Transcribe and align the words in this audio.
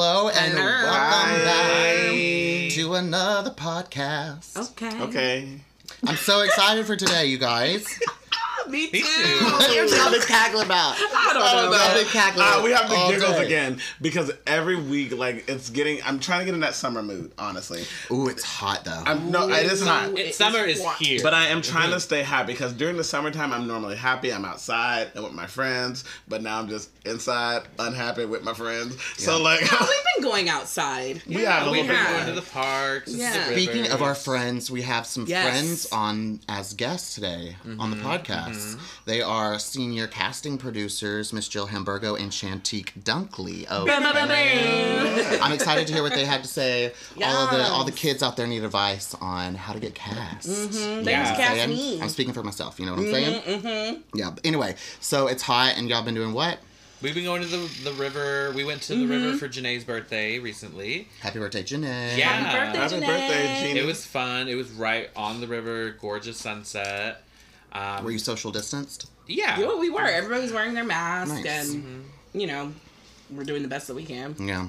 Hello 0.00 0.28
and 0.28 0.52
Hello. 0.52 0.64
welcome 0.64 0.92
Hi. 0.92 1.44
back 1.44 2.70
to 2.76 2.94
another 2.94 3.50
podcast. 3.50 4.56
Okay. 4.70 5.02
Okay. 5.02 5.60
I'm 6.06 6.14
so 6.14 6.42
excited 6.42 6.86
for 6.86 6.94
today, 6.94 7.26
you 7.26 7.36
guys. 7.36 7.84
Me 8.70 8.86
too. 8.88 8.92
Me 8.92 9.00
too. 9.02 9.44
what 9.44 9.70
are 9.70 9.84
y'all 9.96 10.10
been 10.10 10.20
cackling 10.22 10.66
about? 10.66 10.94
I 10.98 11.30
don't 11.32 11.70
know. 11.70 11.76
Y'all 11.76 11.94
been 11.94 12.06
cackling 12.06 12.46
Uh, 12.46 12.60
we 12.62 12.70
have 12.72 12.88
the 12.88 12.96
giggles 13.10 13.36
day. 13.36 13.46
again 13.46 13.80
because 14.00 14.30
every 14.46 14.76
week, 14.76 15.16
like, 15.16 15.48
it's 15.48 15.70
getting. 15.70 16.00
I'm 16.04 16.18
trying 16.20 16.40
to 16.40 16.44
get 16.46 16.54
in 16.54 16.60
that 16.60 16.74
summer 16.74 17.02
mood, 17.02 17.32
honestly. 17.38 17.84
Ooh, 18.10 18.28
it's 18.28 18.44
hot 18.44 18.84
though. 18.84 19.02
I'm 19.06 19.30
no, 19.30 19.48
it 19.48 19.66
is 19.66 19.82
hot. 19.86 20.16
It, 20.18 20.34
summer 20.34 20.58
is 20.60 20.82
hot. 20.84 20.96
here. 20.98 21.20
But 21.22 21.34
I 21.34 21.46
am 21.48 21.62
trying 21.62 21.90
to 21.92 22.00
stay 22.00 22.22
happy 22.22 22.52
because 22.52 22.72
during 22.72 22.96
the 22.96 23.04
summertime 23.04 23.52
I'm 23.52 23.66
normally 23.66 23.96
happy. 23.96 24.32
I'm 24.32 24.44
outside 24.44 25.08
and 25.14 25.24
with 25.24 25.32
my 25.32 25.46
friends, 25.46 26.04
but 26.28 26.42
now 26.42 26.58
I'm 26.58 26.68
just 26.68 26.90
inside, 27.06 27.62
unhappy 27.78 28.24
with 28.24 28.42
my 28.42 28.54
friends. 28.54 28.96
So 29.16 29.36
Yeah. 29.38 29.42
like, 29.44 29.60
We've 29.80 29.80
been 30.16 30.22
going 30.24 30.48
outside. 30.48 31.22
we 31.26 31.34
have 31.44 31.66
a 31.66 31.70
we 31.70 31.82
little 31.82 31.94
have 31.96 32.08
bit. 32.08 32.16
going 32.24 32.34
to 32.34 32.40
the 32.40 32.50
parks. 32.50 33.14
Yeah. 33.14 33.34
Yeah. 33.34 33.44
Speaking 33.52 33.90
of 33.90 34.02
our 34.02 34.14
friends, 34.14 34.70
we 34.70 34.82
have 34.82 35.06
some 35.06 35.26
Yes. 35.26 35.46
friends 35.48 35.86
on 35.92 36.40
as 36.48 36.74
guests 36.74 37.14
today 37.14 37.56
on 37.78 37.90
the 37.90 37.96
Mm-hmm, 37.98 38.06
podcast. 38.58 39.04
They 39.04 39.22
are 39.22 39.58
senior 39.58 40.06
casting 40.06 40.58
producers, 40.58 41.32
Miss 41.32 41.48
Jill 41.48 41.66
Hamburgo 41.66 42.14
and 42.14 42.30
Shantique 42.30 42.92
Dunkley. 43.02 43.66
Oh, 43.70 43.86
I'm 45.42 45.52
excited 45.52 45.86
to 45.86 45.92
hear 45.92 46.02
what 46.02 46.14
they 46.14 46.24
had 46.24 46.42
to 46.42 46.48
say. 46.48 46.92
All 47.22 47.44
of 47.44 47.50
the 47.50 47.64
all 47.64 47.84
the 47.84 47.92
kids 47.92 48.22
out 48.22 48.36
there 48.36 48.46
need 48.46 48.64
advice 48.64 49.14
on 49.20 49.54
how 49.54 49.72
to 49.72 49.80
get 49.80 49.94
cast. 49.94 50.48
Mm-hmm. 50.48 51.08
Yeah. 51.08 51.24
Thanks, 51.24 51.38
saying? 51.38 51.68
Kathleen. 51.70 52.02
I'm 52.02 52.08
speaking 52.08 52.34
for 52.34 52.42
myself. 52.42 52.78
You 52.78 52.86
know 52.86 52.92
what 52.92 53.00
I'm 53.00 53.12
saying? 53.12 53.42
Mm-hmm. 53.42 54.18
Yeah. 54.18 54.30
But 54.30 54.44
anyway, 54.46 54.74
so 55.00 55.26
it's 55.28 55.42
hot, 55.42 55.74
and 55.76 55.88
y'all 55.88 56.02
been 56.04 56.14
doing 56.14 56.32
what? 56.32 56.58
We've 57.00 57.14
been 57.14 57.24
going 57.24 57.42
to 57.42 57.48
the 57.48 57.70
the 57.84 57.92
river. 57.92 58.52
We 58.56 58.64
went 58.64 58.82
to 58.82 58.94
the 58.94 58.98
Mm-hmm. 59.04 59.10
river 59.12 59.36
for 59.38 59.48
Janae's 59.48 59.84
birthday 59.84 60.38
recently. 60.40 61.06
Happy 61.20 61.38
birthday, 61.38 61.62
Janae. 61.62 62.18
Yeah. 62.18 62.26
Happy 62.28 62.58
birthday, 62.78 62.78
Happy 62.78 62.94
Janae. 62.96 63.06
birthday, 63.06 63.60
Jeannie. 63.62 63.80
It 63.80 63.86
was 63.86 64.04
fun. 64.04 64.48
It 64.48 64.56
was 64.56 64.70
right 64.72 65.08
on 65.14 65.40
the 65.40 65.46
river. 65.46 65.90
Gorgeous 66.00 66.38
sunset. 66.38 67.22
Um, 67.72 68.04
Were 68.04 68.10
you 68.10 68.18
social 68.18 68.50
distanced? 68.50 69.08
Yeah. 69.26 69.58
Yeah, 69.60 69.76
we 69.78 69.90
were. 69.90 70.00
Everybody's 70.06 70.52
wearing 70.52 70.74
their 70.74 70.84
mask, 70.84 71.34
Nice. 71.44 71.74
and 71.74 72.04
you 72.32 72.46
know, 72.46 72.72
we're 73.30 73.44
doing 73.44 73.62
the 73.62 73.68
best 73.68 73.86
that 73.88 73.94
we 73.94 74.04
can. 74.04 74.34
Yeah. 74.38 74.68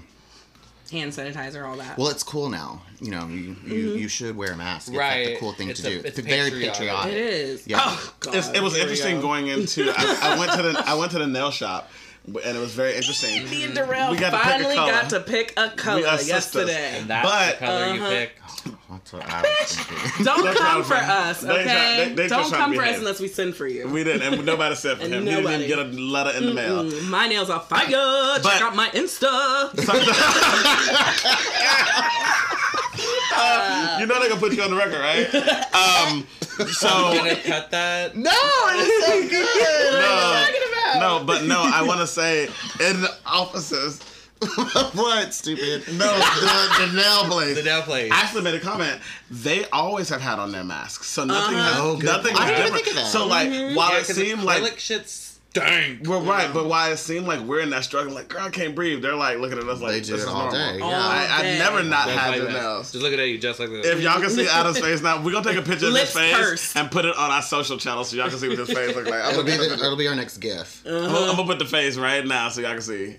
Hand 0.92 1.12
sanitizer, 1.12 1.66
all 1.68 1.78
that. 1.78 1.98
Well, 2.00 2.10
it's 2.10 2.24
cool 2.24 2.50
now. 2.50 2.82
You 3.00 3.12
know, 3.12 3.28
you 3.28 3.56
you, 3.66 3.76
you 3.94 4.08
should 4.08 4.36
wear 4.36 4.52
a 4.54 4.58
mask. 4.58 4.88
It's 4.88 4.98
like 4.98 5.26
the 5.28 5.38
cool 5.38 5.54
thing 5.54 5.70
It's 5.70 5.82
to 5.82 5.88
a- 5.88 6.02
do. 6.02 6.08
it's 6.08 6.18
very 6.20 6.50
patriotic. 6.50 6.74
patriotic. 6.74 7.14
it 7.14 7.20
is. 7.20 7.68
Yeah. 7.68 7.78
Oh, 7.82 8.14
God, 8.22 8.36
It's, 8.36 8.50
it 8.50 8.62
was 8.62 8.76
interesting 8.76 9.18
go. 9.18 9.22
going 9.22 9.48
into. 9.48 9.94
I, 9.96 10.34
I 10.34 10.40
went 10.40 10.52
to 10.54 10.62
the 10.64 10.84
I 10.88 10.96
went 10.96 11.12
to 11.12 11.20
the 11.20 11.28
nail 11.28 11.52
shop, 11.52 11.90
and 12.26 12.36
it 12.58 12.60
was 12.60 12.74
very 12.74 12.96
interesting. 12.96 13.48
Me 13.52 13.66
and 13.66 13.76
Darrell 13.76 14.10
We 14.12 14.18
got 14.18 14.32
to 14.32 14.38
pick 14.38 14.46
a 14.46 14.50
finally 14.50 14.76
color. 14.76 14.92
got 14.92 15.10
to 15.12 15.20
pick 15.20 15.54
a 15.58 15.70
color 15.70 16.02
We 16.02 16.28
yesterday. 16.28 16.98
And 17.00 17.08
that's 17.08 17.30
But- 17.30 17.60
the 17.60 17.66
color 17.66 17.94
you 17.94 18.02
Uh-huh. 18.02 18.72
Picked. 18.90 19.12
That's 19.12 19.14
what 19.14 19.30
I 19.30 19.42
was 19.42 19.76
thinking. 19.78 20.26
Don't 20.26 20.44
They're 20.44 20.54
come 20.56 20.84
for 20.84 20.96
to- 20.96 21.02
us, 21.04 21.42
they 21.42 21.48
try- 21.48 21.58
okay? 21.62 22.06
they- 22.10 22.14
they 22.16 22.28
just 22.28 22.52
Don't 22.52 22.60
come 22.60 22.74
for 22.74 22.84
us 22.84 22.98
unless 22.98 23.20
we 23.20 23.28
send 23.28 23.56
for 23.56 23.68
you. 23.68 23.88
We 23.88 24.04
didn't, 24.04 24.34
and 24.34 24.46
nobody 24.54 24.76
said 24.76 24.98
for 24.98 25.04
And 25.04 25.14
him. 25.14 25.24
He 25.24 25.30
didn't 25.30 25.44
nobody. 25.44 25.66
even 25.66 25.78
get 25.78 25.86
a 25.86 25.90
letter 26.02 26.38
in 26.38 26.46
the 26.48 26.54
mail. 26.54 26.84
Mm, 26.84 27.10
my 27.10 27.28
nails 27.28 27.50
are 27.50 27.60
fire. 27.60 27.88
But- 27.90 28.44
Check 28.44 28.62
out 28.62 28.76
my 28.76 28.90
Insta. 28.90 29.74
you 34.00 34.06
know 34.06 34.20
they're 34.20 34.30
gonna 34.30 34.40
put 34.40 34.54
you 34.54 34.62
on 34.64 34.70
the 34.72 34.76
record, 34.76 35.00
right? 35.00 35.34
Um, 35.74 36.28
so 36.72 36.88
gonna 36.90 37.36
cut 37.36 37.72
that. 37.72 38.16
no, 38.16 38.32
it's 38.34 39.06
so 39.06 39.30
good. 39.30 41.00
no, 41.00 41.20
no, 41.20 41.24
but 41.26 41.44
no, 41.44 41.62
I 41.74 41.82
want 41.84 42.00
to 42.02 42.08
say 42.08 42.46
in 42.80 43.02
the 43.02 43.14
offices. 43.26 44.00
what 44.94 45.34
stupid? 45.34 45.88
No, 45.94 46.08
the, 46.18 46.86
the 46.88 46.94
nail 46.96 47.26
place. 47.26 47.56
The 47.58 47.64
nail 47.64 47.82
place. 47.82 48.12
I 48.12 48.22
actually 48.22 48.44
made 48.44 48.56
a 48.56 48.60
comment. 48.60 49.02
They 49.30 49.66
always 49.70 50.08
have 50.10 50.22
had 50.22 50.40
on 50.40 50.52
their 50.52 50.64
masks, 50.64 51.08
so 51.08 51.26
nothing 51.26 51.58
has 51.58 51.76
Oh, 51.78 51.98
good. 51.98 52.06
nothing 52.06 52.36
I 52.38 52.48
didn't 52.48 52.68
even 52.68 52.74
different. 52.74 52.86
think 52.86 52.88
of 52.88 53.04
that. 53.04 53.08
So 53.12 53.26
like, 53.28 53.50
while 53.76 53.92
yeah, 53.92 53.98
it 54.00 54.06
'cause 54.08 54.16
seemed 54.16 54.44
like 54.44 54.64
acrylic 54.64 54.80
shit 54.80 55.10
stank. 55.10 56.08
we're 56.08 56.20
right, 56.20 56.54
but 56.54 56.68
why 56.68 56.92
it 56.92 56.98
seemed 56.98 57.26
like 57.28 57.42
we're 57.42 57.60
in 57.60 57.70
that 57.72 57.84
struggle, 57.84 58.14
like 58.14 58.30
girl, 58.30 58.44
I 58.46 58.50
can't 58.50 58.76
breathe. 58.76 59.02
They're 59.02 59.16
like 59.16 59.40
looking 59.40 59.58
at 59.58 59.66
us 59.68 59.82
like 59.82 59.92
They 59.92 60.00
do 60.02 60.12
this 60.14 60.22
it 60.22 60.24
is 60.24 60.26
all 60.30 60.44
normal. 60.44 60.52
day. 60.52 60.80
All 60.80 60.90
Yeah. 60.92 61.00
I, 61.00 61.28
I've 61.38 61.42
day. 61.42 61.58
never 61.60 61.84
not 61.84 62.06
Just 62.08 62.18
had 62.20 62.30
like 62.30 62.42
the 62.42 62.52
nails. 62.54 62.92
Just 62.94 63.04
looking 63.04 63.20
at 63.20 63.28
you, 63.28 63.38
just 63.40 63.60
like 63.60 63.70
this. 63.72 63.88
If 63.88 64.00
y'all 64.02 64.22
can 64.22 64.30
see 64.30 64.48
Adam's 64.52 64.80
face 64.80 65.02
now, 65.02 65.22
we're 65.22 65.32
gonna 65.34 65.44
take 65.44 65.58
a 65.58 65.62
picture 65.68 65.88
of 65.88 65.96
his 65.96 66.12
face 66.14 66.34
pursed. 66.36 66.78
and 66.78 66.90
put 66.90 67.04
it 67.04 67.16
on 67.18 67.30
our 67.32 67.42
social 67.42 67.78
channel 67.78 68.04
so 68.06 68.16
y'all 68.16 68.30
can 68.30 68.38
see 68.40 68.48
what 68.48 68.58
his 68.60 68.70
face 68.72 68.96
looks 68.96 69.10
like. 69.10 69.22
I'm 69.24 69.32
It'll 69.32 69.44
be 69.44 69.52
gonna, 69.58 69.68
the, 69.68 69.74
it'll 69.76 69.98
be 69.98 70.08
our 70.08 70.16
next 70.16 70.38
GIF. 70.38 70.86
Uh-huh. 70.86 70.96
I'm 70.98 71.04
gonna- 71.12 71.20
I'm 71.32 71.36
gonna 71.36 71.48
put 71.48 71.60
the 71.60 71.66
face 71.66 71.98
right 71.98 72.26
now 72.26 72.48
so 72.50 72.62
y'all 72.62 72.72
can 72.74 72.82
see. 72.82 73.18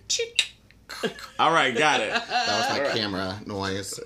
All 1.38 1.52
right, 1.52 1.76
got 1.76 2.00
it. 2.00 2.10
That 2.12 2.70
was 2.70 2.78
my 2.78 2.98
camera 2.98 3.40
noise. 3.46 3.98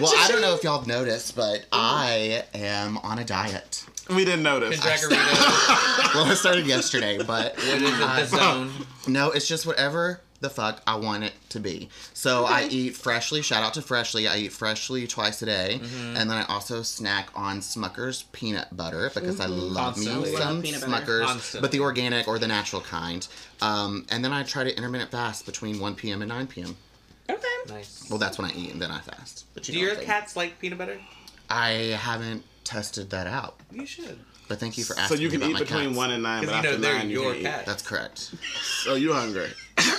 Well, 0.00 0.12
I 0.16 0.28
don't 0.28 0.40
know 0.40 0.54
if 0.54 0.62
y'all 0.62 0.78
have 0.78 0.86
noticed, 0.86 1.36
but 1.36 1.66
I 1.72 2.44
am 2.54 2.98
on 2.98 3.18
a 3.18 3.24
diet. 3.24 3.84
We 4.08 4.24
didn't 4.24 4.42
notice. 4.42 4.80
Well, 6.14 6.30
it 6.30 6.36
started 6.36 6.66
yesterday, 6.66 7.18
but 7.18 7.54
what 7.56 7.82
is 7.82 7.82
it? 7.82 7.98
The 7.98 8.24
zone. 8.26 8.72
no, 9.06 9.30
it's 9.30 9.46
just 9.46 9.66
whatever 9.66 10.22
the 10.40 10.48
fuck 10.50 10.80
I 10.86 10.94
want 10.96 11.24
it 11.24 11.32
to 11.50 11.58
be. 11.60 11.88
So 12.14 12.44
I 12.44 12.68
eat 12.70 12.96
freshly. 12.96 13.42
Shout 13.42 13.62
out 13.64 13.74
to 13.74 13.82
Freshly. 13.82 14.28
I 14.28 14.36
eat 14.38 14.52
freshly 14.52 15.06
twice 15.06 15.42
a 15.42 15.46
day, 15.46 15.80
Mm-hmm. 15.82 16.16
and 16.16 16.30
then 16.30 16.38
I 16.38 16.44
also 16.44 16.82
snack 16.82 17.28
on 17.34 17.60
Smucker's 17.60 18.22
peanut 18.32 18.76
butter 18.76 19.10
because 19.14 19.40
I 19.40 19.46
love 19.46 19.94
Constantly. 19.94 20.30
me 20.30 20.36
some 20.36 20.54
Love 20.56 20.62
peanut. 20.64 20.80
Smuckers, 20.80 21.24
Constantly. 21.26 21.60
but 21.60 21.72
the 21.72 21.80
organic 21.80 22.28
or 22.28 22.38
the 22.38 22.46
natural 22.48 22.82
kind. 22.82 23.26
Um, 23.60 24.06
and 24.10 24.24
then 24.24 24.32
I 24.32 24.42
try 24.44 24.64
to 24.64 24.76
intermittent 24.76 25.10
fast 25.10 25.44
between 25.46 25.80
1 25.80 25.94
p.m. 25.96 26.22
and 26.22 26.28
9 26.28 26.46
p.m. 26.46 26.76
Okay. 27.28 27.42
Nice. 27.68 28.06
Well, 28.08 28.18
that's 28.18 28.38
when 28.38 28.50
I 28.50 28.54
eat 28.54 28.72
and 28.72 28.80
then 28.80 28.90
I 28.90 29.00
fast. 29.00 29.44
But 29.54 29.66
you 29.68 29.74
Do 29.74 29.80
know 29.80 29.86
your 29.88 29.96
what 29.96 30.04
cats 30.04 30.36
like 30.36 30.58
peanut 30.60 30.78
butter? 30.78 30.98
I 31.50 31.96
haven't 32.00 32.44
tested 32.64 33.10
that 33.10 33.26
out, 33.26 33.58
You 33.72 33.86
should. 33.86 34.18
but 34.48 34.60
thank 34.60 34.76
you 34.78 34.84
for 34.84 34.98
asking. 34.98 35.16
So 35.16 35.22
you 35.22 35.30
can 35.30 35.40
me 35.40 35.46
about 35.50 35.62
eat 35.62 35.64
between 35.68 35.86
cats. 35.88 35.96
one 35.96 36.10
and 36.10 36.22
nine, 36.22 36.44
but 36.46 36.56
you 36.56 36.62
know 36.62 36.68
after 36.70 36.78
nine 36.78 37.10
you 37.10 37.22
your 37.22 37.32
can 37.32 37.40
eat. 37.40 37.44
cat. 37.44 37.66
That's 37.66 37.82
correct. 37.82 38.32
So 38.84 38.94
you 38.94 39.12
hungry? 39.14 39.48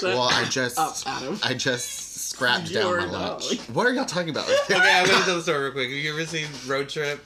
Well, 0.03 0.21
I 0.31 0.45
just 0.49 0.77
Up, 0.77 0.95
Adam. 1.05 1.39
I 1.43 1.53
just 1.53 2.29
scrapped 2.29 2.71
down 2.73 2.87
Your 2.87 3.01
my 3.01 3.11
dog. 3.11 3.41
lunch. 3.43 3.59
What 3.73 3.85
are 3.87 3.93
y'all 3.93 4.05
talking 4.05 4.29
about? 4.29 4.49
Okay, 4.69 4.75
I'm 4.75 5.07
gonna 5.07 5.23
tell 5.25 5.35
the 5.37 5.41
story 5.41 5.63
real 5.63 5.71
quick. 5.71 5.89
Have 5.89 5.97
you 5.97 6.11
ever 6.13 6.25
seen 6.25 6.47
Road 6.67 6.89
Trip? 6.89 7.23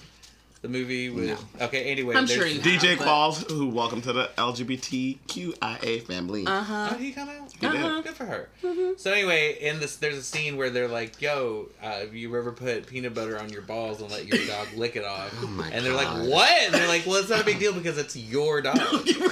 The 0.64 0.70
movie 0.70 1.10
with. 1.10 1.44
Okay, 1.62 1.92
anyway. 1.92 2.16
I'm 2.16 2.26
sure 2.26 2.48
you 2.48 2.62
DJ 2.62 2.98
but- 2.98 3.06
Qualls, 3.06 3.52
who 3.52 3.68
welcome 3.68 4.02
to 4.04 4.14
the 4.14 4.30
LGBTQIA 4.38 6.04
family. 6.08 6.46
Uh-huh. 6.48 6.88
Oh, 6.90 6.96
he 6.96 7.12
come 7.12 7.28
out. 7.28 7.52
He. 7.60 7.66
Uh-huh. 7.68 8.00
Good 8.02 8.14
for 8.16 8.24
her. 8.24 8.48
So 8.96 9.12
anyway, 9.12 9.58
in 9.60 9.82
this, 9.82 9.98
there's 9.98 10.16
a 10.16 10.24
scene 10.24 10.56
where 10.56 10.70
they're 10.70 10.88
like, 10.88 11.22
"Yo, 11.22 11.68
uh, 11.82 12.00
have 12.00 12.16
you 12.16 12.34
ever 12.38 12.54
put 12.54 12.88
peanut 12.88 13.14
butter 13.14 13.38
on 13.38 13.50
your 13.50 13.62
balls 13.62 14.00
and 14.02 14.10
let 14.10 14.26
your 14.26 14.46
dog 14.48 14.70
lick 14.78 14.96
it 14.96 15.04
off?" 15.04 15.34
Oh 15.44 15.48
my 15.48 15.68
and 15.68 15.86
they're 15.86 15.92
God. 15.92 16.20
like, 16.22 16.30
"What?" 16.32 16.50
And 16.64 16.74
they're 16.74 16.88
like, 16.88 17.06
"Well, 17.06 17.18
it's 17.18 17.30
not 17.30 17.42
a 17.42 17.46
big 17.46 17.60
deal 17.60 17.74
because 17.74 17.98
it's 17.98 18.16
your 18.16 18.62
dog." 18.62 18.78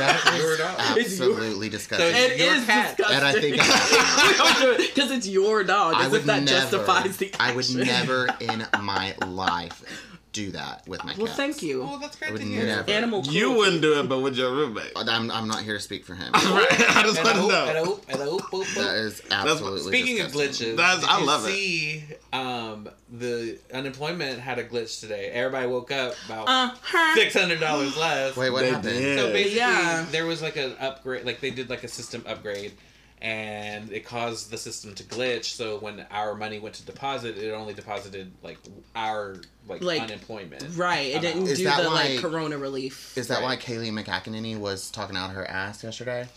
That 0.02 0.36
Your 0.38 0.52
is 0.54 0.58
dog. 0.58 0.76
absolutely 0.80 1.70
disgusting. 1.78 2.12
So 2.12 2.18
It 2.18 2.40
Your 2.40 2.56
is 2.56 2.66
cat. 2.66 2.98
disgusting. 2.98 3.18
and 3.18 3.26
I 3.26 3.32
think 3.40 4.88
because 4.94 5.12
it's 5.12 5.28
your 5.30 5.64
dog, 5.64 5.94
I 5.96 6.08
as 6.08 6.14
if 6.14 6.26
that 6.26 6.44
never. 6.44 6.60
justifies 6.60 7.16
the 7.18 7.34
action. 7.40 7.40
I 7.40 7.56
would 7.56 7.76
never 7.88 8.28
in 8.42 8.66
my 8.82 9.16
life 9.26 9.84
do 10.34 10.52
that 10.52 10.88
with 10.88 11.04
my 11.04 11.12
cat. 11.12 11.22
Well, 11.22 11.34
thank 11.34 11.62
you. 11.62 11.82
well, 11.84 11.98
that's 11.98 12.16
great 12.16 12.36
to 12.38 12.42
hear. 12.42 12.66
never. 12.66 12.90
Animal. 12.90 13.24
You 13.26 13.52
wouldn't 13.52 13.82
do 13.82 14.00
it, 14.00 14.08
but 14.08 14.20
with 14.20 14.36
your 14.38 14.52
roommate. 14.52 14.92
I'm, 14.96 15.30
I'm 15.30 15.48
not 15.48 15.62
here 15.64 15.74
to 15.74 15.80
speak 15.80 16.06
for 16.06 16.16
him. 16.16 16.32
Right? 16.34 16.68
I 16.72 17.04
just 17.04 17.24
want 17.24 17.36
to 17.36 17.42
hope, 17.42 18.06
and 18.10 18.22
I 18.22 18.26
know. 18.26 18.38
That 18.76 18.96
is 18.96 19.22
absolutely. 19.30 19.92
Speaking 19.92 20.22
of 20.22 20.32
glitches, 20.32 20.76
That's- 20.78 21.04
I 21.04 21.20
you 21.20 21.26
love 21.26 21.46
it. 21.48 22.22
um, 22.34 22.90
the 23.12 23.58
unemployment 23.74 24.40
had 24.40 24.58
a 24.60 24.64
glitch 24.64 25.00
today? 25.02 25.28
Everybody 25.32 25.68
woke 25.68 25.92
up 25.92 26.14
about 26.26 26.48
Uh-huh. 26.48 27.16
six 27.16 27.34
hundred 27.34 27.60
dollars 27.60 27.98
less. 27.98 28.36
Wait, 28.38 28.50
what 28.52 28.62
They 28.62 28.68
happened? 28.70 28.84
did. 28.94 29.20
So 29.20 29.32
basically, 29.34 29.58
Yeah. 29.58 30.06
there 30.12 30.26
was 30.26 30.42
like 30.42 30.56
an 30.56 30.76
upgrade, 30.80 31.26
like 31.26 31.42
they 31.42 31.52
did 31.52 31.70
like 31.70 31.84
a 31.84 31.88
system 31.90 32.24
upgrade, 32.28 32.72
and 33.22 33.92
it 33.92 34.04
caused 34.06 34.50
the 34.50 34.58
system 34.58 34.96
to 34.96 35.04
glitch. 35.04 35.46
So 35.46 35.78
when 35.80 36.06
our 36.12 36.34
money 36.36 36.60
went 36.60 36.76
to 36.76 36.86
deposit, 36.86 37.38
it 37.38 37.52
only 37.52 37.74
deposited 37.74 38.32
like 38.42 38.58
our 38.96 39.36
like, 39.68 39.84
Like, 39.84 40.02
unemployment. 40.02 40.66
Right. 40.76 41.14
It 41.16 41.22
didn't 41.22 41.48
Is 41.48 41.60
do 41.60 41.66
that 41.66 41.84
the 41.84 41.90
why- 41.90 42.14
like 42.16 42.20
corona 42.20 42.58
relief. 42.58 43.16
Is 43.18 43.28
that 43.28 43.42
why 43.42 43.50
Right. 43.50 43.60
Kayleigh 43.60 43.92
McEnany 44.04 44.58
was 44.58 44.90
talking 44.90 45.16
out 45.16 45.32
her 45.32 45.46
ass 45.48 45.84
yesterday? 45.84 46.28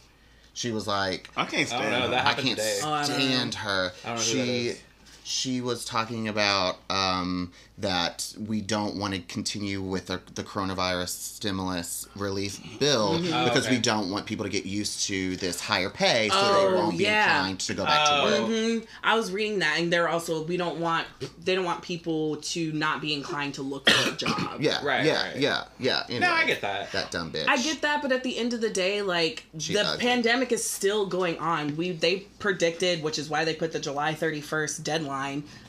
She 0.53 0.71
was 0.71 0.87
like, 0.87 1.31
I 1.37 1.47
can't 1.47 1.63
I 1.63 1.65
stand 1.65 1.83
don't 1.83 1.91
know, 1.93 2.05
him. 2.05 2.11
that 2.13 2.27
I 2.27 2.35
can't 2.35 2.49
today. 2.51 2.79
Oh, 2.83 2.93
I 2.93 3.07
don't 3.07 3.19
know. 3.19 3.25
stand 3.27 3.55
her. 3.57 3.93
I 4.05 4.09
don't 4.09 4.17
know 4.19 4.23
who 4.23 4.29
she 4.29 4.39
that 4.39 4.47
is. 4.49 4.81
She 5.27 5.61
was 5.63 5.85
talking 5.87 6.29
about 6.29 6.77
um, 6.91 7.51
that 7.79 8.35
we 8.47 8.61
don't 8.61 8.97
want 8.97 9.15
to 9.15 9.21
continue 9.21 9.81
with 9.81 10.07
the, 10.07 10.21
the 10.35 10.43
coronavirus 10.45 11.09
stimulus 11.09 12.07
relief 12.15 12.61
bill 12.79 13.15
Mm-hmm. 13.19 13.33
Oh, 13.35 13.45
because 13.45 13.67
okay. 13.67 13.77
we 13.77 13.81
don't 13.83 14.11
want 14.11 14.27
people 14.27 14.45
to 14.45 14.51
get 14.51 14.67
used 14.67 15.05
to 15.09 15.37
this 15.37 15.61
higher 15.61 15.89
pay, 15.91 16.29
so 16.29 16.37
Oh, 16.39 16.71
they 16.71 16.77
won't 16.77 16.99
be 16.99 17.07
inclined 17.07 17.61
to 17.61 17.75
go 17.75 17.85
back 17.85 18.07
Oh. 18.11 18.27
to 18.37 18.43
work. 18.43 18.51
Mhm. 18.51 18.87
I 19.03 19.17
was 19.17 19.33
reading 19.33 19.61
that, 19.61 19.79
and 19.79 19.93
they're 19.93 20.09
also 20.09 20.45
we 20.45 20.57
don't 20.57 20.79
want 20.79 21.07
they 21.43 21.55
don't 21.55 21.65
want 21.65 21.83
people 21.83 22.37
to 22.37 22.73
not 22.73 23.01
be 23.01 23.15
inclined 23.15 23.55
to 23.55 23.63
look 23.63 23.89
for 23.89 24.11
a 24.11 24.13
job. 24.17 24.61
Yeah, 24.61 24.85
Right, 24.85 25.05
yeah, 25.05 25.23
right. 25.29 25.37
yeah, 25.37 25.65
yeah. 25.79 26.03
No, 26.09 26.15
Anyway, 26.17 26.27
I 26.31 26.47
get 26.47 26.61
that. 26.61 26.93
That 26.93 27.11
dumb 27.11 27.33
bitch. 27.33 27.49
I 27.49 27.57
get 27.57 27.81
that, 27.83 28.03
but 28.03 28.13
at 28.13 28.23
the 28.23 28.37
end 28.39 28.53
of 28.53 28.61
the 28.61 28.71
day, 28.71 29.01
like 29.03 29.45
She 29.59 29.73
the 29.73 29.81
ugly. 29.87 30.01
pandemic 30.05 30.53
is 30.53 30.69
still 30.69 31.07
going 31.07 31.39
on. 31.39 31.77
We 31.77 31.93
they 31.93 32.17
predicted, 32.39 33.03
which 33.03 33.19
is 33.19 33.29
why 33.31 33.45
they 33.45 33.55
put 33.55 33.73
the 33.73 33.81
July 33.81 34.15
thirty 34.15 34.41
first 34.43 34.85
deadline, 34.85 35.14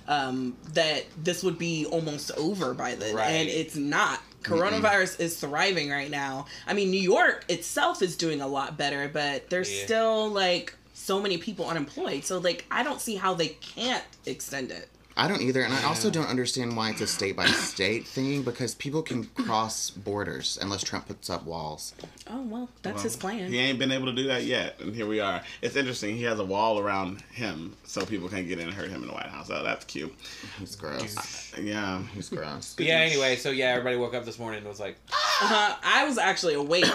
um, 0.07 0.55
that 0.73 1.05
this 1.23 1.43
would 1.43 1.57
be 1.57 1.85
almost 1.85 2.31
over 2.37 2.73
by 2.73 2.95
then, 2.95 3.15
Right. 3.15 3.29
and 3.31 3.49
it's 3.49 3.75
not. 3.75 4.19
Coronavirus 4.43 5.19
is 5.19 5.37
thriving 5.39 5.89
right 5.89 6.09
now. 6.11 6.45
I 6.67 6.73
mean, 6.73 6.91
New 6.91 7.01
York 7.01 7.45
itself 7.49 8.01
is 8.03 8.15
doing 8.15 8.41
a 8.41 8.47
lot 8.47 8.77
better, 8.77 9.09
but 9.11 9.49
there's 9.49 9.71
Yeah. 9.71 9.85
still 9.85 10.29
like 10.29 10.75
so 10.93 11.19
many 11.19 11.37
people 11.37 11.67
unemployed. 11.67 12.23
So 12.25 12.37
like, 12.37 12.65
I 12.69 12.83
don't 12.83 13.01
see 13.01 13.15
how 13.15 13.33
they 13.33 13.49
can't 13.49 14.03
extend 14.25 14.71
it. 14.71 14.87
I 15.17 15.29
don't 15.29 15.41
either, 15.41 15.61
and 15.61 15.73
I 15.73 15.83
also 15.85 16.09
don't 16.09 16.27
understand 16.27 16.75
why 16.75 16.89
it's 16.89 16.99
a 16.99 17.07
state 17.07 17.37
by 17.37 17.45
state 17.45 18.05
thing 18.05 18.43
because 18.43 18.75
people 18.75 19.01
can 19.01 19.23
cross 19.25 19.89
borders 19.89 20.57
unless 20.61 20.83
Trump 20.83 21.07
puts 21.07 21.29
up 21.29 21.45
walls. 21.45 21.93
Oh 22.29 22.41
well, 22.41 22.69
that's 22.81 23.03
his 23.03 23.15
plan. 23.15 23.49
He 23.49 23.57
ain't 23.59 23.79
been 23.79 23.93
able 23.93 24.07
to 24.07 24.13
do 24.13 24.27
that 24.27 24.43
yet, 24.43 24.75
and 24.81 24.93
here 24.93 25.07
we 25.07 25.21
are. 25.21 25.41
It's 25.61 25.77
interesting. 25.77 26.17
He 26.17 26.23
has 26.23 26.39
a 26.39 26.43
wall 26.45 26.79
around 26.79 27.21
him, 27.31 27.77
so 27.85 28.05
people 28.05 28.27
can't 28.27 28.47
get 28.47 28.59
in 28.59 28.67
and 28.67 28.73
hurt 28.75 28.89
him 28.89 29.03
in 29.03 29.07
the 29.07 29.13
White 29.13 29.27
House. 29.27 29.47
So 29.47 29.63
that's 29.63 29.85
cute. 29.85 30.13
He's 30.59 30.75
gross. 30.75 31.53
Yeah. 31.61 32.01
He's 32.13 32.29
gross. 32.29 32.75
But 32.77 32.85
yeah, 32.85 32.99
anyway, 32.99 33.37
so 33.37 33.51
yeah, 33.51 33.67
everybody 33.69 33.95
woke 33.95 34.13
up 34.15 34.25
this 34.25 34.37
morning 34.37 34.59
and 34.59 34.67
was 34.67 34.79
like, 34.79 34.97
Uh, 35.41 35.75
I 35.83 36.05
was 36.05 36.17
actually 36.17 36.55
awake 36.55 36.85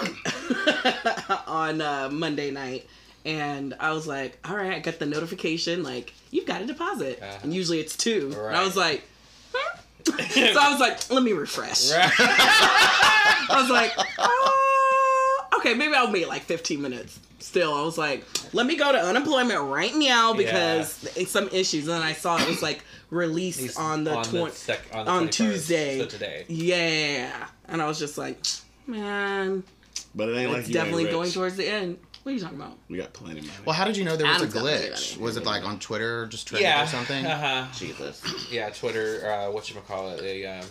on 1.47 1.81
uh, 1.81 2.09
Monday 2.11 2.51
night, 2.51 2.87
and 3.25 3.73
I 3.79 3.91
was 3.91 4.07
like, 4.07 4.37
"All 4.49 4.55
right," 4.55 4.73
I 4.73 4.79
got 4.79 4.99
the 4.99 5.05
notification 5.05 5.83
like 5.83 6.13
you've 6.31 6.45
got 6.45 6.61
a 6.61 6.65
deposit, 6.65 7.19
Uh-huh. 7.21 7.37
and 7.43 7.53
usually 7.53 7.79
it's 7.79 7.95
two. 7.97 8.33
And 8.47 8.55
I 8.55 8.63
was 8.63 8.75
like, 8.77 9.03
huh? 9.53 9.77
so 10.05 10.59
I 10.59 10.71
was 10.71 10.79
like, 10.79 11.09
"Let 11.11 11.23
me 11.23 11.33
refresh." 11.33 11.91
right. 11.91 12.11
I 12.17 13.57
was 13.61 13.69
like, 13.69 13.91
oh, 14.17 15.47
okay, 15.59 15.73
maybe 15.73 15.93
I'll 15.93 16.11
wait 16.11 16.27
like 16.27 16.43
15 16.43 16.81
minutes. 16.81 17.19
Still, 17.39 17.73
I 17.73 17.81
was 17.83 17.97
like, 17.97 18.23
let 18.53 18.65
me 18.65 18.75
go 18.77 18.91
to 18.91 18.97
unemployment 18.99 19.61
right 19.61 19.93
now 19.95 20.33
because 20.33 21.03
it's 21.17 21.31
some 21.31 21.49
issues. 21.49 21.87
And 21.87 21.95
then 21.97 22.01
I 22.03 22.13
saw 22.13 22.37
it 22.37 22.47
was 22.47 22.61
like 22.61 22.83
released 23.09 23.59
He's 23.59 23.75
on 23.77 24.03
the, 24.03 24.13
on 24.15 24.23
the 24.23 24.29
20 24.39 24.51
sec- 24.53 24.79
on 24.93 25.05
the 25.05 25.11
on 25.11 25.29
Tuesday. 25.29 25.99
so 25.99 26.05
today. 26.05 26.45
Yeah. 26.47 27.47
And 27.67 27.81
I 27.81 27.87
was 27.87 27.97
just 27.99 28.17
like, 28.17 28.37
man, 28.87 29.63
But 30.15 30.29
it 30.29 30.37
ain't 30.37 30.51
like 30.51 30.59
it's 30.61 30.69
you 30.69 30.75
ain't 30.77 30.85
definitely 30.85 31.05
rich. 31.05 31.13
going 31.13 31.31
towards 31.31 31.57
the 31.57 31.67
end. 31.67 31.97
What 32.23 32.31
are 32.31 32.35
you 32.35 32.41
talking 32.41 32.57
about? 32.59 32.77
We 32.87 32.97
got 32.97 33.13
plenty 33.13 33.39
of 33.39 33.45
money. 33.47 33.59
Well, 33.65 33.75
how 33.75 33.85
did 33.85 33.97
you 33.97 34.03
know 34.03 34.15
there 34.15 34.27
was 34.27 34.35
Adam's 34.37 34.51
a 34.53 34.55
got 34.55 34.63
money, 34.65 34.77
glitch? 34.77 35.11
money, 35.17 35.23
Was 35.25 35.37
it 35.37 35.43
like 35.45 35.63
on 35.63 35.79
Twitter 35.79 36.21
or 36.21 36.25
just 36.27 36.47
trending 36.47 36.69
Yeah. 36.69 36.83
or 36.83 36.87
something? 36.87 37.25
Uh 37.25 37.65
huh. 37.65 37.67
Jesus. 37.75 38.21
Yeah, 38.51 38.69
Twitter. 38.69 39.25
Uh, 39.25 39.51
what 39.51 39.69
you 39.69 39.75
call 39.87 40.09
it? 40.09 40.21
A 40.21 40.45
um, 40.45 40.65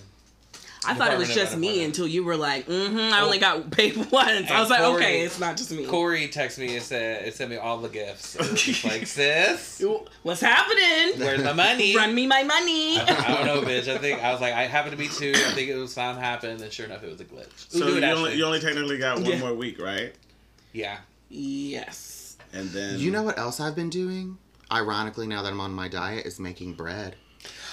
I 0.87 0.94
thought 0.94 1.12
it 1.12 1.19
was 1.19 1.29
Department 1.29 1.35
just 1.50 1.58
me 1.58 1.85
until 1.85 2.06
you 2.06 2.25
were 2.25 2.37
like, 2.37 2.67
mm-hmm, 2.67 3.12
I 3.12 3.20
Oh. 3.20 3.25
only 3.26 3.37
got 3.38 3.70
paid 3.70 3.97
once. 4.11 4.12
I 4.14 4.37
And 4.38 4.58
was 4.61 4.70
like, 4.70 4.81
okay, 4.81 5.23
it's 5.23 5.38
not 5.41 5.56
just 5.58 5.70
me. 5.73 5.85
Corey 5.85 6.26
texted 6.29 6.58
me 6.61 6.75
and 6.76 6.82
said 6.82 7.26
it 7.26 7.35
sent 7.35 7.50
me 7.50 7.56
all 7.56 7.79
the 7.79 7.88
gifts. 7.91 8.35
It 8.41 8.50
was 8.52 8.62
just 8.62 8.85
like, 8.85 9.06
sis, 9.06 9.82
What's 10.23 10.41
happening? 10.41 11.19
where's 11.20 11.43
my 11.43 11.52
money? 11.52 11.94
Run 11.97 12.14
me 12.14 12.26
my 12.29 12.44
money. 12.44 12.99
I 12.99 13.35
don't 13.35 13.44
know, 13.44 13.61
bitch. 13.69 13.88
I 13.88 13.99
think 13.99 14.23
I 14.23 14.31
was 14.32 14.41
like, 14.41 14.55
I 14.55 14.62
happened 14.69 14.93
to 14.93 14.97
be 14.99 15.08
two. 15.08 15.32
I 15.35 15.50
think 15.50 15.69
it 15.69 15.76
was 15.76 15.93
something 15.93 16.23
happened, 16.23 16.61
and 16.62 16.73
sure 16.73 16.87
enough, 16.87 17.02
it 17.02 17.11
was 17.11 17.20
a 17.20 17.25
glitch. 17.26 17.49
so 17.70 17.79
Ooh, 17.87 17.91
do 17.91 17.97
it, 17.99 18.00
you 18.02 18.06
only, 18.14 18.35
you 18.37 18.44
only 18.47 18.61
technically 18.61 18.99
got 18.99 19.17
one 19.19 19.26
Yeah. 19.32 19.38
more 19.41 19.52
week, 19.55 19.81
right? 19.82 20.14
yeah. 20.73 20.99
Yes. 21.31 22.37
And 22.53 22.69
then 22.71 22.99
You 22.99 23.11
know 23.11 23.23
what 23.23 23.38
else 23.38 23.61
I've 23.61 23.77
been 23.77 23.91
doing? 23.91 24.37
Ironically, 24.73 25.27
now 25.27 25.43
that 25.43 25.53
I'm 25.53 25.61
on 25.61 25.73
my 25.73 25.88
diet, 25.88 26.27
is 26.27 26.38
making 26.38 26.75
bread. 26.75 27.17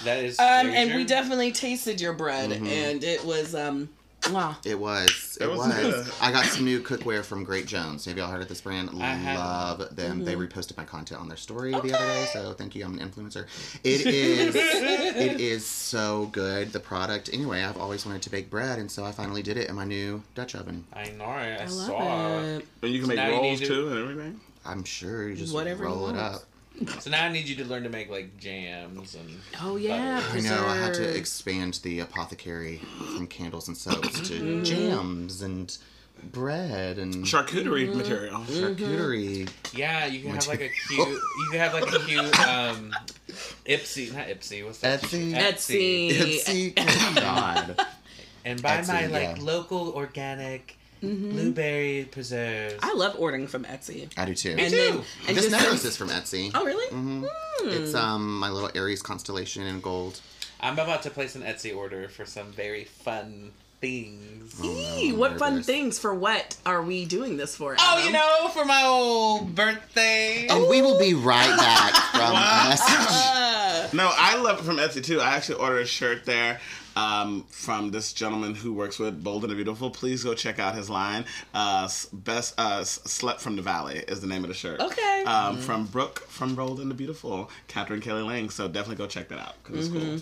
That 0.04 0.24
is. 0.24 0.40
Um, 0.40 0.46
and 0.70 0.96
we 0.96 1.04
definitely 1.04 1.52
tasted 1.52 2.00
your 2.00 2.14
bread, 2.14 2.52
Mm-hmm. 2.52 2.66
and 2.68 3.04
it 3.04 3.24
was 3.26 3.54
um, 3.54 3.90
wow. 4.32 4.56
It 4.66 4.80
was. 4.80 5.38
It, 5.40 5.46
It 5.46 5.50
was 5.50 5.60
was. 5.60 6.20
I 6.22 6.32
got 6.32 6.46
some 6.46 6.66
new 6.66 6.82
cookware 6.82 7.24
from 7.24 7.44
Great 7.44 7.66
Jones. 7.66 8.06
Have 8.06 8.18
y'all 8.18 8.30
heard 8.30 8.42
of 8.42 8.48
this 8.50 8.62
brand? 8.62 8.90
I 9.02 9.14
haven't. 9.14 9.40
Love 9.44 9.96
them. 9.96 10.26
They 10.26 10.34
Mm-hmm. 10.36 10.60
reposted 10.60 10.76
my 10.78 10.84
content 10.84 11.22
on 11.22 11.28
their 11.28 11.38
story 11.38 11.72
the 11.72 11.78
other 11.78 11.90
day, 11.90 12.28
so 12.34 12.54
thank 12.54 12.76
you. 12.76 12.84
I'm 12.86 12.98
an 13.00 13.10
influencer. 13.10 13.46
It 13.84 14.06
is. 14.06 14.56
it 14.56 15.40
is 15.42 15.66
so 15.66 16.26
good. 16.32 16.74
The 16.74 16.80
product. 16.80 17.30
Anyway, 17.32 17.62
I've 17.64 17.78
always 17.78 18.06
wanted 18.06 18.22
to 18.24 18.30
bake 18.30 18.50
bread, 18.50 18.80
and 18.80 18.92
so 18.92 19.06
I 19.06 19.12
finally 19.12 19.42
did 19.44 19.58
it 19.58 19.70
in 19.70 19.76
my 19.76 19.86
new 19.86 20.24
Dutch 20.36 20.56
oven. 20.56 20.86
I 20.94 21.10
know. 21.12 21.26
I, 21.26 21.50
I, 21.50 21.54
I 21.54 21.58
love 21.60 21.70
saw. 21.70 22.40
it. 22.40 22.66
and 22.82 22.92
you 22.92 23.00
can 23.00 23.10
So 23.10 23.16
make 23.16 23.32
rolls 23.32 23.60
to- 23.62 23.66
too 23.68 23.88
and 23.90 24.00
everything. 24.10 24.42
I'm 24.66 24.84
sure 24.84 25.30
you 25.30 25.36
just 25.36 25.54
Whatever 25.54 25.84
you 25.84 25.90
roll 25.90 26.10
it 26.10 26.18
up. 26.18 26.42
So 27.00 27.10
now 27.10 27.26
I 27.26 27.30
need 27.32 27.48
you 27.48 27.56
to 27.58 27.66
learn 27.66 27.84
to 27.84 27.90
make 27.90 28.10
like 28.10 28.38
jams 28.38 29.16
and. 29.16 29.30
Oh 29.62 29.76
yeah, 29.78 30.22
I 30.32 30.40
know. 30.42 30.66
I 30.68 30.76
had 30.78 30.94
to 30.96 31.16
expand 31.18 31.80
the 31.84 32.00
apothecary 32.02 32.78
from 33.16 33.28
candles 33.28 33.68
and 33.68 33.76
soaps 33.78 34.20
to 34.30 34.34
Mm-hmm. 34.34 34.64
jams 34.64 35.42
and 35.42 35.76
bread 36.32 36.98
and 36.98 37.26
Charcuterie 37.26 37.88
Mm-hmm. 37.88 37.98
material. 37.98 38.40
charcuterie. 38.42 39.50
Yeah, 39.74 40.06
you 40.08 40.22
can 40.22 40.32
have 40.36 40.48
like 40.48 40.62
a 40.62 40.70
cute. 40.88 41.08
You 41.08 41.48
can 41.52 41.60
have 41.60 41.74
like 41.74 41.92
a 41.94 42.00
cute 42.00 42.40
um, 42.48 42.94
Ipsy, 43.66 44.14
not 44.14 44.28
Ipsy. 44.28 44.66
What's 44.66 44.80
that? 44.80 45.02
Etsy. 45.02 45.34
Etsy. 45.34 46.12
Itsy. 46.12 46.74
Oh, 46.78 47.14
God. 47.16 47.86
And 48.46 48.62
buy 48.62 48.78
Etsy, 48.78 48.88
my 48.88 49.06
yeah. 49.08 49.30
like 49.32 49.42
local 49.42 49.92
organic 49.94 50.77
blueberry 51.02 52.08
preserves. 52.12 52.76
I 52.82 52.94
love 52.94 53.16
ordering 53.18 53.48
from 53.48 53.64
Etsy. 53.66 54.10
I 54.18 54.26
do 54.26 54.34
too. 54.34 54.56
and 54.58 54.70
too. 54.72 54.76
then 54.78 54.94
and 55.28 55.38
this 55.38 55.46
just 55.46 55.52
necklace 55.52 55.86
is 55.86 55.98
from 55.98 56.10
Etsy. 56.10 56.52
Oh 56.54 56.66
really? 56.66 56.88
hmm 56.90 57.26
It's 57.62 57.94
um 57.94 58.40
my 58.40 58.50
little 58.50 58.70
Aries 58.76 59.02
constellation 59.02 59.64
in 59.64 59.82
gold. 59.82 60.20
I'm 60.60 60.74
about 60.74 61.04
to 61.04 61.10
place 61.12 61.36
an 61.36 61.44
Etsy 61.44 61.76
order 61.76 62.10
for 62.10 62.26
some 62.26 62.52
very 62.52 62.86
fun 62.86 63.52
things. 63.80 64.60
Eee, 64.64 65.10
I'm 65.12 65.18
what 65.20 65.38
fun 65.38 65.54
nervous. 65.54 65.66
things 65.68 66.00
for 66.00 66.14
what 66.16 66.58
are 66.66 66.82
we 66.82 67.06
doing 67.06 67.38
this 67.38 67.56
for? 67.56 67.76
Oh, 67.80 68.04
you 68.04 68.12
know, 68.12 68.50
for 68.52 68.66
my 68.66 68.84
old 68.84 69.54
birthday. 69.54 70.48
And 70.50 70.68
we 70.68 70.82
will 70.82 70.98
be 70.98 71.14
right 71.14 71.56
back 71.56 71.94
from 72.12 72.34
Wow. 72.34 72.64
a 72.66 72.70
message. 72.70 73.34
Uh, 73.78 73.88
No, 73.94 74.10
I 74.12 74.38
love 74.38 74.60
it 74.60 74.64
from 74.64 74.78
Etsy 74.78 75.04
too. 75.04 75.22
I 75.22 75.36
actually 75.36 75.60
ordered 75.60 75.82
a 75.82 75.86
shirt 75.86 76.26
there 76.26 76.60
um, 76.98 77.44
from 77.50 77.92
this 77.92 78.12
gentleman 78.12 78.56
who 78.56 78.74
works 78.74 78.98
with 78.98 79.24
Bold 79.24 79.44
and 79.44 79.52
the 79.52 79.56
Beautiful. 79.56 79.92
Please 79.92 80.24
go 80.24 80.34
check 80.34 80.58
out 80.58 80.74
his 80.74 80.90
line. 80.90 81.26
Uh, 81.54 81.88
best 82.12 82.56
uh, 82.58 82.84
slept 82.84 83.40
from 83.40 83.56
the 83.56 83.62
valley 83.62 84.04
is 84.08 84.20
the 84.20 84.28
name 84.28 84.44
of 84.44 84.48
the 84.48 84.56
shirt. 84.56 84.80
Okay. 84.80 85.24
Um, 85.26 85.58
From 85.58 85.86
Brooke 85.86 86.20
from 86.28 86.56
Bold 86.56 86.80
and 86.80 86.90
the 86.90 86.96
Beautiful, 86.96 87.52
Katherine 87.68 88.02
Kelly 88.02 88.24
Lang. 88.24 88.50
So 88.50 88.68
definitely 88.68 88.96
go 88.96 89.08
check 89.08 89.30
that 89.30 89.40
out 89.40 89.56
because 89.64 89.88
it's 89.88 89.96
cool. 89.96 90.18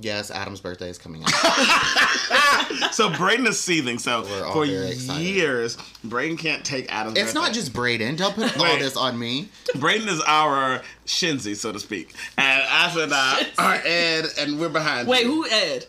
Yes, 0.00 0.30
Adam's 0.30 0.60
birthday 0.60 0.88
is 0.88 0.96
coming 0.96 1.22
up. 1.24 1.30
So 2.92 3.10
Braden 3.10 3.46
is 3.46 3.60
seething. 3.60 3.98
So 3.98 4.22
We're 4.22 4.44
all 4.44 4.52
for 4.52 4.66
very 4.66 4.94
years, 4.94 5.76
Braden 6.04 6.36
can't 6.36 6.64
take 6.64 6.92
Adam's. 6.92 7.18
It's 7.18 7.34
not 7.34 7.52
just 7.52 7.72
Braden. 7.72 8.16
Don't 8.16 8.34
put 8.34 8.56
all 8.58 8.78
this 8.78 8.96
on 8.96 9.18
me. 9.18 9.48
Braden 9.76 10.08
is 10.08 10.20
our 10.26 10.82
Shenzi, 11.06 11.56
so 11.56 11.72
to 11.72 11.80
speak, 11.80 12.14
and 12.36 12.62
Ashley 12.62 13.04
and 13.04 13.12
I 13.14 13.46
are 13.58 13.74
Ed, 13.84 14.26
and 14.38 14.60
we're 14.60 14.68
behind. 14.68 15.08
wait, 15.08 15.24
you. 15.24 15.44
who 15.44 15.48
Ed? 15.48 15.86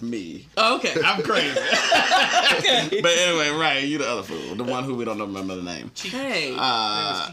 Me. 0.00 0.48
Oh, 0.56 0.76
okay. 0.76 0.94
I'm 1.04 1.22
crazy. 1.22 1.50
okay. 2.58 3.00
but 3.00 3.12
anyway, 3.16 3.50
right, 3.50 3.82
you 3.84 3.98
the 3.98 4.08
other 4.08 4.22
fool, 4.24 4.54
the 4.56 4.64
one 4.64 4.84
who 4.84 4.94
we 4.96 5.04
don't 5.04 5.20
remember 5.20 5.54
the 5.54 5.62
name. 5.62 5.90
Hey. 5.96 6.54
Uh, 6.58 7.30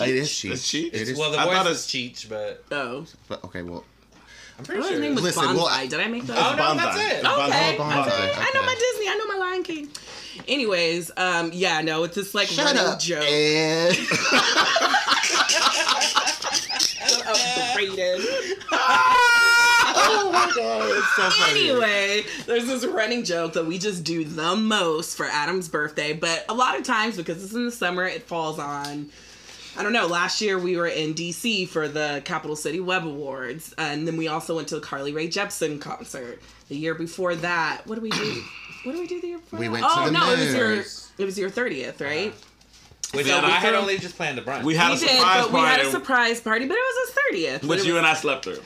It 0.00 0.08
is 0.08 0.30
she. 0.30 0.50
Is 0.50 0.66
she? 0.66 0.86
It 0.86 1.08
is. 1.08 1.18
well, 1.18 1.30
the 1.30 1.38
I 1.38 1.44
voice 1.62 1.66
is 1.76 1.86
Cheech, 1.86 2.28
but 2.28 2.64
oh. 2.72 3.04
but, 3.28 3.44
okay, 3.44 3.62
well. 3.62 3.84
I'm 4.58 4.64
pretty 4.64 4.80
thought 4.82 4.88
sure. 4.88 4.96
his 4.96 5.00
name 5.02 5.14
was 5.14 5.22
Listen, 5.22 5.44
Banzai. 5.44 5.62
well, 5.62 5.86
Did 5.88 6.00
I 6.00 6.08
make 6.08 6.24
that? 6.26 6.36
Oh, 6.36 6.50
no, 6.50 6.56
Banzai. 6.56 6.84
that's 6.84 6.96
it. 6.98 7.12
It's 7.12 7.22
Banzai. 7.22 7.46
Okay, 7.46 7.74
Oh, 7.74 7.78
Banzai, 7.78 8.30
okay. 8.30 8.40
I 8.40 8.50
know 8.54 8.62
my 8.66 8.74
Disney. 8.74 9.08
I 9.08 9.14
know 9.16 9.26
my 9.26 9.36
Lion 9.46 9.62
King. 9.62 9.88
Anyways, 10.48 11.10
um, 11.16 11.50
yeah, 11.52 11.80
no, 11.80 12.02
it's 12.04 12.16
this 12.16 12.34
like 12.34 12.48
Shut 12.48 12.64
running 12.64 12.82
up, 12.82 12.98
joke. 12.98 13.22
Ed. 13.24 13.96
Rated. 17.76 18.20
Oh 20.08 20.32
my 20.32 20.52
god, 20.54 20.90
it's 20.90 21.16
so 21.16 21.30
funny. 21.30 21.70
Anyway, 21.70 22.24
there's 22.46 22.66
this 22.66 22.84
running 22.84 23.24
joke 23.24 23.52
that 23.54 23.66
we 23.66 23.78
just 23.78 24.04
do 24.04 24.24
the 24.24 24.56
most 24.56 25.16
for 25.16 25.26
Adam's 25.26 25.68
birthday, 25.68 26.12
but 26.12 26.44
a 26.48 26.54
lot 26.54 26.76
of 26.78 26.84
times 26.84 27.16
because 27.16 27.42
it's 27.42 27.54
in 27.54 27.66
the 27.66 27.72
summer, 27.72 28.04
it 28.04 28.22
falls 28.24 28.58
on. 28.58 29.10
I 29.76 29.82
don't 29.84 29.92
know. 29.92 30.06
Last 30.08 30.40
year 30.40 30.58
we 30.58 30.76
were 30.76 30.88
in 30.88 31.14
DC 31.14 31.68
for 31.68 31.86
the 31.86 32.20
Capital 32.24 32.56
City 32.56 32.80
Web 32.80 33.04
Awards, 33.04 33.74
and 33.78 34.08
then 34.08 34.16
we 34.16 34.26
also 34.26 34.56
went 34.56 34.68
to 34.68 34.74
the 34.74 34.80
Carly 34.80 35.12
Rae 35.12 35.28
Jepsen 35.28 35.80
concert. 35.80 36.42
The 36.68 36.76
year 36.76 36.94
before 36.94 37.36
that, 37.36 37.82
what 37.86 37.94
do 37.94 38.00
we 38.00 38.10
do? 38.10 38.42
What 38.84 38.92
do 38.92 39.00
we 39.00 39.08
do 39.08 39.20
the 39.20 39.26
year 39.26 39.38
before? 39.38 39.58
We 39.58 39.66
that? 39.66 39.72
went 39.72 39.84
to 39.84 39.90
oh, 39.92 40.04
the 40.06 40.10
no, 40.12 40.30
it 40.30 40.38
was 40.38 40.54
your 40.54 40.72
it 41.18 41.24
was 41.24 41.36
your 41.36 41.50
thirtieth, 41.50 42.00
right? 42.00 42.32
Which 43.12 43.26
Yeah, 43.26 43.38
I 43.38 43.46
we 43.46 43.52
had 43.52 43.74
only 43.74 43.98
just 43.98 44.16
planned 44.16 44.38
a 44.38 44.42
brunch. 44.42 44.62
We 44.62 44.76
had 44.76 44.90
we 44.90 44.96
a 44.96 44.98
did, 45.00 45.08
surprise 45.10 45.42
but 45.44 45.52
we 45.52 45.60
had 45.60 45.80
a 45.80 45.90
surprise 45.90 46.40
party, 46.40 46.66
but 46.66 46.76
it 46.76 46.80
was 46.80 47.08
a 47.08 47.12
thirtieth. 47.12 47.64
which 47.64 47.84
you 47.84 47.96
and 47.96 48.06
I 48.06 48.14
slept 48.14 48.44
through. 48.44 48.60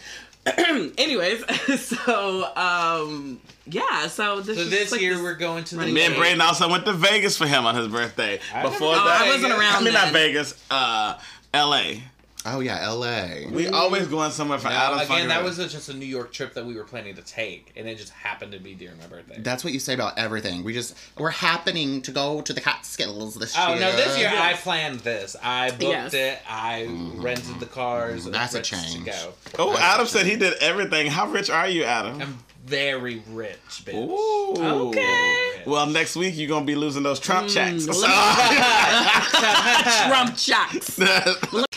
Anyways, 0.98 1.44
so 1.80 2.44
um, 2.56 3.40
yeah, 3.66 4.06
so 4.08 4.40
this, 4.40 4.58
so 4.58 4.64
this 4.64 4.90
like 4.92 5.00
year 5.00 5.14
this- 5.14 5.22
we're 5.22 5.34
going 5.34 5.62
to 5.64 5.74
the 5.74 5.78
running 5.80 5.94
Me 5.94 6.02
and 6.04 6.14
game. 6.14 6.20
Braden 6.20 6.40
also 6.40 6.68
went 6.68 6.84
to 6.86 6.92
Vegas 6.92 7.36
for 7.38 7.46
him 7.46 7.64
on 7.64 7.74
his 7.76 7.86
birthday. 7.88 8.40
I 8.52 8.62
Before 8.62 8.92
never- 8.94 9.02
Oh, 9.02 9.04
that, 9.04 9.22
I 9.22 9.28
wasn't 9.28 9.52
around 9.52 9.74
I 9.76 9.80
mean, 9.82 9.92
not. 9.94 10.12
Vegas. 10.12 10.60
Uh, 10.70 11.18
L.A. 11.54 12.02
Oh 12.44 12.60
yeah, 12.60 12.78
L.A. 12.82 13.46
We 13.50 13.68
always 13.68 14.08
going 14.08 14.32
somewhere 14.32 14.58
for 14.58 14.68
No, 14.68 14.74
Adam's 14.74 15.02
again, 15.04 15.28
that 15.28 15.44
was 15.44 15.58
a, 15.58 15.68
just 15.68 15.88
a 15.88 15.94
New 15.94 16.06
York 16.06 16.32
trip 16.32 16.54
that 16.54 16.66
we 16.66 16.74
were 16.74 16.84
planning 16.84 17.14
to 17.14 17.22
take, 17.22 17.72
and 17.76 17.88
it 17.88 17.96
just 17.98 18.12
happened 18.12 18.52
to 18.52 18.58
be 18.58 18.74
during 18.74 18.98
my 18.98 19.06
birthday. 19.06 19.36
That's 19.38 19.62
what 19.62 19.72
you 19.72 19.78
say 19.78 19.94
about 19.94 20.18
everything. 20.18 20.64
We 20.64 20.72
just 20.72 20.96
we're 21.18 21.30
happening 21.30 22.02
to 22.02 22.10
go 22.10 22.40
to 22.42 22.52
the 22.52 22.60
Catskills 22.60 23.36
this 23.36 23.54
Oh 23.56 23.74
year. 23.74 23.76
Oh 23.76 23.80
no! 23.80 23.96
This 23.96 24.18
year 24.18 24.32
I 24.34 24.54
planned 24.54 25.00
this. 25.00 25.36
I 25.42 25.70
booked 25.70 25.82
Yes. 25.82 26.14
it. 26.14 26.38
I 26.48 26.86
mm-hmm. 26.88 27.22
rented 27.22 27.60
the 27.60 27.66
cars. 27.66 28.26
Mm-hmm. 28.26 28.26
and 28.26 28.34
the 28.34 28.38
That's 28.38 28.54
a 28.54 28.62
change. 28.62 29.04
To 29.04 29.10
go. 29.10 29.32
Oh, 29.58 29.70
That's 29.72 29.82
Adam 29.82 30.06
a 30.06 30.08
said 30.08 30.26
he 30.26 30.36
did 30.36 30.54
everything. 30.60 31.06
How 31.06 31.28
rich 31.28 31.50
are 31.50 31.68
you, 31.68 31.84
Adam? 31.84 32.20
I'm 32.20 32.38
very 32.64 33.22
rich, 33.30 33.56
bitch. 33.84 33.94
Ooh. 33.94 34.88
Okay. 34.88 35.62
Well, 35.66 35.86
next 35.86 36.16
week 36.16 36.36
you're 36.36 36.48
gonna 36.48 36.64
be 36.64 36.74
losing 36.74 37.02
those 37.02 37.20
Trump 37.20 37.48
mm, 37.48 37.54
checks. 37.54 37.84
So- 37.86 37.92
Trump 40.08 40.36
checks. 40.36 40.98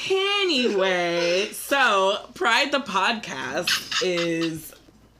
Anyway, 0.46 1.50
so 1.54 2.20
Pride 2.36 2.72
the 2.72 2.78
podcast 2.80 4.04
is. 4.06 4.72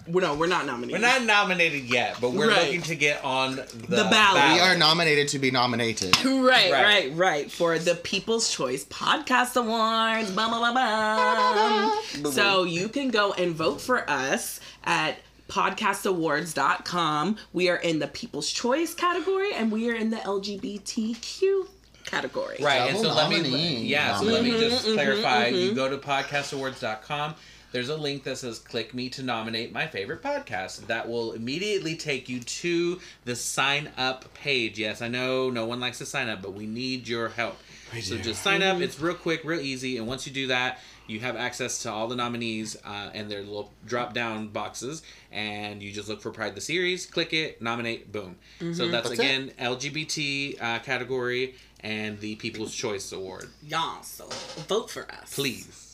No, 0.08 0.36
we're 0.36 0.46
not 0.46 0.68
nominated. 0.68 1.02
We're 1.02 1.08
not 1.08 1.24
nominated 1.24 1.86
yet, 1.86 2.18
but 2.22 2.34
we're 2.34 2.50
Right. 2.50 2.66
looking 2.66 2.84
to 2.84 2.96
get 2.96 3.24
on 3.26 3.56
the, 3.56 3.64
The 3.90 4.08
ballot. 4.12 4.54
we 4.54 4.60
are 4.60 4.78
nominated 4.78 5.30
to 5.30 5.40
be 5.40 5.50
nominated. 5.50 6.16
Right, 6.24 6.72
Right. 6.72 6.72
right, 6.72 7.12
right, 7.16 7.52
For 7.52 7.80
the 7.80 7.96
People's 7.96 8.54
Choice 8.54 8.86
Podcast 8.86 9.56
Awards. 9.56 10.30
Blah, 10.30 10.48
blah, 10.50 10.72
blah, 10.72 12.02
blah. 12.22 12.32
So 12.32 12.66
you 12.66 12.88
can 12.88 13.10
go 13.10 13.34
and 13.34 13.56
vote 13.56 13.82
for 13.82 14.08
us 14.08 14.60
at 14.84 15.18
podcastawards.com. 15.48 17.38
We 17.54 17.70
are 17.70 17.76
in 17.78 18.00
the 18.00 18.08
People's 18.08 18.52
Choice 18.52 18.94
category 18.94 19.54
and 19.54 19.72
we 19.72 19.90
are 19.90 19.96
in 19.96 20.10
the 20.10 20.18
LGBTQ 20.18 21.68
category. 22.06 22.58
Right, 22.62 22.82
and 22.82 22.98
Double 23.02 23.10
so 23.12 23.16
let 23.16 23.30
me 23.30 23.82
yeah, 23.84 24.18
so 24.20 24.26
let 24.26 24.44
me 24.44 24.52
just 24.52 24.86
Mhm, 24.86 24.94
clarify. 24.94 25.52
mhm, 25.52 25.62
You 25.62 25.74
go 25.74 25.90
to 25.90 25.98
podcastawards.com. 25.98 27.36
There's 27.72 27.90
a 27.90 27.98
link 27.98 28.24
that 28.24 28.38
says 28.38 28.60
click 28.60 28.94
me 28.94 29.10
to 29.10 29.24
nominate 29.24 29.74
my 29.74 29.86
favorite 29.88 30.22
podcast. 30.24 30.88
That 30.88 31.10
will 31.10 31.34
immediately 31.34 31.96
take 31.98 32.30
you 32.30 32.40
to 32.40 33.02
the 33.26 33.36
sign 33.36 33.92
up 33.98 34.34
page. 34.34 34.80
Yes, 34.80 35.02
I 35.02 35.10
know 35.10 35.50
no 35.50 35.66
one 35.66 35.82
likes 35.82 35.98
to 35.98 36.06
sign 36.06 36.30
up, 36.30 36.42
but 36.42 36.54
we 36.54 36.68
need 36.68 37.08
your 37.08 37.28
help. 37.30 37.58
So 38.02 38.18
just 38.18 38.42
sign 38.44 38.62
up. 38.64 38.80
It's 38.82 39.00
real 39.00 39.16
quick, 39.16 39.42
real 39.44 39.60
easy, 39.60 39.98
and 39.98 40.08
once 40.08 40.26
you 40.26 40.32
do 40.34 40.48
that, 40.48 40.80
you 41.08 41.20
have 41.20 41.36
access 41.36 41.84
to 41.84 41.92
all 41.92 42.08
the 42.08 42.16
nominees 42.16 42.76
uh, 42.86 43.10
and 43.14 43.30
their 43.30 43.42
little 43.42 43.72
drop 43.86 44.14
down 44.14 44.48
boxes, 44.48 45.04
and 45.32 45.82
you 45.82 45.92
just 45.92 46.10
look 46.10 46.22
for 46.22 46.32
Pride 46.32 46.56
the 46.56 46.62
Series, 46.62 47.06
click 47.06 47.34
it, 47.34 47.62
nominate, 47.62 48.12
boom. 48.12 48.38
So 48.60 48.88
that's, 48.88 49.10
That's 49.10 49.20
again 49.20 49.52
LGBT 49.60 50.62
uh, 50.62 50.80
category 50.80 51.56
and 51.82 52.20
the 52.20 52.36
People's 52.36 52.74
Choice 52.74 53.12
Award. 53.12 53.50
Y'all, 53.68 54.02
so 54.02 54.26
vote 54.68 54.90
for 54.90 55.04
us. 55.12 55.34
Please. 55.36 55.85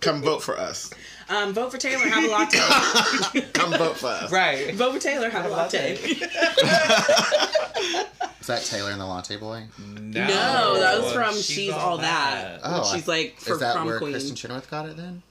Come 0.00 0.22
vote 0.22 0.42
for 0.42 0.58
us. 0.58 0.90
Um, 1.28 1.52
vote 1.54 1.70
for 1.70 1.78
Taylor, 1.78 2.06
have 2.08 2.24
a 2.24 2.28
latte. 2.28 2.58
Come 3.52 3.72
vote 3.72 3.96
for 3.96 4.06
us. 4.08 4.32
Right. 4.32 4.74
vote 4.74 4.94
for 4.94 4.98
Taylor, 5.00 5.30
have 5.30 5.46
a 5.46 5.48
latte. 5.48 5.92
Is 8.40 8.46
that 8.46 8.62
Taylor 8.64 8.90
and 8.90 9.00
the 9.00 9.06
Latte 9.06 9.36
Boy? 9.36 9.64
No, 9.78 10.26
No, 10.26 10.80
that 10.80 11.02
was 11.02 11.12
from 11.12 11.34
She's 11.34 11.72
All 11.72 11.98
That. 11.98 12.60
Oh, 12.64 12.90
She's 12.94 13.06
like 13.06 13.38
for 13.38 13.54
Is 13.54 13.60
that 13.60 13.74
prom 13.74 13.86
where 13.86 13.98
queen. 13.98 14.14
Kristin 14.14 14.36
Chenoweth 14.36 14.70
got 14.70 14.88
it 14.88 14.96
then? 14.96 15.22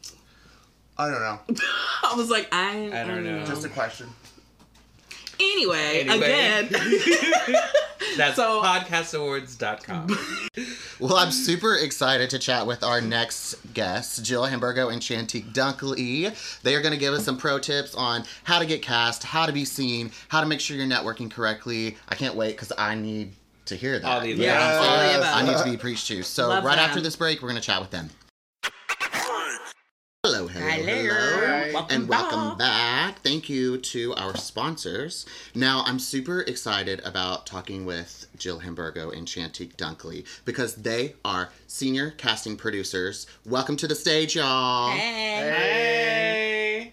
I 0.98 1.10
don't 1.10 1.20
know. 1.22 1.40
I 2.04 2.14
was 2.16 2.30
like, 2.30 2.48
I, 2.52 3.02
I 3.02 3.04
don't 3.06 3.24
know. 3.24 3.44
Just 3.46 3.66
a 3.66 3.70
question. 3.70 4.08
Anyway, 5.40 6.02
Anyway. 6.08 6.18
again, 6.18 6.70
That's 8.18 8.36
So- 8.36 8.62
podcastawards.com. 8.64 10.18
Well, 11.00 11.16
I'm 11.18 11.30
super 11.30 11.76
excited 11.76 12.32
to 12.32 12.40
chat 12.40 12.66
with 12.66 12.84
our 12.84 13.00
next 13.00 13.54
guests, 13.76 14.18
Jill 14.20 14.46
Hamburgo 14.46 14.90
and 14.90 15.00
Shantique 15.00 15.54
Dunkley. 15.54 16.34
They 16.64 16.74
are 16.74 16.82
going 16.82 16.94
to 16.94 17.00
give 17.00 17.14
us 17.14 17.24
some 17.24 17.38
pro 17.38 17.60
tips 17.60 17.94
on 17.94 18.24
how 18.46 18.58
to 18.58 18.66
get 18.66 18.82
cast, 18.82 19.22
how 19.24 19.46
to 19.46 19.54
be 19.54 19.64
seen, 19.64 20.12
how 20.30 20.42
to 20.42 20.48
make 20.48 20.60
sure 20.60 20.76
you're 20.76 20.88
networking 20.88 21.30
correctly. 21.30 21.98
I 22.10 22.16
can't 22.16 22.34
wait 22.34 22.54
because 22.54 22.72
I 22.76 22.96
need 22.96 23.34
to 23.66 23.76
hear 23.76 24.00
that. 24.00 24.08
All 24.08 24.22
the 24.22 24.32
above. 24.32 24.44
yeah, 24.44 24.58
Yes. 24.58 24.76
all 24.88 24.98
the 25.12 25.18
above. 25.20 25.36
I 25.36 25.42
need 25.44 25.58
to 25.66 25.72
be 25.72 25.78
preached 25.78 26.08
to. 26.08 26.24
So 26.24 26.48
Love 26.48 26.64
right 26.64 26.78
them. 26.78 26.90
after 26.90 27.02
this 27.02 27.16
break, 27.16 27.44
we're 27.44 27.50
going 27.50 27.62
to 27.62 27.66
chat 27.66 27.80
with 27.80 27.92
them. 27.92 28.10
Hello, 30.30 30.46
hello, 30.46 30.68
Hello. 30.68 30.86
hello, 30.86 31.74
Welcome 31.74 31.96
and 32.02 32.10
welcome 32.10 32.58
back. 32.58 33.16
back. 33.16 33.20
Thank 33.22 33.48
you 33.48 33.78
to 33.78 34.14
our 34.16 34.36
sponsors. 34.36 35.26
Now, 35.56 35.84
I'm 35.86 36.00
super 36.00 36.42
excited 36.42 37.00
about 37.06 37.46
talking 37.46 37.86
with 37.86 38.28
Jill 38.38 38.60
Hamburgo 38.60 39.10
and 39.10 39.26
Shantique 39.26 39.78
Dunkley 39.78 40.26
because 40.44 40.76
they 40.76 41.16
are 41.24 41.52
senior 41.68 42.12
casting 42.12 42.58
producers. 42.58 43.26
Welcome 43.46 43.78
to 43.78 43.88
the 43.88 43.96
stage, 43.96 44.36
y'all. 44.36 44.92
Hey. 44.92 45.54
Hey. 45.56 46.92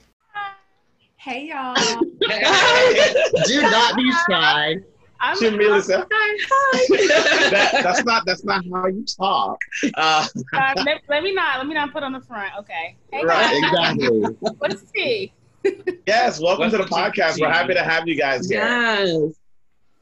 Hey 1.16 1.48
y'all. 1.48 1.74
Do 3.46 3.62
not 3.62 3.96
be 3.96 4.12
shy. 4.30 4.76
I'm 5.20 5.38
Jamila 5.38 5.80
said, 5.82 6.04
Hi. 6.10 7.50
that, 7.50 7.80
that's 7.82 8.04
not 8.04 8.24
that's 8.26 8.44
not 8.44 8.64
how 8.72 8.86
you 8.86 9.04
talk. 9.04 9.58
Uh, 9.94 10.26
Uh, 10.52 10.74
let, 10.84 11.02
let 11.08 11.22
me 11.22 11.32
not 11.32 11.58
let 11.58 11.66
me 11.66 11.74
not 11.74 11.92
put 11.92 12.02
on 12.02 12.12
the 12.12 12.20
front. 12.20 12.52
Okay. 12.58 12.96
Hey 13.12 13.24
Right. 13.24 13.62
guys, 13.72 13.92
Exactly. 13.96 14.20
what's 14.58 14.82
tea? 14.92 15.32
yes, 16.06 16.40
welcome 16.40 16.70
to 16.70 16.76
the 16.78 16.84
podcast. 16.84 17.40
We're 17.40 17.50
happy 17.50 17.74
to 17.74 17.82
have 17.82 18.06
you 18.06 18.16
guys 18.18 18.48
here. 18.50 18.60
Yes. 18.60 19.34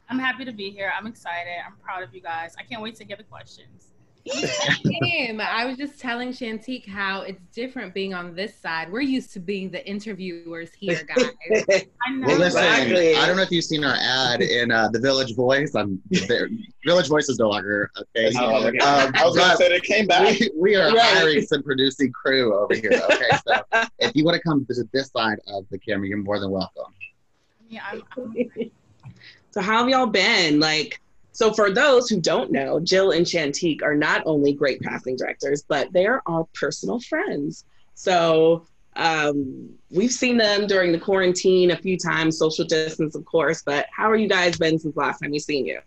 I'm 0.09 0.19
happy 0.19 0.43
to 0.45 0.51
be 0.51 0.69
here. 0.69 0.91
I'm 0.97 1.07
excited. 1.07 1.53
I'm 1.65 1.75
proud 1.77 2.03
of 2.03 2.13
you 2.13 2.21
guys. 2.21 2.53
I 2.59 2.63
can't 2.63 2.81
wait 2.81 2.95
to 2.97 3.05
get 3.05 3.17
the 3.17 3.23
questions. 3.23 3.92
Same. 4.25 5.41
I 5.41 5.65
was 5.65 5.77
just 5.77 5.99
telling 5.99 6.29
Shantique 6.29 6.87
how 6.87 7.21
it's 7.21 7.41
different 7.53 7.93
being 7.93 8.13
on 8.13 8.35
this 8.35 8.55
side. 8.57 8.91
We're 8.91 9.01
used 9.01 9.33
to 9.33 9.39
being 9.39 9.69
the 9.69 9.85
interviewers 9.87 10.69
here, 10.77 11.01
guys. 11.15 11.31
I 12.05 12.11
know. 12.11 12.27
Well, 12.27 12.37
listen, 12.37 12.63
Exactly. 12.63 13.15
I 13.15 13.25
don't 13.27 13.35
know 13.35 13.43
if 13.43 13.51
you've 13.51 13.65
seen 13.65 13.83
our 13.83 13.95
ad 13.99 14.41
in 14.41 14.71
uh, 14.71 14.89
the 14.89 14.99
Village 14.99 15.35
Voice. 15.35 15.75
I'm 15.75 16.01
there. 16.27 16.49
Village 16.85 17.07
Voice 17.09 17.27
is 17.29 17.37
no 17.39 17.49
longer 17.49 17.91
a 17.97 18.03
thing. 18.13 18.33
Oh, 18.39 18.65
okay. 18.67 18.77
Um, 18.79 19.11
I 19.15 19.25
was 19.25 19.35
gonna 19.37 19.55
say 19.57 19.67
it 19.67 19.83
came 19.83 20.07
back. 20.07 20.39
we, 20.39 20.49
we 20.55 20.75
are 20.75 20.93
Right. 20.93 20.99
hiring 21.17 21.41
some 21.41 21.63
producing 21.63 22.11
crew 22.11 22.55
over 22.57 22.75
here. 22.75 22.91
Okay, 23.13 23.29
so 23.47 23.87
if 23.99 24.15
you 24.15 24.23
want 24.23 24.35
to 24.35 24.41
come 24.41 24.65
to 24.65 24.83
this 24.93 25.09
side 25.11 25.37
of 25.47 25.65
the 25.69 25.77
camera, 25.79 26.07
you're 26.07 26.17
more 26.17 26.39
than 26.39 26.49
welcome. 26.49 26.93
Yeah, 27.69 27.81
I'm, 27.91 28.03
I'm 28.17 28.33
So 29.51 29.61
how 29.61 29.79
have 29.81 29.89
y'all 29.89 30.07
been? 30.07 30.59
Like, 30.59 30.99
so 31.33 31.51
for 31.51 31.71
those 31.71 32.07
who 32.09 32.21
don't 32.21 32.51
know, 32.51 32.79
Jill 32.79 33.11
and 33.11 33.25
Shantique 33.25 33.81
are 33.83 33.95
not 33.95 34.23
only 34.25 34.53
great 34.53 34.81
casting 34.81 35.17
directors, 35.17 35.63
but 35.67 35.91
they 35.91 36.05
are 36.05 36.21
our 36.25 36.47
personal 36.53 36.99
friends. 37.01 37.65
So 37.95 38.65
um, 38.95 39.69
we've 39.89 40.11
seen 40.11 40.37
them 40.37 40.67
during 40.67 40.91
the 40.91 40.99
quarantine 40.99 41.71
a 41.71 41.75
few 41.75 41.97
times, 41.97 42.37
social 42.37 42.63
distance, 42.65 43.15
of 43.15 43.25
course. 43.25 43.63
But 43.65 43.87
how 43.91 44.09
are 44.09 44.15
you 44.15 44.29
guys 44.29 44.57
been 44.57 44.77
since 44.79 44.95
last 44.95 45.19
time 45.19 45.31
we 45.31 45.39
seen 45.39 45.65
you? 45.65 45.79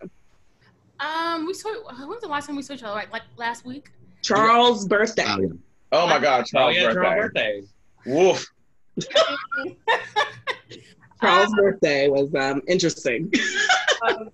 um 0.98 1.44
we 1.46 1.52
saw 1.52 1.68
when 1.98 2.08
was 2.08 2.22
the 2.22 2.26
last 2.26 2.46
time 2.46 2.56
we 2.56 2.62
saw 2.62 2.72
each 2.72 2.82
other? 2.82 2.94
Like 2.94 3.12
like 3.12 3.22
last 3.36 3.66
week? 3.66 3.90
Charles' 4.22 4.86
birthday. 4.86 5.24
Oh, 5.26 5.40
yeah. 5.40 5.48
Oh 5.92 6.06
my 6.06 6.18
God, 6.18 6.40
Oh, 6.40 6.44
Charles' 6.44 6.76
yeah, 6.76 6.92
birthday. 6.92 7.02
Charles' 7.02 7.20
birthday. 7.20 7.62
Woof. 8.06 8.46
Charles' 11.20 11.52
birthday 11.56 12.08
was 12.08 12.34
um, 12.34 12.62
interesting. 12.66 13.32
Um, 14.06 14.28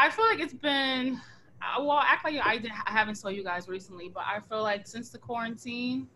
I 0.00 0.10
feel 0.10 0.26
like 0.26 0.40
it's 0.40 0.54
been 0.54 1.20
uh, 1.60 1.82
well, 1.82 1.98
act 1.98 2.24
like 2.24 2.36
I 2.44 2.58
did 2.58 2.70
I 2.86 2.90
haven't 2.90 3.16
saw 3.16 3.28
you 3.28 3.42
guys 3.42 3.68
recently, 3.68 4.08
but 4.08 4.24
I 4.26 4.40
feel 4.40 4.62
like 4.62 4.86
since 4.86 5.10
the 5.10 5.18
quarantine, 5.18 6.06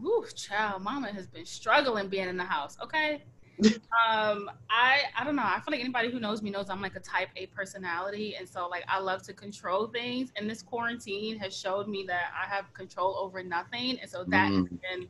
woo, 0.00 0.24
child, 0.34 0.82
mama 0.82 1.08
has 1.12 1.26
been 1.26 1.44
struggling 1.44 2.08
being 2.08 2.28
in 2.28 2.36
the 2.36 2.44
house. 2.44 2.76
Okay. 2.82 3.22
um, 3.64 4.50
I 4.70 5.02
I 5.18 5.24
don't 5.24 5.36
know. 5.36 5.42
I 5.44 5.60
feel 5.64 5.72
like 5.72 5.80
anybody 5.80 6.10
who 6.10 6.18
knows 6.18 6.42
me 6.42 6.50
knows 6.50 6.70
I'm 6.70 6.80
like 6.80 6.96
a 6.96 7.00
type 7.00 7.28
A 7.36 7.46
personality, 7.46 8.34
and 8.36 8.48
so 8.48 8.66
like 8.68 8.84
I 8.88 8.98
love 8.98 9.22
to 9.24 9.32
control 9.32 9.86
things. 9.88 10.32
And 10.36 10.48
this 10.48 10.62
quarantine 10.62 11.38
has 11.38 11.56
showed 11.56 11.86
me 11.88 12.04
that 12.08 12.32
I 12.40 12.46
have 12.52 12.72
control 12.72 13.16
over 13.18 13.42
nothing, 13.42 13.98
and 14.00 14.08
so 14.10 14.24
that 14.28 14.48
has 14.52 14.64
Mm. 14.64 14.80
been 14.80 15.08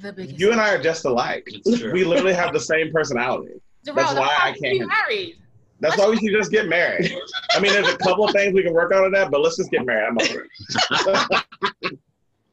the 0.00 0.12
biggest. 0.12 0.38
You 0.38 0.52
and 0.52 0.60
I 0.60 0.74
are 0.74 0.82
just 0.82 1.04
alike. 1.04 1.46
We 1.66 2.04
literally 2.04 2.34
have 2.34 2.52
the 2.52 2.60
same 2.60 2.90
personality. 2.92 3.60
Darrell, 3.84 4.02
that's 4.04 4.18
why 4.18 4.36
I 4.40 4.50
we 4.50 4.54
should 4.56 4.62
can't- 4.64 4.78
be 4.80 4.86
married. 4.86 5.36
That's 5.80 5.96
why 5.96 6.08
we 6.08 6.16
should 6.18 6.32
just 6.32 6.50
get 6.50 6.68
married. 6.68 7.12
I 7.52 7.60
mean, 7.60 7.72
there's 7.72 7.88
a 7.88 7.96
couple 7.96 8.24
of 8.26 8.32
things 8.32 8.52
we 8.52 8.62
can 8.62 8.72
work 8.74 8.92
on 8.92 9.04
in 9.06 9.12
that, 9.12 9.30
but 9.30 9.40
let's 9.40 9.56
just 9.56 9.70
get 9.70 9.84
married. 9.86 10.06
I'm 10.08 10.18
over 10.20 10.46
it. 11.92 11.98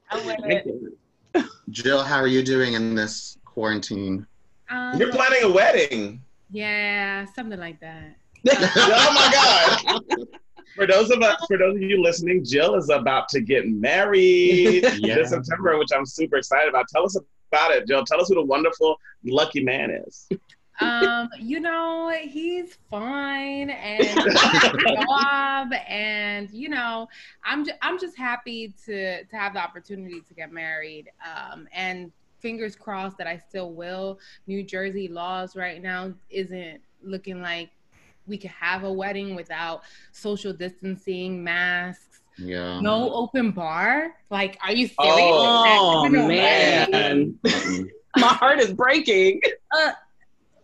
I 0.09 0.25
went. 0.25 1.45
Jill, 1.69 2.01
how 2.03 2.17
are 2.17 2.27
you 2.27 2.41
doing 2.43 2.73
in 2.73 2.95
this 2.95 3.37
quarantine? 3.45 4.25
Um, 4.69 4.97
You're 4.99 5.11
planning 5.11 5.43
a 5.43 5.51
wedding. 5.51 6.21
yeah, 6.51 7.25
something 7.35 7.59
like 7.59 7.79
that. 7.81 8.15
oh 8.49 9.13
my 9.13 9.29
God. 9.33 10.27
For 10.75 10.85
those 10.87 11.09
of 11.09 11.21
us, 11.21 11.43
for 11.47 11.57
those 11.57 11.75
of 11.75 11.81
you 11.81 12.01
listening, 12.01 12.45
Jill 12.45 12.75
is 12.75 12.89
about 12.89 13.27
to 13.29 13.41
get 13.41 13.67
married 13.67 14.83
Yeah. 14.99 15.15
this 15.15 15.29
September, 15.31 15.77
which 15.77 15.89
I'm 15.93 16.05
super 16.05 16.37
excited 16.37 16.69
about. 16.69 16.87
Tell 16.87 17.03
us 17.03 17.17
about 17.51 17.71
it, 17.71 17.87
Jill. 17.87 18.05
Tell 18.05 18.21
us 18.21 18.29
who 18.29 18.35
the 18.35 18.43
wonderful 18.45 18.95
lucky 19.25 19.63
man 19.63 19.89
is. 20.07 20.29
Um, 20.79 21.29
you 21.39 21.59
know, 21.59 22.09
he's 22.23 22.77
fine 22.89 23.69
and 23.69 24.07
job, 25.09 25.69
and 25.87 26.49
you 26.51 26.69
know, 26.69 27.07
I'm 27.43 27.65
ju- 27.65 27.71
I'm 27.81 27.99
just 27.99 28.17
happy 28.17 28.73
to 28.85 29.23
to 29.23 29.35
have 29.35 29.53
the 29.53 29.59
opportunity 29.59 30.21
to 30.21 30.33
get 30.33 30.51
married. 30.51 31.09
Um, 31.25 31.67
and 31.71 32.11
fingers 32.39 32.75
crossed 32.75 33.17
that 33.17 33.27
I 33.27 33.37
still 33.37 33.73
will. 33.73 34.19
New 34.45 34.63
Jersey 34.63 35.07
laws 35.07 35.55
right 35.55 35.81
now 35.81 36.13
isn't 36.29 36.81
looking 37.01 37.41
like 37.41 37.71
we 38.27 38.37
could 38.37 38.51
have 38.51 38.83
a 38.83 38.91
wedding 38.91 39.35
without 39.35 39.81
social 40.11 40.53
distancing, 40.53 41.43
masks, 41.43 42.21
Yeah. 42.37 42.79
no 42.81 43.11
open 43.13 43.51
bar. 43.51 44.13
Like, 44.29 44.57
are 44.63 44.71
you 44.73 44.87
serious? 44.87 44.97
Oh, 44.99 46.01
That's 46.03 46.13
been 46.13 46.23
a 46.23 46.27
man. 46.27 47.39
My 48.17 48.27
heart 48.27 48.59
is 48.59 48.73
breaking. 48.73 49.41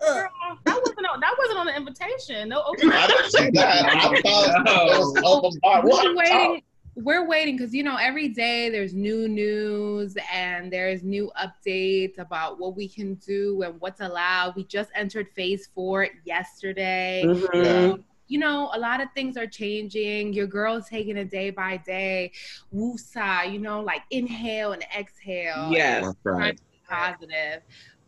Girl, 0.05 0.29
that 0.65 0.79
wasn't 0.81 1.07
on, 1.07 1.19
that 1.19 1.35
wasn't 1.37 1.59
on 1.59 1.65
the 1.67 1.75
invitation. 1.75 2.49
No 2.49 2.63
open. 2.65 2.91
I 2.91 3.07
didn't 3.07 3.31
see 3.31 3.49
that. 3.51 3.85
I 3.85 3.99
thought 4.01 4.17
it 4.17 4.97
was 4.97 5.21
open 5.25 5.59
bar. 5.61 5.83
We're 5.83 6.15
waiting. 6.15 6.61
We're 6.95 7.25
waiting 7.27 7.57
because 7.57 7.73
you 7.73 7.81
know 7.83 7.95
every 7.95 8.29
day 8.29 8.69
there's 8.69 8.93
new 8.93 9.27
news 9.27 10.15
and 10.31 10.71
there's 10.71 11.01
new 11.03 11.31
updates 11.41 12.19
about 12.19 12.59
what 12.59 12.75
we 12.75 12.87
can 12.87 13.15
do 13.15 13.63
and 13.63 13.81
what's 13.81 13.99
allowed. 14.01 14.55
We 14.55 14.65
just 14.65 14.91
entered 14.93 15.27
phase 15.35 15.67
four 15.73 16.07
yesterday. 16.23 17.23
Mhm. 17.25 18.03
You 18.27 18.39
know, 18.39 18.69
a 18.73 18.79
lot 18.79 19.01
of 19.01 19.09
things 19.15 19.37
are 19.37 19.47
changing. 19.47 20.33
Your 20.33 20.47
girl's 20.47 20.87
taking 20.87 21.17
it 21.17 21.29
day 21.31 21.49
by 21.49 21.77
day. 21.77 22.31
Woosah, 22.73 23.51
you 23.51 23.59
know, 23.59 23.81
like 23.81 24.03
inhale 24.11 24.71
and 24.73 24.83
exhale. 24.97 25.69
Yes. 25.71 26.05
That's 26.05 26.17
right. 26.23 26.59
positive. 26.87 27.63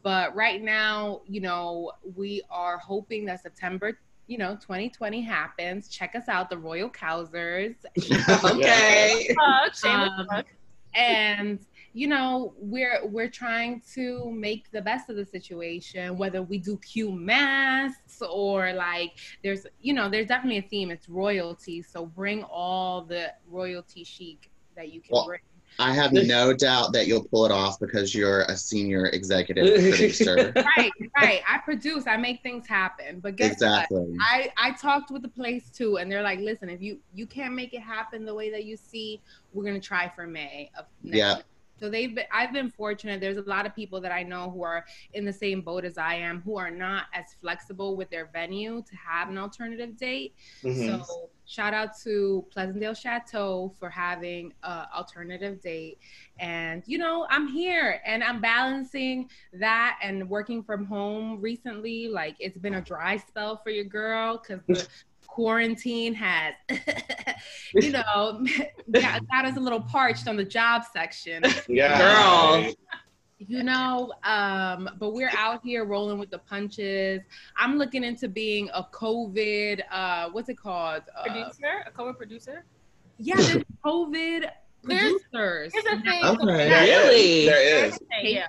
But 0.05 0.35
right 0.35 0.61
now, 0.61 1.21
you 1.27 1.41
know, 1.41 1.91
we 2.15 2.43
are 2.51 2.77
hoping 2.77 3.25
that 3.25 3.41
September, 3.41 3.97
you 4.27 4.37
know, 4.37 4.53
2020 4.53 5.19
happens. 5.19 5.87
Check 5.87 6.13
us 6.13 6.29
out, 6.29 6.51
the 6.51 6.59
Royal 6.59 6.89
Cousers. 6.89 7.73
Okay. 8.43 9.35
Um, 9.83 10.27
and 10.93 11.59
you 11.91 12.07
know 12.07 12.53
we're 12.57 13.05
we're 13.07 13.29
trying 13.29 13.81
to 13.93 14.31
make 14.31 14.71
the 14.71 14.81
best 14.81 15.09
of 15.09 15.17
the 15.17 15.25
situation 15.25 16.17
whether 16.17 16.41
we 16.41 16.57
do 16.57 16.77
q 16.77 17.11
masks 17.11 18.21
or 18.21 18.71
like 18.71 19.11
there's 19.43 19.67
you 19.81 19.93
know 19.93 20.07
there's 20.07 20.27
definitely 20.27 20.59
a 20.59 20.69
theme. 20.69 20.91
It's 20.91 21.09
royalty. 21.09 21.81
So 21.81 22.05
bring 22.05 22.43
all 22.43 23.01
the 23.01 23.33
royalty 23.49 24.03
chic 24.03 24.51
that 24.75 24.93
you 24.93 25.01
can 25.01 25.13
Well, 25.13 25.25
bring 25.25 25.41
I 25.79 25.93
have 25.93 26.13
no 26.13 26.53
doubt 26.53 26.93
that 26.93 27.07
you'll 27.07 27.25
pull 27.25 27.45
it 27.45 27.51
off 27.51 27.79
because 27.79 28.15
you're 28.15 28.41
a 28.43 28.55
senior 28.55 29.07
executive 29.07 29.65
producer. 29.73 30.53
right 30.55 30.91
right 31.17 31.41
i 31.47 31.57
produce 31.63 32.07
i 32.07 32.17
make 32.17 32.41
things 32.43 32.67
happen 32.67 33.19
but 33.19 33.35
guess 33.35 33.49
what 33.49 33.53
exactly. 33.53 34.17
I, 34.19 34.51
I 34.57 34.71
talked 34.71 35.11
with 35.11 35.21
the 35.21 35.29
place 35.29 35.69
too, 35.69 35.97
and 35.97 36.11
they're 36.11 36.21
like, 36.21 36.39
"Listen, 36.39 36.69
if 36.69 36.81
you 36.81 36.99
you 37.13 37.25
can't 37.25 37.53
make 37.53 37.73
it 37.73 37.81
happen 37.81 38.25
the 38.25 38.33
way 38.33 38.49
that 38.51 38.65
you 38.65 38.77
see, 38.77 39.21
we're 39.53 39.63
gonna 39.63 39.79
try 39.79 40.09
for 40.09 40.27
May 40.27 40.71
of 40.77 40.85
next 41.03 41.17
Yeah. 41.17 41.37
So 41.77 41.89
they've 41.89 42.15
been, 42.15 42.25
I've 42.31 42.53
been 42.53 42.69
fortunate. 42.69 43.19
There's 43.19 43.37
a 43.37 43.41
lot 43.41 43.65
of 43.65 43.75
people 43.75 43.99
that 44.01 44.11
I 44.11 44.23
know 44.23 44.49
who 44.49 44.63
are 44.63 44.85
in 45.13 45.25
the 45.25 45.33
same 45.33 45.61
boat 45.61 45.83
as 45.83 45.97
I 45.97 46.15
am, 46.15 46.41
who 46.41 46.57
are 46.57 46.71
not 46.71 47.05
as 47.13 47.25
flexible 47.41 47.97
with 47.97 48.09
their 48.09 48.29
venue 48.31 48.81
to 48.81 48.95
have 48.95 49.29
an 49.29 49.37
alternative 49.37 49.97
date. 49.97 50.33
Mhm. 50.63 51.03
So 51.03 51.29
shout 51.45 51.73
out 51.73 51.97
to 52.03 52.45
Pleasantdale 52.51 52.93
Chateau 52.93 53.73
for 53.79 53.89
having 53.89 54.53
a 54.63 54.87
alternative 54.95 55.61
date. 55.61 55.99
And 56.39 56.83
you 56.85 56.97
know, 56.97 57.27
I'm 57.29 57.47
here 57.47 58.01
and 58.05 58.23
I'm 58.23 58.41
balancing 58.41 59.29
that 59.53 59.99
and 60.01 60.29
working 60.29 60.63
from 60.63 60.85
home 60.85 61.39
recently. 61.41 62.07
Like 62.07 62.35
it's 62.39 62.57
been 62.57 62.75
a 62.75 62.81
dry 62.81 63.17
spell 63.17 63.57
for 63.63 63.69
your 63.69 63.85
girl 63.85 64.41
because 64.41 64.63
the 64.67 64.87
quarantine 65.27 66.13
has, 66.13 66.53
you 67.73 67.91
know, 67.91 68.45
got, 68.91 69.27
got 69.27 69.45
us 69.45 69.57
a 69.57 69.59
little 69.59 69.81
parched 69.81 70.27
on 70.27 70.37
the 70.37 70.45
job 70.45 70.83
section 70.91 71.43
Yeah. 71.67 71.97
Girl. 71.97 72.73
You 73.37 73.63
know 73.63 74.13
um 74.23 74.89
but 74.97 75.13
we're 75.13 75.31
out 75.37 75.61
here 75.63 75.83
rolling 75.83 76.17
with 76.17 76.29
the 76.29 76.37
punches 76.37 77.21
i'm 77.57 77.77
looking 77.77 78.03
into 78.03 78.29
being 78.29 78.69
a 78.73 78.81
covid 78.93 79.81
uh 79.91 80.29
what's 80.31 80.47
it 80.47 80.57
called 80.57 81.01
uh, 81.17 81.23
Producer, 81.23 81.83
a 81.85 81.91
co-producer. 81.91 82.63
yeah 83.17 83.35
there's 83.35 83.57
covid 83.85 84.45
There's- 84.83 85.11
producers 85.31 85.73
Here's 85.73 85.83
the 85.83 86.01
thing. 86.01 86.23
Okay. 86.23 86.45
There 86.69 86.83
is. 86.83 86.89
Really? 86.89 87.45
There 87.47 87.85
is. 87.87 87.99
Yeah. 88.21 88.47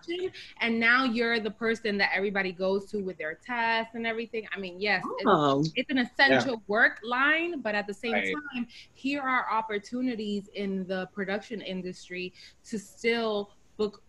And 0.60 0.78
now 0.78 1.04
you're 1.04 1.40
the 1.40 1.50
person 1.50 1.96
that 1.98 2.10
everybody 2.14 2.52
goes 2.52 2.84
to 2.90 2.98
with 2.98 3.16
their 3.18 3.38
tests 3.44 3.94
and 3.96 4.06
everything 4.06 4.46
i 4.54 4.58
mean 4.60 4.78
yes 4.78 5.02
it's, 5.18 5.24
Oh. 5.26 5.64
it's 5.74 5.90
an 5.90 5.98
essential 5.98 6.62
work 6.68 7.00
line 7.02 7.60
but 7.60 7.74
at 7.74 7.86
the 7.88 7.94
same 7.94 8.12
Right. 8.12 8.34
time 8.54 8.68
here 8.92 9.22
are 9.22 9.46
opportunities 9.50 10.48
in 10.54 10.86
the 10.86 11.08
production 11.12 11.60
industry 11.62 12.32
to 12.68 12.78
still 12.78 13.34
book 13.46 13.55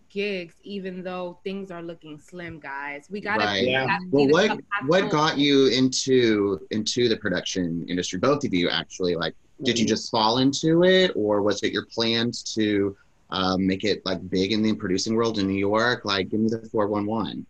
gigs 0.10 0.56
even 0.64 1.04
though 1.04 1.40
things 1.44 1.72
are 1.72 1.82
looking 1.82 2.18
slim 2.20 2.60
guys 2.60 3.08
we 3.10 3.20
gotta 3.22 3.46
Right. 3.46 3.62
we 3.62 3.68
Yeah. 3.68 3.86
gotta 3.86 4.04
see 4.04 4.10
Well, 4.12 4.28
what 4.30 4.60
what 4.86 5.10
got 5.10 5.38
you 5.38 5.68
into 5.68 6.60
into 6.72 7.08
the 7.10 7.18
production 7.18 7.86
industry? 7.88 8.20
Both 8.20 8.44
of 8.46 8.54
you 8.54 8.70
actually. 8.70 9.16
Like, 9.16 9.36
did 9.64 9.78
you 9.80 9.86
just 9.86 10.10
fall 10.12 10.38
into 10.38 10.84
it, 10.84 11.12
or 11.16 11.42
was 11.42 11.64
it 11.64 11.72
your 11.74 11.86
plans 11.94 12.44
to 12.56 12.96
um, 13.30 13.66
make 13.68 13.84
it 13.84 14.02
like 14.06 14.28
big 14.30 14.52
in 14.54 14.62
the 14.62 14.74
producing 14.76 15.16
world 15.16 15.38
in 15.40 15.48
New 15.48 15.58
York? 15.60 16.06
Like, 16.06 16.30
give 16.30 16.40
me 16.40 16.50
the 16.50 16.68
four 16.72 16.88
one 16.88 17.06
one. 17.06 17.46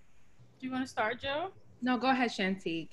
Do 0.59 0.65
you 0.65 0.71
want 0.71 0.83
to 0.83 0.89
start, 0.89 1.21
Joe? 1.21 1.49
no 1.81 1.97
go 1.97 2.09
ahead 2.09 2.31
shantique 2.31 2.89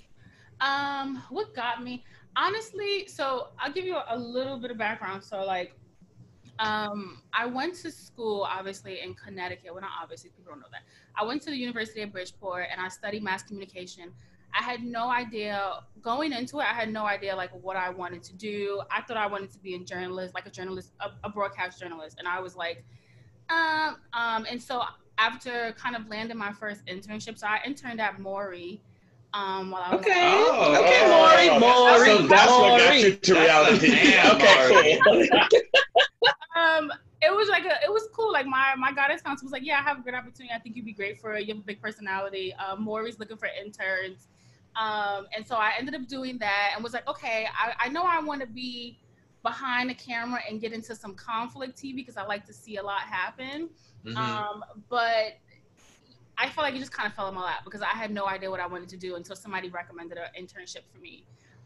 Um, 0.60 1.22
what 1.30 1.54
got 1.54 1.82
me? 1.82 2.04
Honestly, 2.36 3.06
so 3.06 3.48
I'll 3.58 3.72
give 3.72 3.84
you 3.84 3.96
a 4.08 4.18
little 4.18 4.58
bit 4.58 4.70
of 4.70 4.78
background. 4.78 5.22
So 5.24 5.44
like, 5.44 5.76
um, 6.58 7.22
I 7.32 7.46
went 7.46 7.74
to 7.76 7.90
school 7.90 8.46
obviously 8.48 9.00
in 9.00 9.14
Connecticut. 9.14 9.72
Well, 9.72 9.80
not 9.80 9.90
obviously, 10.00 10.30
people 10.30 10.52
don't 10.52 10.60
know 10.60 10.68
that. 10.72 10.82
I 11.16 11.24
went 11.24 11.42
to 11.42 11.50
the 11.50 11.56
University 11.56 12.02
of 12.02 12.12
Bridgeport 12.12 12.66
and 12.70 12.80
I 12.80 12.88
studied 12.88 13.22
mass 13.22 13.42
communication. 13.42 14.12
I 14.58 14.62
had 14.62 14.84
no 14.84 15.10
idea 15.10 15.80
going 16.00 16.32
into 16.32 16.60
it. 16.60 16.62
I 16.62 16.74
had 16.74 16.92
no 16.92 17.04
idea 17.06 17.34
like 17.34 17.50
what 17.60 17.76
I 17.76 17.90
wanted 17.90 18.22
to 18.24 18.34
do. 18.34 18.82
I 18.90 19.02
thought 19.02 19.16
I 19.16 19.26
wanted 19.26 19.50
to 19.52 19.58
be 19.58 19.74
a 19.74 19.80
journalist, 19.80 20.32
like 20.34 20.46
a 20.46 20.50
journalist, 20.50 20.92
a, 21.00 21.10
a 21.24 21.28
broadcast 21.28 21.80
journalist, 21.80 22.18
and 22.18 22.28
I 22.28 22.40
was 22.40 22.54
like, 22.54 22.84
um, 23.50 23.96
um. 24.12 24.46
And 24.48 24.62
so 24.62 24.82
after 25.18 25.74
kind 25.76 25.96
of 25.96 26.08
landing 26.08 26.38
my 26.38 26.52
first 26.52 26.86
internship, 26.86 27.38
so 27.38 27.48
I 27.48 27.60
interned 27.66 28.00
at 28.00 28.20
Maury. 28.20 28.80
Um, 29.32 29.72
while 29.72 29.82
I 29.82 29.96
was 29.96 30.00
Okay. 30.06 30.12
Oh, 30.14 30.80
okay, 30.80 31.00
oh, 31.02 31.08
Maury, 31.08 31.48
oh, 31.50 31.58
Maury, 31.58 32.06
So 32.06 32.26
that's 32.28 32.50
what 32.52 32.78
got 32.78 33.00
you 33.00 33.16
to 33.16 33.34
reality. 33.34 33.88
That's 33.88 34.04
a 34.04 34.10
man, 34.10 34.36
okay, 34.36 35.00
cool. 35.72 35.80
Um 36.64 36.92
it 37.22 37.34
was 37.34 37.48
like 37.48 37.64
a 37.64 37.76
it 37.86 37.92
was 37.98 38.04
cool. 38.16 38.32
Like 38.32 38.46
my 38.46 38.74
my 38.76 38.92
guidance 38.92 39.22
counselor 39.22 39.46
was 39.46 39.52
like 39.52 39.64
yeah 39.64 39.78
i 39.80 39.82
have 39.82 39.98
a 39.98 40.02
great 40.02 40.14
opportunity. 40.14 40.52
I 40.54 40.58
think 40.62 40.76
you'd 40.76 40.84
be 40.92 40.92
great 40.92 41.16
for 41.20 41.34
it 41.34 41.46
you 41.46 41.54
have 41.54 41.62
a 41.62 41.66
big 41.66 41.80
personality. 41.86 42.54
Um 42.54 42.82
maury's 42.84 43.18
looking 43.18 43.36
for 43.42 43.48
interns. 43.64 44.28
Um 44.84 45.26
and 45.34 45.46
so 45.46 45.54
i 45.56 45.72
ended 45.78 45.94
up 45.94 46.06
doing 46.16 46.38
that 46.38 46.72
and 46.74 46.82
was 46.82 46.92
like 46.92 47.06
okay 47.08 47.46
i, 47.62 47.86
I 47.86 47.88
know 47.88 48.02
i 48.04 48.20
want 48.20 48.40
to 48.40 48.46
be 48.46 48.98
behind 49.42 49.90
the 49.90 49.94
camera 49.94 50.40
and 50.48 50.60
get 50.60 50.72
into 50.72 50.94
some 50.96 51.14
conflict 51.14 51.72
tv 51.80 51.96
because 51.96 52.16
i 52.16 52.24
like 52.24 52.44
to 52.46 52.52
see 52.52 52.76
a 52.76 52.82
lot 52.82 53.02
happen. 53.02 53.58
Mhm. 54.04 54.16
um 54.16 54.64
but 54.88 55.28
i 56.36 56.48
felt 56.50 56.64
like 56.66 56.74
it 56.74 56.80
just 56.80 56.92
kind 56.92 57.06
of 57.06 57.14
fell 57.14 57.28
in 57.28 57.34
my 57.34 57.44
lap 57.50 57.60
because 57.64 57.82
i 57.82 57.94
had 58.02 58.10
no 58.10 58.26
idea 58.26 58.50
what 58.50 58.60
i 58.60 58.66
wanted 58.66 58.88
to 58.88 58.96
do 58.96 59.14
until 59.14 59.36
somebody 59.36 59.68
recommended 59.68 60.18
an 60.18 60.30
internship 60.40 60.84
for 60.92 60.98
me. 60.98 61.24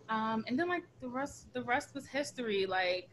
Um 0.08 0.44
and 0.46 0.58
then 0.58 0.68
like 0.68 0.84
the 1.00 1.08
rest 1.08 1.52
the 1.52 1.62
rest 1.62 1.94
was 1.94 2.06
history. 2.06 2.66
Like 2.66 3.08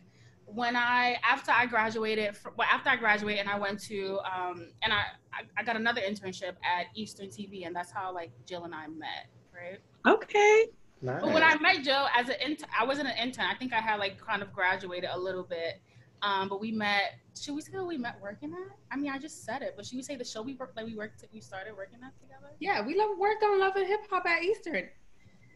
when 0.46 0.76
I 0.76 1.18
after 1.24 1.52
I 1.52 1.66
graduated, 1.66 2.36
fr- 2.36 2.50
well, 2.58 2.68
after 2.72 2.90
I 2.90 2.96
graduated, 2.96 3.42
and 3.42 3.50
I 3.50 3.58
went 3.58 3.80
to 3.84 4.20
um, 4.20 4.68
and 4.84 4.94
I, 4.94 5.04
I 5.34 5.42
I 5.58 5.64
got 5.64 5.76
another 5.76 6.02
internship 6.02 6.56
at 6.64 6.88
Eastern 6.96 7.28
TV, 7.28 7.66
and 7.66 7.76
that's 7.76 7.92
how 7.92 8.14
like 8.14 8.32
Jill 8.46 8.64
and 8.64 8.74
I 8.74 8.88
met, 8.88 9.28
right? 9.54 9.80
Okay. 10.06 10.66
But 11.02 11.26
when 11.34 11.44
I 11.44 11.58
met 11.60 11.84
Jill 11.84 12.08
as 12.18 12.30
an 12.30 12.36
intern, 12.44 12.70
I 12.80 12.84
wasn't 12.86 13.10
an 13.10 13.18
intern. 13.18 13.46
I 13.46 13.54
think 13.54 13.74
I 13.74 13.80
had 13.80 14.00
like 14.00 14.20
kind 14.20 14.42
of 14.42 14.52
graduated 14.54 15.10
a 15.14 15.20
little 15.20 15.44
bit, 15.44 15.82
um, 16.22 16.50
but 16.50 16.60
we 16.60 16.72
met. 16.72 17.20
Should 17.40 17.54
we 17.54 17.62
say 17.62 17.74
what 17.74 17.88
we 17.88 17.98
met 17.98 18.18
working 18.22 18.54
at? 18.54 18.76
I 18.92 18.98
mean, 18.98 19.12
I 19.12 19.20
just 19.20 19.44
said 19.46 19.62
it, 19.62 19.74
but 19.76 19.86
should 19.86 19.98
we 19.98 20.04
say 20.04 20.16
the 20.16 20.24
show 20.24 20.42
we 20.42 20.56
worked 20.56 20.78
like 20.78 20.86
we 20.86 20.96
worked 20.96 21.24
we 21.34 21.42
started 21.42 21.76
working 21.76 22.00
at 22.04 22.18
together? 22.20 22.54
yeah 22.60 22.86
we 22.86 22.96
love 22.98 23.18
worked 23.18 23.44
on 23.44 23.60
love 23.60 23.76
and 23.76 23.88
hip 23.88 24.00
hop 24.10 24.26
at 24.26 24.44
eastern 24.44 24.88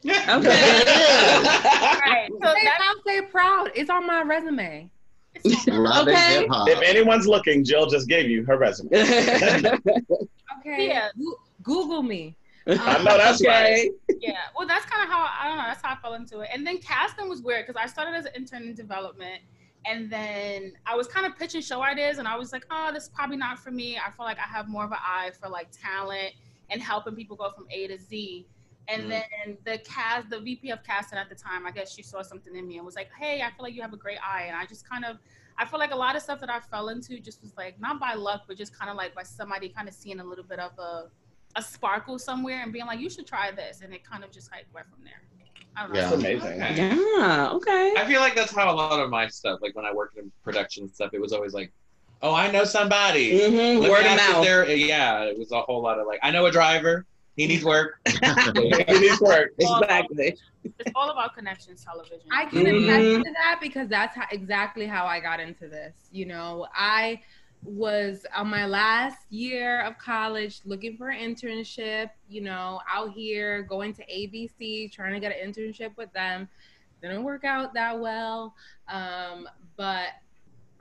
Okay. 0.06 0.14
Right. 0.30 2.30
So 2.32 2.54
say, 2.54 2.64
that, 2.64 2.80
i'll 2.82 3.04
say 3.06 3.22
proud 3.24 3.70
it's 3.76 3.90
on 3.90 4.08
my 4.08 4.22
resume 4.24 4.90
it's 5.36 5.68
Love 5.68 6.08
and 6.08 6.52
Okay. 6.52 6.72
if 6.72 6.82
anyone's 6.82 7.28
looking, 7.28 7.64
Jill 7.64 7.86
just 7.86 8.08
gave 8.08 8.30
you 8.30 8.44
her 8.46 8.58
resume. 8.58 8.90
okay 8.94 10.88
Yeah. 10.88 11.10
Go- 11.18 11.40
google 11.64 12.04
me 12.04 12.36
I 12.68 12.76
know 13.04 13.12
um, 13.12 13.18
that's 13.18 13.44
right. 13.46 13.90
yeah, 14.20 14.34
well, 14.58 14.68
that's 14.68 14.86
kind 14.86 15.02
of 15.04 15.10
how 15.10 15.28
I 15.40 15.48
don't 15.48 15.58
know. 15.58 15.64
That's 15.64 15.82
how 15.82 15.94
I 15.94 15.96
fell 15.96 16.14
into 16.14 16.42
it. 16.42 16.50
And 16.54 16.68
then 16.68 16.78
casting 16.78 17.28
was 17.28 17.42
weird 17.42 17.66
because 17.66 17.82
I 17.82 17.88
started 17.88 18.16
as 18.16 18.26
an 18.26 18.34
intern 18.36 18.64
in 18.64 18.76
development, 18.76 19.42
and 19.88 20.12
then 20.12 20.74
I 20.86 20.96
was 20.96 21.08
kind 21.08 21.26
of 21.26 21.36
pitching 21.36 21.62
show 21.62 21.82
ideas, 21.82 22.20
and 22.20 22.28
I 22.28 22.38
was 22.38 22.52
like, 22.54 22.66
oh, 22.70 22.92
this 22.94 23.04
is 23.04 23.10
probably 23.10 23.38
not 23.38 23.58
for 23.58 23.72
me. 23.72 23.98
I 23.98 24.12
feel 24.12 24.24
like 24.26 24.38
I 24.38 24.48
have 24.56 24.68
more 24.68 24.84
of 24.84 24.92
an 24.92 25.00
eye 25.04 25.32
for 25.42 25.50
like 25.50 25.70
talent 25.72 26.34
and 26.70 26.80
helping 26.80 27.16
people 27.16 27.36
go 27.36 27.50
from 27.56 27.66
A 27.72 27.88
to 27.88 27.98
Z. 27.98 28.46
And 28.92 29.04
Mm. 29.04 29.10
then 29.10 29.58
the 29.66 29.78
cast, 29.80 30.30
the 30.30 30.40
VP 30.40 30.72
of 30.72 30.84
casting 30.84 31.20
at 31.20 31.30
the 31.30 31.36
time, 31.36 31.68
I 31.68 31.72
guess 31.72 31.94
she 31.94 32.02
saw 32.02 32.22
something 32.22 32.56
in 32.56 32.68
me 32.68 32.78
and 32.78 32.86
was 32.86 32.96
like, 32.96 33.10
"Hey, 33.20 33.42
I 33.42 33.48
feel 33.52 33.64
like 33.64 33.74
you 33.76 33.82
have 33.82 33.94
a 33.94 33.98
great 33.98 34.18
eye." 34.26 34.44
And 34.48 34.56
I 34.56 34.66
just 34.66 34.88
kind 34.90 35.06
of, 35.06 35.18
I 35.58 35.66
feel 35.66 35.80
like 35.80 35.92
a 35.92 35.96
lot 35.96 36.16
of 36.16 36.22
stuff 36.22 36.40
that 36.40 36.50
I 36.50 36.60
fell 36.60 36.90
into 36.90 37.20
just 37.20 37.42
was 37.42 37.54
like 37.58 37.80
not 37.80 38.00
by 38.00 38.14
luck, 38.16 38.44
but 38.48 38.58
just 38.58 38.78
kind 38.78 38.90
of 38.90 38.98
like 38.98 39.14
by 39.14 39.24
somebody 39.24 39.70
kind 39.70 39.88
of 39.88 39.94
seeing 39.94 40.20
a 40.20 40.24
little 40.24 40.44
bit 40.46 40.60
of 40.60 40.72
a, 40.80 41.10
a 41.56 41.62
sparkle 41.62 42.18
somewhere 42.18 42.62
and 42.64 42.72
being 42.74 42.86
like, 42.86 43.00
"You 43.00 43.10
should 43.10 43.28
try 43.28 43.52
this," 43.52 43.82
and 43.82 43.94
it 43.94 44.04
kind 44.04 44.24
of 44.24 44.32
just 44.32 44.52
like 44.52 44.66
went 44.74 44.88
from 44.90 45.04
there. 45.04 45.22
I 45.78 45.84
don't 45.84 45.94
know. 45.94 46.00
Yeah. 46.00 46.10
That's 46.10 46.22
amazing. 46.24 46.62
Okay. 46.64 46.76
Yeah. 47.20 47.50
Okay. 47.54 47.94
I 47.98 48.06
feel 48.08 48.22
like 48.22 48.36
that's 48.36 48.52
how 48.56 48.74
a 48.74 48.76
lot 48.76 49.00
of 49.00 49.10
my 49.10 49.28
stuff, 49.28 49.60
like 49.62 49.76
when 49.76 49.86
I 49.86 49.94
worked 49.94 50.18
in 50.18 50.32
production 50.44 50.92
stuff, 50.94 51.12
it 51.14 51.22
was 51.22 51.32
always 51.32 51.54
like, 51.54 51.72
oh, 52.22 52.34
I 52.34 52.50
know 52.52 52.64
somebody. 52.66 53.38
hmm 53.48 53.80
Word 53.88 54.06
of 54.06 54.16
mouth. 54.18 54.44
they're- 54.44 54.66
Yeah, 54.66 55.24
it 55.24 55.38
was 55.38 55.52
a 55.52 55.62
whole 55.62 55.82
lot 55.82 56.00
of 56.00 56.08
like, 56.08 56.20
I 56.24 56.32
know 56.32 56.48
a 56.48 56.52
driver. 56.52 57.06
He 57.40 57.48
needs 57.48 57.64
work. 57.64 58.02
he 58.06 59.00
needs 59.00 59.22
work. 59.22 59.52
Exactly. 59.58 60.36
It's 60.78 60.92
all 60.94 61.10
about 61.10 61.34
connections, 61.34 61.86
television. 61.86 62.28
I 62.34 62.44
can 62.48 62.66
Mhm. 62.66 62.84
attest 62.84 63.16
to 63.24 63.32
that 63.34 63.60
because 63.62 63.88
that's 63.88 64.14
how, 64.14 64.26
exactly 64.30 64.86
how 64.86 65.06
I 65.06 65.22
got 65.22 65.40
into 65.40 65.70
this. 65.70 66.10
You 66.12 66.26
know, 66.26 66.68
I 66.76 67.22
was 67.64 68.26
on 68.36 68.50
my 68.50 68.66
last 68.66 69.32
year 69.32 69.80
of 69.84 69.98
college 69.98 70.60
looking 70.66 70.98
for 70.98 71.08
an 71.08 71.34
internship, 71.34 72.10
you 72.28 72.42
know, 72.42 72.82
out 72.94 73.12
here 73.12 73.64
going 73.64 73.94
to 73.94 74.04
ABC, 74.12 74.92
trying 74.92 75.14
to 75.14 75.22
get 75.22 75.32
an 75.32 75.50
internship 75.50 75.96
with 75.96 76.12
them. 76.12 76.50
Didn't 77.02 77.24
work 77.24 77.46
out 77.46 77.74
that 77.76 77.98
well. 77.98 78.54
Um, 78.90 79.48
but 79.78 80.10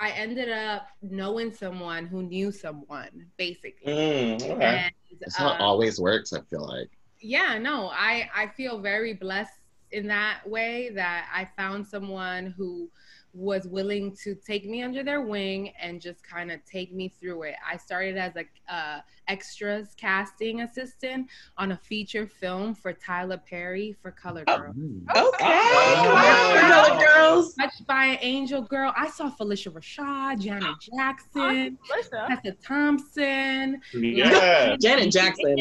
I 0.00 0.10
ended 0.10 0.48
up 0.48 0.88
knowing 1.02 1.52
someone 1.52 2.08
who 2.08 2.24
knew 2.24 2.50
someone, 2.50 3.30
basically. 3.36 3.92
Mm, 3.92 4.42
okay. 4.50 4.64
And, 4.64 4.92
It's 5.20 5.36
how 5.36 5.50
it 5.50 5.54
um, 5.56 5.62
always 5.62 6.00
works, 6.00 6.32
I 6.32 6.40
feel 6.42 6.66
like. 6.66 6.90
yeah 7.20 7.58
no 7.58 7.88
i 7.92 8.28
i 8.34 8.46
feel 8.46 8.78
very 8.78 9.12
blessed 9.12 9.58
in 9.90 10.06
that 10.06 10.40
way 10.46 10.90
that 10.94 11.28
i 11.34 11.44
found 11.56 11.86
someone 11.86 12.54
who 12.56 12.88
was 13.34 13.66
willing 13.68 14.14
to 14.16 14.34
take 14.34 14.64
me 14.66 14.82
under 14.82 15.02
their 15.04 15.20
wing 15.20 15.72
and 15.80 16.00
just 16.00 16.22
kind 16.26 16.50
of 16.50 16.64
take 16.64 16.92
me 16.92 17.08
through 17.20 17.42
it 17.42 17.54
i 17.70 17.76
started 17.76 18.16
as 18.16 18.32
a 18.36 18.44
uh, 18.74 19.00
extras 19.28 19.94
casting 19.96 20.62
assistant 20.62 21.26
on 21.58 21.72
a 21.72 21.76
feature 21.76 22.26
film 22.26 22.74
for 22.74 22.92
tyler 22.92 23.36
perry 23.48 23.94
for 24.02 24.10
color 24.10 24.44
Oh. 24.48 24.56
girl 24.58 24.74
Okay. 25.16 25.44
Oh. 25.44 26.58
Color 26.60 27.00
girls. 27.06 27.54
touched 27.54 27.86
by 27.86 28.04
an 28.06 28.18
angel 28.22 28.62
girl 28.62 28.92
i 28.96 29.08
saw 29.08 29.30
phylicia 29.30 29.70
rashad 29.72 30.40
janet 30.40 30.74
jackson 30.96 31.78
Listen, 31.90 32.18
tessa 32.28 32.52
thompson 32.64 33.80
Yeah. 33.94 34.76
Janet 34.80 35.12
Jackson. 35.12 35.56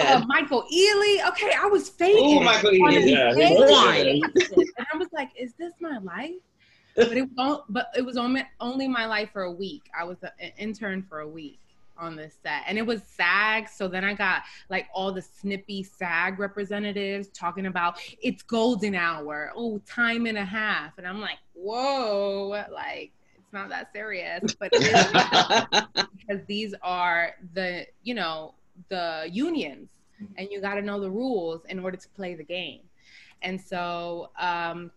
uh, 0.00 0.22
michael 0.26 0.64
ealy 0.72 1.26
okay 1.28 1.52
i 1.60 1.66
was 1.70 1.88
faking 1.88 2.38
Oh, 2.38 2.42
Michael 2.42 2.70
on 2.70 2.92
Ealy. 2.92 3.12
Yeah, 3.12 3.32
big 3.34 4.62
and 4.76 4.86
I 4.92 4.96
was 4.96 5.08
like, 5.12 5.30
"Is 5.38 5.52
this 5.58 5.72
my 5.80 5.98
life?" 5.98 6.30
But 6.96 7.16
it 7.16 7.28
was, 7.36 7.62
but 7.68 7.88
it 7.96 8.04
was 8.04 8.16
only 8.16 8.42
only 8.60 8.88
my 8.88 9.06
life 9.06 9.30
for 9.32 9.42
a 9.42 9.50
week. 9.50 9.90
I 9.98 10.04
was 10.04 10.18
an 10.22 10.52
intern 10.58 11.02
for 11.02 11.20
a 11.20 11.28
week 11.28 11.58
on 11.96 12.16
this 12.16 12.36
set, 12.42 12.62
and 12.66 12.76
it 12.78 12.86
was 12.86 13.02
SAG. 13.02 13.68
So 13.68 13.88
then 13.88 14.04
I 14.04 14.14
got 14.14 14.42
like 14.68 14.88
all 14.94 15.12
the 15.12 15.22
snippy 15.22 15.82
SAG 15.82 16.38
representatives 16.38 17.28
talking 17.28 17.66
about 17.66 17.98
it's 18.22 18.42
golden 18.42 18.94
hour, 18.94 19.52
oh 19.54 19.80
time 19.86 20.26
and 20.26 20.36
a 20.36 20.44
half, 20.44 20.98
and 20.98 21.06
I'm 21.06 21.20
like, 21.20 21.38
"Whoa!" 21.54 22.64
Like 22.70 23.12
it's 23.36 23.52
not 23.52 23.68
that 23.70 23.92
serious, 23.92 24.54
but 24.54 24.70
it 24.72 24.82
is 24.82 26.06
because 26.18 26.44
these 26.46 26.74
are 26.82 27.34
the 27.54 27.86
you 28.02 28.14
know 28.14 28.54
the 28.88 29.28
unions 29.30 29.90
and 30.36 30.48
you 30.50 30.60
got 30.60 30.74
to 30.74 30.82
know 30.82 31.00
the 31.00 31.10
rules 31.10 31.62
in 31.68 31.78
order 31.78 31.96
to 31.96 32.08
play 32.10 32.34
the 32.34 32.44
game 32.44 32.80
and 33.42 33.60
so 33.60 34.30
um 34.38 34.90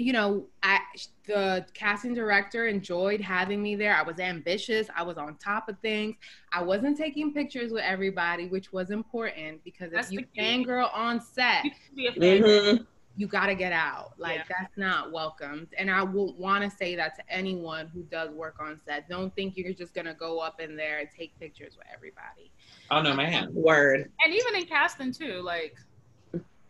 you 0.00 0.12
know 0.14 0.46
I, 0.62 0.78
the 1.26 1.66
casting 1.74 2.14
director 2.14 2.66
enjoyed 2.66 3.20
having 3.20 3.62
me 3.62 3.76
there 3.76 3.94
i 3.94 4.02
was 4.02 4.18
ambitious 4.18 4.88
i 4.96 5.02
was 5.02 5.18
on 5.18 5.36
top 5.36 5.68
of 5.68 5.78
things 5.80 6.16
i 6.52 6.62
wasn't 6.62 6.96
taking 6.96 7.34
pictures 7.34 7.70
with 7.70 7.82
everybody 7.84 8.46
which 8.48 8.72
was 8.72 8.90
important 8.90 9.62
because 9.62 9.92
That's 9.92 10.06
if 10.08 10.12
you 10.12 10.18
the 10.20 10.26
key. 10.34 10.40
fangirl 10.40 10.90
on 10.94 11.20
set 11.20 11.64
you 11.64 11.70
can 11.70 11.94
be 11.94 12.06
a 12.06 12.12
fan. 12.12 12.42
Mhm. 12.42 12.86
you 13.16 13.26
got 13.26 13.46
to 13.46 13.54
get 13.54 13.72
out. 13.72 14.12
Like 14.18 14.36
Yeah. 14.38 14.44
that's 14.60 14.76
not 14.78 15.12
welcomed. 15.12 15.66
And 15.76 15.90
I 15.90 16.02
would 16.02 16.36
want 16.38 16.62
to 16.64 16.70
say 16.74 16.94
that 16.94 17.16
to 17.16 17.22
anyone 17.28 17.88
who 17.88 18.02
does 18.04 18.30
work 18.30 18.56
on 18.60 18.80
set. 18.86 19.08
Don't 19.10 19.34
think 19.34 19.56
you're 19.56 19.74
just 19.74 19.92
gonna 19.94 20.14
go 20.14 20.38
up 20.38 20.60
in 20.60 20.76
there 20.76 21.00
and 21.00 21.08
take 21.14 21.38
pictures 21.38 21.76
with 21.76 21.86
everybody. 21.92 22.50
Oh 22.90 23.02
no, 23.02 23.12
man. 23.14 23.52
Word. 23.52 24.10
And 24.24 24.32
even 24.32 24.54
in 24.56 24.64
casting 24.64 25.12
too, 25.12 25.42
like 25.42 25.74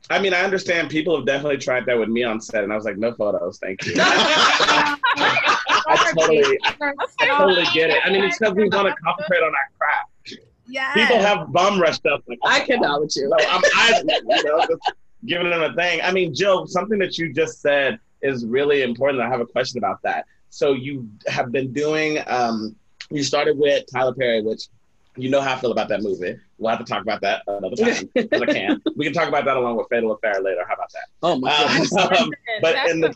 I 0.09 0.19
mean, 0.19 0.35
I 0.35 0.41
understand 0.41 0.91
people 0.91 1.17
have 1.17 1.27
definitely 1.27 1.59
tried 1.59 1.87
that 1.87 1.99
with 1.99 2.09
me 2.09 2.25
on 2.25 2.41
set, 2.41 2.65
and 2.65 2.73
I 2.73 2.77
was 2.77 2.85
like, 2.85 2.97
no 2.97 3.13
photos, 3.13 3.59
thank 3.59 3.85
you. 3.87 3.95
I 5.91 6.13
totally, 6.17 6.59
I 6.81 7.27
totally 7.27 7.65
get 7.73 7.91
it. 7.91 7.99
I 8.05 8.11
mean, 8.11 8.25
it's 8.25 8.39
because 8.39 8.55
we 8.55 8.69
want 8.69 8.89
to 8.89 8.95
concentrate 9.03 9.43
on 9.43 9.53
our 9.55 9.69
craft. 9.79 10.47
Yeah. 10.67 10.95
People 10.95 11.19
have 11.19 11.53
bum 11.53 11.81
rushed 11.81 12.07
up. 12.07 12.23
Like, 12.29 12.39
I 12.45 12.61
cannot 12.61 13.01
with 13.01 13.17
you. 13.17 13.29
So 13.29 13.49
I'm, 13.49 13.63
I, 13.77 14.03
you 14.07 14.45
know, 14.45 14.67
just 14.67 14.93
giving 15.27 15.51
them 15.51 15.63
a 15.63 15.75
thing. 15.75 16.01
I 16.03 16.13
mean, 16.13 16.35
Jill, 16.35 16.67
something 16.67 16.99
that 17.01 17.19
you 17.19 17.33
just 17.33 17.61
said 17.61 17.99
is 18.23 18.47
really 18.47 18.83
important. 18.83 19.23
I 19.23 19.29
have 19.29 19.41
a 19.41 19.47
question 19.47 19.79
about 19.79 20.01
that. 20.03 20.27
So 20.51 20.73
you 20.73 21.09
have 21.27 21.51
been 21.53 21.73
doing. 21.73 22.19
Um, 22.27 22.77
you 23.11 23.25
started 23.25 23.59
with 23.59 23.85
Tyler 23.93 24.15
Perry, 24.15 24.43
which 24.43 24.69
you 25.17 25.29
know 25.29 25.41
how 25.41 25.55
I 25.55 25.59
feel 25.59 25.73
about 25.73 25.89
that 25.89 26.03
movie. 26.03 26.37
We'll 26.59 26.71
have 26.71 26.79
to 26.79 26.85
talk 26.85 27.03
about 27.03 27.21
that 27.23 27.43
another 27.47 27.75
time 27.75 28.09
because 28.15 28.43
I 28.43 28.47
can't. 28.47 28.83
We 28.97 29.05
can 29.05 29.15
talk 29.15 29.29
about 29.29 29.45
that 29.47 29.57
along 29.57 29.77
with 29.77 29.89
Fatal 29.89 30.13
Affair 30.13 30.41
later. 30.41 30.65
How 30.67 30.75
about 30.75 30.93
that? 30.93 31.05
Oh 31.23 31.39
my 31.39 31.49
god. 31.49 32.21
Um, 32.21 32.33
but 32.61 32.91
in 32.91 33.01
the 33.01 33.15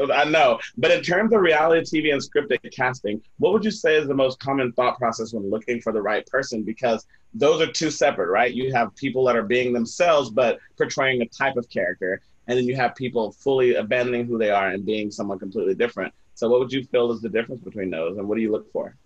ooh, 0.00 0.12
I 0.12 0.24
know. 0.24 0.58
But 0.78 0.90
in 0.90 1.02
terms 1.02 1.32
of 1.32 1.40
reality 1.40 2.02
TV 2.02 2.12
and 2.12 2.22
scripted 2.22 2.58
casting, 2.74 3.20
what 3.38 3.52
would 3.52 3.64
you 3.64 3.70
say 3.70 3.96
is 3.96 4.08
the 4.08 4.14
most 4.14 4.40
common 4.40 4.72
thought 4.72 4.98
process 4.98 5.32
when 5.32 5.50
looking 5.50 5.80
for 5.80 5.92
the 5.92 6.00
right 6.00 6.26
person? 6.26 6.62
Because 6.62 7.06
those 7.34 7.60
are 7.60 7.70
two 7.70 7.90
separate, 7.90 8.28
right? 8.28 8.52
You 8.52 8.72
have 8.72 8.94
people 8.96 9.24
that 9.24 9.36
are 9.36 9.42
being 9.42 9.72
themselves 9.72 10.30
but 10.30 10.58
portraying 10.76 11.22
a 11.22 11.26
type 11.26 11.56
of 11.56 11.68
character, 11.68 12.20
and 12.46 12.58
then 12.58 12.66
you 12.66 12.76
have 12.76 12.94
people 12.94 13.32
fully 13.32 13.74
abandoning 13.74 14.26
who 14.26 14.38
they 14.38 14.50
are 14.50 14.68
and 14.68 14.84
being 14.84 15.10
someone 15.10 15.38
completely 15.38 15.74
different. 15.74 16.12
So, 16.34 16.48
what 16.48 16.60
would 16.60 16.72
you 16.72 16.84
feel 16.84 17.12
is 17.12 17.20
the 17.20 17.28
difference 17.28 17.62
between 17.62 17.90
those, 17.90 18.18
and 18.18 18.26
what 18.26 18.36
do 18.36 18.42
you 18.42 18.50
look 18.50 18.70
for? 18.72 18.96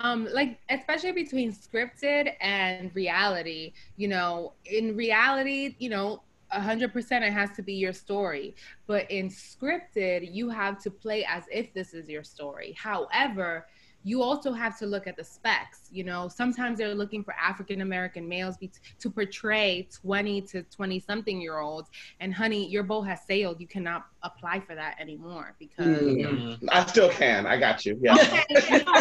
Um 0.00 0.26
like 0.32 0.58
especially 0.70 1.12
between 1.12 1.52
scripted 1.52 2.32
and 2.40 2.94
reality 2.94 3.72
you 3.96 4.08
know 4.08 4.52
in 4.64 4.96
reality 4.96 5.76
you 5.78 5.88
know 5.90 6.22
100% 6.52 7.22
it 7.22 7.32
has 7.32 7.50
to 7.52 7.62
be 7.62 7.74
your 7.74 7.92
story. 7.92 8.54
But 8.86 9.10
in 9.10 9.28
scripted 9.28 10.34
you 10.34 10.50
have 10.50 10.82
to 10.82 10.90
play 10.90 11.24
as 11.24 11.44
if 11.50 11.72
this 11.74 11.94
is 11.94 12.08
your 12.08 12.24
story. 12.24 12.74
However 12.76 13.66
you 14.02 14.22
also 14.22 14.52
have 14.52 14.78
to 14.78 14.86
look 14.86 15.06
at 15.06 15.16
the 15.16 15.24
specs 15.24 15.88
you 15.90 16.02
know 16.04 16.26
sometimes 16.28 16.78
they're 16.78 16.94
looking 16.94 17.22
for 17.22 17.34
african 17.34 17.82
american 17.82 18.26
males 18.28 18.56
be- 18.56 18.70
to 18.98 19.10
portray 19.10 19.86
20 20.00 20.40
to 20.42 20.62
20 20.64 20.98
something 21.00 21.40
year 21.40 21.58
olds 21.58 21.90
and 22.20 22.32
honey 22.32 22.66
your 22.68 22.82
boat 22.82 23.02
has 23.02 23.20
sailed 23.26 23.60
you 23.60 23.66
cannot 23.66 24.06
apply 24.22 24.58
for 24.60 24.74
that 24.74 24.96
anymore 25.00 25.54
because 25.58 25.80
Mm. 25.80 26.26
Mm-hmm. 26.26 26.68
I 26.70 26.84
still 26.86 27.08
can. 27.08 27.46
I 27.46 27.58
got 27.58 27.84
you. 27.86 27.98
Yeah. 28.02 28.14
Okay, 28.14 28.44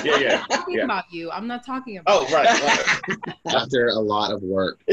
Yeah, 0.04 0.18
yeah, 0.18 0.42
I'm 0.44 0.48
talking 0.58 0.76
yeah. 0.78 0.84
about 0.86 1.04
you. 1.12 1.30
I'm 1.32 1.46
not 1.48 1.66
talking 1.66 1.98
about. 1.98 2.28
Oh, 2.30 2.34
right. 2.34 2.62
right. 3.08 3.36
After 3.54 3.88
a 3.90 4.00
lot 4.00 4.32
of 4.32 4.42
work. 4.42 4.80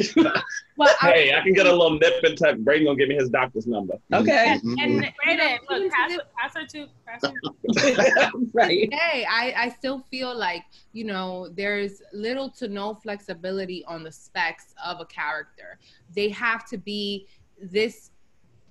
Well, 0.76 0.94
hey, 1.00 1.34
I 1.34 1.40
can 1.40 1.54
get 1.54 1.66
a 1.66 1.72
little 1.72 1.98
nip 1.98 2.22
and 2.22 2.36
tuck. 2.36 2.58
Brady 2.58 2.84
gonna 2.84 2.98
give 2.98 3.08
me 3.08 3.14
his 3.14 3.30
doctor's 3.30 3.66
number. 3.66 3.94
Okay. 4.12 4.58
Mhm. 4.62 4.74
and 4.82 5.12
Brandon, 5.22 5.58
you 5.70 5.78
look, 5.84 5.92
pass, 5.92 6.18
pass 6.38 6.54
her 6.54 6.66
to 6.66 6.86
pass 7.06 7.22
her. 7.22 8.30
right. 8.52 8.82
today, 8.82 9.26
I, 9.28 9.54
I 9.56 9.68
still 9.70 10.00
feel 10.10 10.36
like 10.36 10.64
you 10.92 11.04
know 11.04 11.48
there's 11.48 12.02
little 12.12 12.50
to 12.50 12.68
no 12.68 12.94
flexibility 12.94 13.84
on 13.86 14.02
the 14.02 14.12
specs 14.12 14.74
of 14.84 15.00
a 15.00 15.06
character. 15.06 15.78
They 16.14 16.28
have 16.30 16.66
to 16.68 16.76
be 16.78 17.26
this 17.60 18.10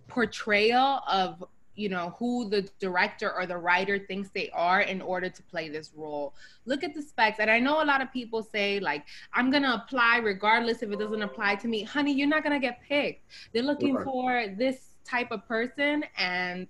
portrayal 0.08 1.02
of 1.08 1.44
you 1.76 1.90
know 1.90 2.16
who 2.20 2.50
the 2.50 2.68
director 2.80 3.32
or 3.34 3.46
the 3.46 3.58
writer 3.58 4.00
thinks 4.00 4.30
they 4.30 4.50
are 4.52 4.82
in 4.82 5.02
order 5.02 5.30
to 5.30 5.44
play 5.44 5.70
this 5.70 5.92
role. 5.96 6.34
Look 6.66 6.84
at 6.84 6.94
the 6.94 7.02
specs. 7.02 7.40
And 7.40 7.50
i 7.52 7.60
know 7.60 7.82
a 7.84 7.86
lot 7.86 8.02
of 8.02 8.12
people 8.12 8.42
say 8.44 8.80
like 8.80 9.06
i'm 9.34 9.52
gonna 9.52 9.84
apply 9.86 10.18
regardless 10.18 10.82
if 10.84 10.92
it 10.92 11.00
doesn't 11.00 11.22
apply 11.22 11.56
to 11.56 11.68
me. 11.68 11.84
Honey 11.84 12.14
you're 12.14 12.28
not 12.28 12.44
gonna 12.44 12.60
get 12.60 12.82
picked. 12.82 13.24
They're 13.54 13.64
looking 13.64 13.96
Right. 13.96 14.06
for 14.06 14.48
this 14.58 14.96
type 15.06 15.32
of 15.32 15.48
person 15.48 16.04
and 16.18 16.68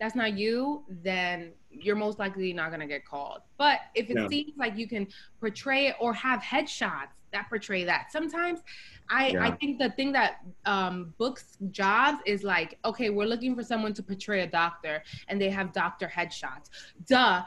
that's 0.00 0.14
not 0.16 0.36
you 0.36 0.84
then 0.88 1.52
you're 1.70 1.96
most 1.96 2.18
likely 2.18 2.52
not 2.52 2.70
gonna 2.70 2.86
get 2.86 3.04
called. 3.04 3.40
But 3.58 3.80
if 3.94 4.10
it 4.10 4.16
Yeah. 4.16 4.28
seems 4.28 4.56
like 4.56 4.76
you 4.76 4.88
can 4.88 5.06
portray 5.38 5.86
it 5.88 5.96
or 6.00 6.12
have 6.14 6.40
headshots 6.40 7.08
that 7.32 7.48
portray 7.48 7.84
that, 7.84 8.10
sometimes 8.10 8.60
I 9.08 9.34
I 9.40 9.50
think 9.52 9.78
the 9.78 9.90
thing 9.90 10.12
that 10.12 10.40
um, 10.66 11.14
books 11.18 11.56
jobs 11.70 12.18
is 12.26 12.42
like, 12.44 12.78
okay, 12.84 13.10
we're 13.10 13.26
looking 13.26 13.54
for 13.56 13.62
someone 13.62 13.92
to 13.94 14.02
portray 14.02 14.42
a 14.42 14.46
doctor, 14.46 15.02
and 15.28 15.40
they 15.40 15.50
have 15.50 15.72
doctor 15.72 16.06
headshots. 16.08 16.66
Duh. 17.06 17.44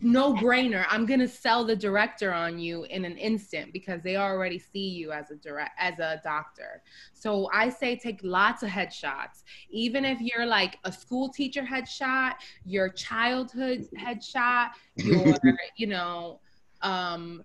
No 0.00 0.34
brainer. 0.34 0.84
I'm 0.88 1.06
gonna 1.06 1.28
sell 1.28 1.64
the 1.64 1.76
director 1.76 2.32
on 2.32 2.58
you 2.58 2.84
in 2.84 3.04
an 3.04 3.16
instant 3.16 3.72
because 3.72 4.02
they 4.02 4.16
already 4.16 4.58
see 4.58 4.88
you 4.88 5.12
as 5.12 5.30
a 5.30 5.36
direct 5.36 5.72
as 5.78 5.98
a 5.98 6.20
doctor. 6.22 6.82
So 7.12 7.48
I 7.52 7.68
say 7.68 7.96
take 7.96 8.20
lots 8.22 8.62
of 8.62 8.68
headshots. 8.68 9.44
Even 9.70 10.04
if 10.04 10.20
you're 10.20 10.46
like 10.46 10.78
a 10.84 10.92
school 10.92 11.28
teacher 11.28 11.62
headshot, 11.62 12.34
your 12.64 12.88
childhood 12.88 13.86
headshot, 13.98 14.70
your 14.96 15.34
you 15.76 15.86
know, 15.86 16.40
um 16.82 17.44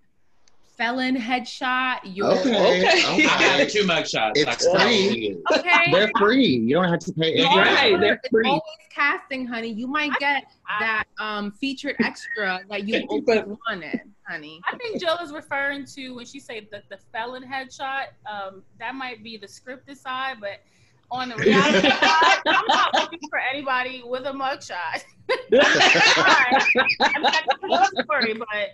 felon 0.82 1.16
headshot, 1.16 2.00
your 2.04 2.32
Okay. 2.32 2.82
Okay. 2.82 3.26
I 3.28 3.44
have 3.44 3.62
okay. 3.62 3.70
two 3.70 3.84
mugshots. 3.84 4.32
It's 4.34 4.46
That's 4.46 4.68
probably 4.68 5.38
okay. 5.54 5.92
They're 5.92 6.10
free. 6.18 6.44
You 6.48 6.74
don't 6.74 6.90
have 6.90 7.00
to 7.02 7.14
pay. 7.14 7.34
Anything. 7.36 7.56
Right, 7.58 8.00
they're 8.00 8.14
It's 8.16 8.30
free. 8.30 8.48
always 8.48 8.62
casting, 8.90 9.46
honey. 9.46 9.68
You 9.72 9.86
might 9.86 10.12
get 10.20 10.46
I, 10.68 10.80
that 10.80 11.04
um 11.20 11.52
featured 11.52 11.98
extra 12.04 12.62
that 12.70 12.88
you 12.88 13.08
But- 13.28 13.44
always 13.44 13.58
wanted, 13.70 14.02
honey. 14.28 14.60
I 14.66 14.76
think 14.78 15.00
Jill 15.00 15.18
is 15.22 15.32
referring 15.32 15.86
to 15.98 16.16
when 16.16 16.26
she 16.26 16.40
said 16.40 16.66
the, 16.72 16.82
the 16.90 16.98
felon 17.14 17.44
headshot. 17.44 18.06
Um, 18.26 18.64
that 18.80 18.96
might 18.96 19.24
be 19.24 19.38
the 19.38 19.46
scripted 19.48 19.98
side, 19.98 20.38
but 20.42 20.62
on 21.12 21.30
the 21.30 21.36
reality 21.36 21.90
side, 21.90 22.38
I'm 22.48 22.66
not 22.68 22.96
looking 22.96 23.20
for 23.30 23.38
anybody 23.38 24.02
with 24.04 24.26
a 24.26 24.32
mugshot. 24.32 25.04
Sorry. 25.54 26.88
I 27.00 27.20
mean, 27.20 27.24
that's 27.24 27.48
a 27.64 27.68
good 27.68 28.04
story, 28.06 28.34
but 28.34 28.72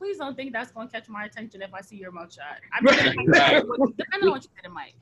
please 0.00 0.16
don't 0.16 0.34
think 0.34 0.50
that's 0.50 0.72
going 0.72 0.88
to 0.88 0.92
catch 0.92 1.10
my 1.10 1.24
attention 1.26 1.60
if 1.60 1.74
I 1.74 1.82
see 1.82 1.96
your 1.96 2.10
mugshot. 2.10 2.56
I 2.72 2.80
mean, 2.80 3.28
Right. 3.28 3.62
depending 3.98 4.28
on 4.28 4.30
what 4.30 4.42
you 4.42 4.48
said, 4.56 4.64
it 4.64 4.72
might. 4.72 4.94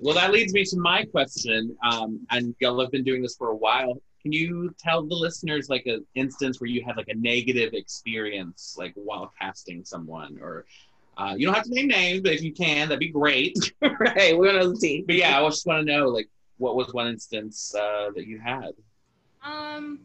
Well, 0.00 0.14
that 0.16 0.32
leads 0.32 0.52
me 0.52 0.64
to 0.64 0.76
my 0.76 1.04
question. 1.04 1.76
Um, 1.88 2.26
and 2.30 2.52
y'all 2.58 2.80
have 2.80 2.90
been 2.90 3.04
doing 3.04 3.22
this 3.22 3.36
for 3.36 3.50
a 3.50 3.56
while. 3.56 4.02
Can 4.22 4.32
you 4.32 4.74
tell 4.76 5.06
the 5.06 5.14
listeners 5.14 5.70
like 5.70 5.86
an 5.86 6.04
instance 6.16 6.60
where 6.60 6.68
you 6.68 6.82
had 6.84 6.96
like 6.96 7.08
a 7.08 7.14
negative 7.14 7.74
experience, 7.74 8.74
like 8.76 8.92
while 8.96 9.32
casting 9.40 9.84
someone, 9.84 10.36
or 10.42 10.66
uh, 11.16 11.34
you 11.36 11.46
don't 11.46 11.54
have 11.54 11.64
to 11.64 11.70
name 11.70 11.86
names, 11.86 12.22
but 12.22 12.32
if 12.32 12.42
you 12.42 12.52
can, 12.52 12.88
that'd 12.88 12.98
be 12.98 13.08
great. 13.08 13.56
right, 13.80 14.36
we're 14.36 14.58
on 14.60 14.74
the 14.74 14.78
team. 14.80 15.04
But 15.06 15.14
yeah, 15.14 15.40
I 15.40 15.48
just 15.48 15.64
want 15.64 15.86
to 15.86 15.92
know 15.92 16.08
like 16.08 16.28
what 16.58 16.74
was 16.74 16.92
one 16.92 17.06
instance 17.06 17.72
uh, 17.74 18.10
that 18.16 18.26
you 18.26 18.40
had? 18.40 18.72
Um, 19.44 20.00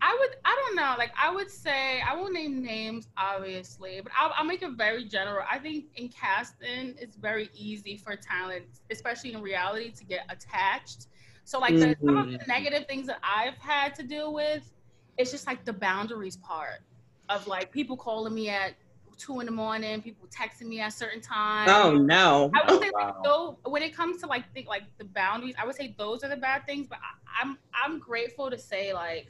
I 0.00 0.16
would, 0.18 0.36
I 0.44 0.62
don't 0.64 0.76
know. 0.76 0.94
Like, 0.96 1.12
I 1.20 1.34
would 1.34 1.50
say, 1.50 2.00
I 2.00 2.14
won't 2.14 2.32
name 2.32 2.62
names, 2.62 3.08
obviously, 3.16 4.00
but 4.02 4.12
I'll, 4.18 4.32
I'll 4.36 4.44
make 4.44 4.62
it 4.62 4.72
very 4.72 5.04
general. 5.04 5.44
I 5.50 5.58
think 5.58 5.86
in 5.96 6.08
casting, 6.08 6.94
it's 6.98 7.16
very 7.16 7.50
easy 7.54 7.96
for 7.96 8.16
talent, 8.16 8.64
especially 8.90 9.32
in 9.32 9.42
reality, 9.42 9.90
to 9.90 10.04
get 10.04 10.24
attached. 10.28 11.06
So, 11.44 11.58
like, 11.58 11.74
the, 11.74 11.96
some 12.04 12.16
of 12.16 12.30
the 12.30 12.38
mm-hmm. 12.38 12.50
negative 12.50 12.86
things 12.86 13.06
that 13.06 13.18
I've 13.22 13.56
had 13.58 13.94
to 13.96 14.02
deal 14.02 14.32
with, 14.32 14.70
it's 15.16 15.30
just 15.30 15.46
like 15.46 15.64
the 15.64 15.72
boundaries 15.72 16.36
part 16.36 16.80
of 17.28 17.46
like 17.46 17.72
people 17.72 17.96
calling 17.96 18.34
me 18.34 18.48
at 18.48 18.74
two 19.18 19.40
in 19.40 19.46
the 19.46 19.52
morning, 19.52 20.00
people 20.00 20.28
texting 20.28 20.68
me 20.68 20.80
at 20.80 20.92
certain 20.92 21.20
times. 21.20 21.70
Oh 21.74 21.96
no. 21.96 22.50
I 22.54 22.70
would 22.70 22.80
say 22.80 22.90
Wow. 22.94 23.06
like, 23.06 23.24
though 23.24 23.58
when 23.64 23.82
it 23.82 23.94
comes 23.94 24.20
to 24.20 24.26
like 24.26 24.50
think 24.54 24.68
like 24.68 24.84
the 24.98 25.04
boundaries, 25.04 25.54
I 25.60 25.66
would 25.66 25.74
say 25.74 25.94
those 25.98 26.22
are 26.22 26.28
the 26.28 26.36
bad 26.36 26.64
things. 26.66 26.86
But 26.86 26.98
I, 26.98 27.42
I'm 27.42 27.58
I'm 27.74 27.98
grateful 27.98 28.50
to 28.50 28.56
say 28.56 28.94
like 28.94 29.28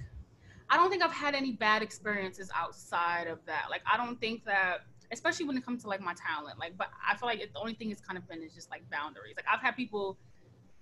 I 0.71 0.77
don't 0.77 0.91
think 0.91 1.03
I've 1.03 1.13
had 1.13 1.35
any 1.35 1.53
bad 1.53 1.83
experiences 1.83 2.51
outside 2.55 3.27
of 3.27 3.39
that. 3.47 3.67
Like 3.71 3.83
I 3.91 3.97
don't 3.97 4.21
think 4.21 4.45
that 4.45 4.79
especially 5.11 5.47
when 5.47 5.57
it 5.57 5.65
comes 5.65 5.83
to 5.83 5.89
like 5.89 6.01
my 6.01 6.15
talent. 6.15 6.59
Like 6.59 6.77
but 6.77 6.89
I 7.07 7.17
feel 7.17 7.29
like 7.29 7.41
it, 7.41 7.53
the 7.55 7.61
only 7.61 7.75
thing 7.75 7.91
it's 7.91 8.03
kind 8.03 8.19
of 8.19 8.29
been 8.29 8.43
is 8.43 8.55
just 8.55 8.71
like 8.71 8.89
boundaries. 8.91 9.35
Like 9.37 9.47
I've 9.53 9.61
had 9.61 9.77
people 9.77 10.19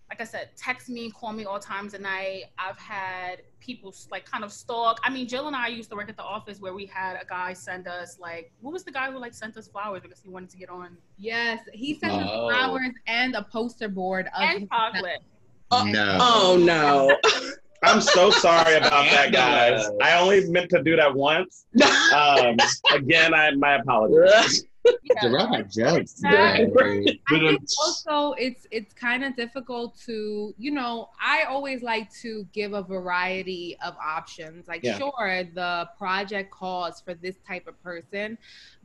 like 0.09 0.21
I 0.21 0.25
said, 0.25 0.51
text 0.57 0.89
me, 0.89 1.11
call 1.11 1.33
me 1.33 1.47
all 1.47 1.59
times 1.59 1.93
of 1.93 2.01
night. 2.01 2.45
I've 2.61 2.79
had 2.79 3.43
people 3.59 3.93
like 4.09 4.25
kind 4.25 4.45
of 4.45 4.53
stalk. 4.53 5.01
I 5.03 5.11
mean, 5.11 5.27
Jill 5.27 5.49
and 5.49 5.57
I 5.57 5.67
used 5.67 5.91
to 5.91 5.97
work 5.97 6.09
at 6.09 6.17
the 6.17 6.23
office 6.23 6.61
where 6.61 6.73
we 6.73 6.87
had 6.87 7.17
a 7.21 7.25
guy 7.27 7.53
send 7.55 7.89
us 7.89 8.17
like, 8.21 8.53
what 8.61 8.73
was 8.73 8.85
the 8.85 8.93
guy 8.93 9.11
who 9.11 9.19
like 9.19 9.35
sent 9.35 9.57
us 9.57 9.67
flowers 9.67 10.03
because 10.03 10.21
he 10.21 10.29
wanted 10.29 10.51
to 10.51 10.57
get 10.59 10.69
on 10.71 10.97
Yes, 11.19 11.59
he 11.73 11.99
sent 11.99 12.13
us 12.13 12.29
Oh. 12.31 12.49
flowers 12.49 12.93
and 13.09 13.35
a 13.35 13.43
poster 13.43 13.89
board 13.89 14.27
of 14.37 14.43
and 14.43 14.61
his- 14.61 14.69
chocolate. 14.69 15.19
Oh, 15.73 15.83
no. 15.83 16.19
Oh 16.21 16.57
no. 16.65 17.17
I'm 17.87 18.01
so 18.01 18.31
sorry 18.31 18.75
about 18.77 19.11
that, 19.11 19.33
guys. 19.33 19.89
I 20.03 20.19
only 20.19 20.49
meant 20.51 20.71
to 20.71 20.83
do 20.83 20.97
that 20.97 21.15
once. 21.15 21.67
Um, 22.15 22.57
again, 22.93 23.35
I 23.35 23.51
my 23.53 23.77
apologies. 23.77 24.65
Yeah. 25.03 25.21
Gerard 25.23 25.71
jokes. 25.71 26.15
Exactly. 26.23 27.21
I 27.29 27.39
think 27.39 27.61
also 27.79 28.33
it's 28.39 28.67
it's 28.71 28.93
kind 28.93 29.25
of 29.25 29.37
difficult 29.37 29.99
to 30.07 30.55
you 30.59 30.71
know 30.71 31.11
I 31.21 31.45
always 31.45 31.83
like 31.83 32.13
to 32.23 32.47
give 32.53 32.73
a 32.73 32.83
variety 32.83 33.77
of 33.85 33.95
options 34.05 34.69
like 34.69 34.83
Yeah. 34.83 34.99
sure 34.99 35.45
the 35.55 35.89
project 35.99 36.51
calls 36.51 37.01
for 37.01 37.15
this 37.15 37.37
type 37.47 37.67
of 37.67 37.81
person 37.83 38.39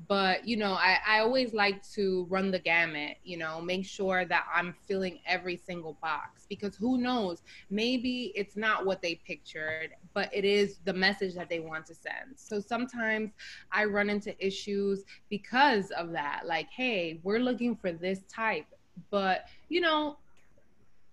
but 0.08 0.48
you 0.48 0.58
know 0.58 0.74
I, 0.74 0.98
I 1.08 1.20
always 1.20 1.54
like 1.54 1.88
to 1.94 2.26
run 2.30 2.52
the 2.52 2.60
gamut 2.60 3.18
you 3.24 3.38
know 3.38 3.62
make 3.62 3.86
sure 3.86 4.26
that 4.26 4.46
I'm 4.54 4.74
filling 4.88 5.20
every 5.26 5.58
single 5.58 5.98
box 6.02 6.46
because 6.50 6.76
who 6.76 6.98
knows 6.98 7.42
maybe 7.70 8.32
it's 8.36 8.56
not 8.56 8.86
what 8.86 9.02
they 9.02 9.16
pictured 9.26 9.92
but 10.14 10.30
it 10.34 10.46
is 10.46 10.80
the 10.86 10.94
message 10.94 11.34
that 11.36 11.50
they 11.50 11.60
want 11.60 11.86
to 11.88 11.96
send 11.96 12.36
so 12.36 12.60
sometimes 12.60 13.32
I 13.72 13.86
run 13.86 14.10
into 14.10 14.34
issues 14.46 15.04
because 15.30 15.91
of 15.94 16.12
that. 16.12 16.44
Like, 16.46 16.70
hey, 16.70 17.20
we're 17.24 17.40
looking 17.40 17.76
for 17.76 17.92
this 17.92 18.20
type, 18.30 18.66
but 19.10 19.46
you 19.70 19.82
know, 19.82 20.18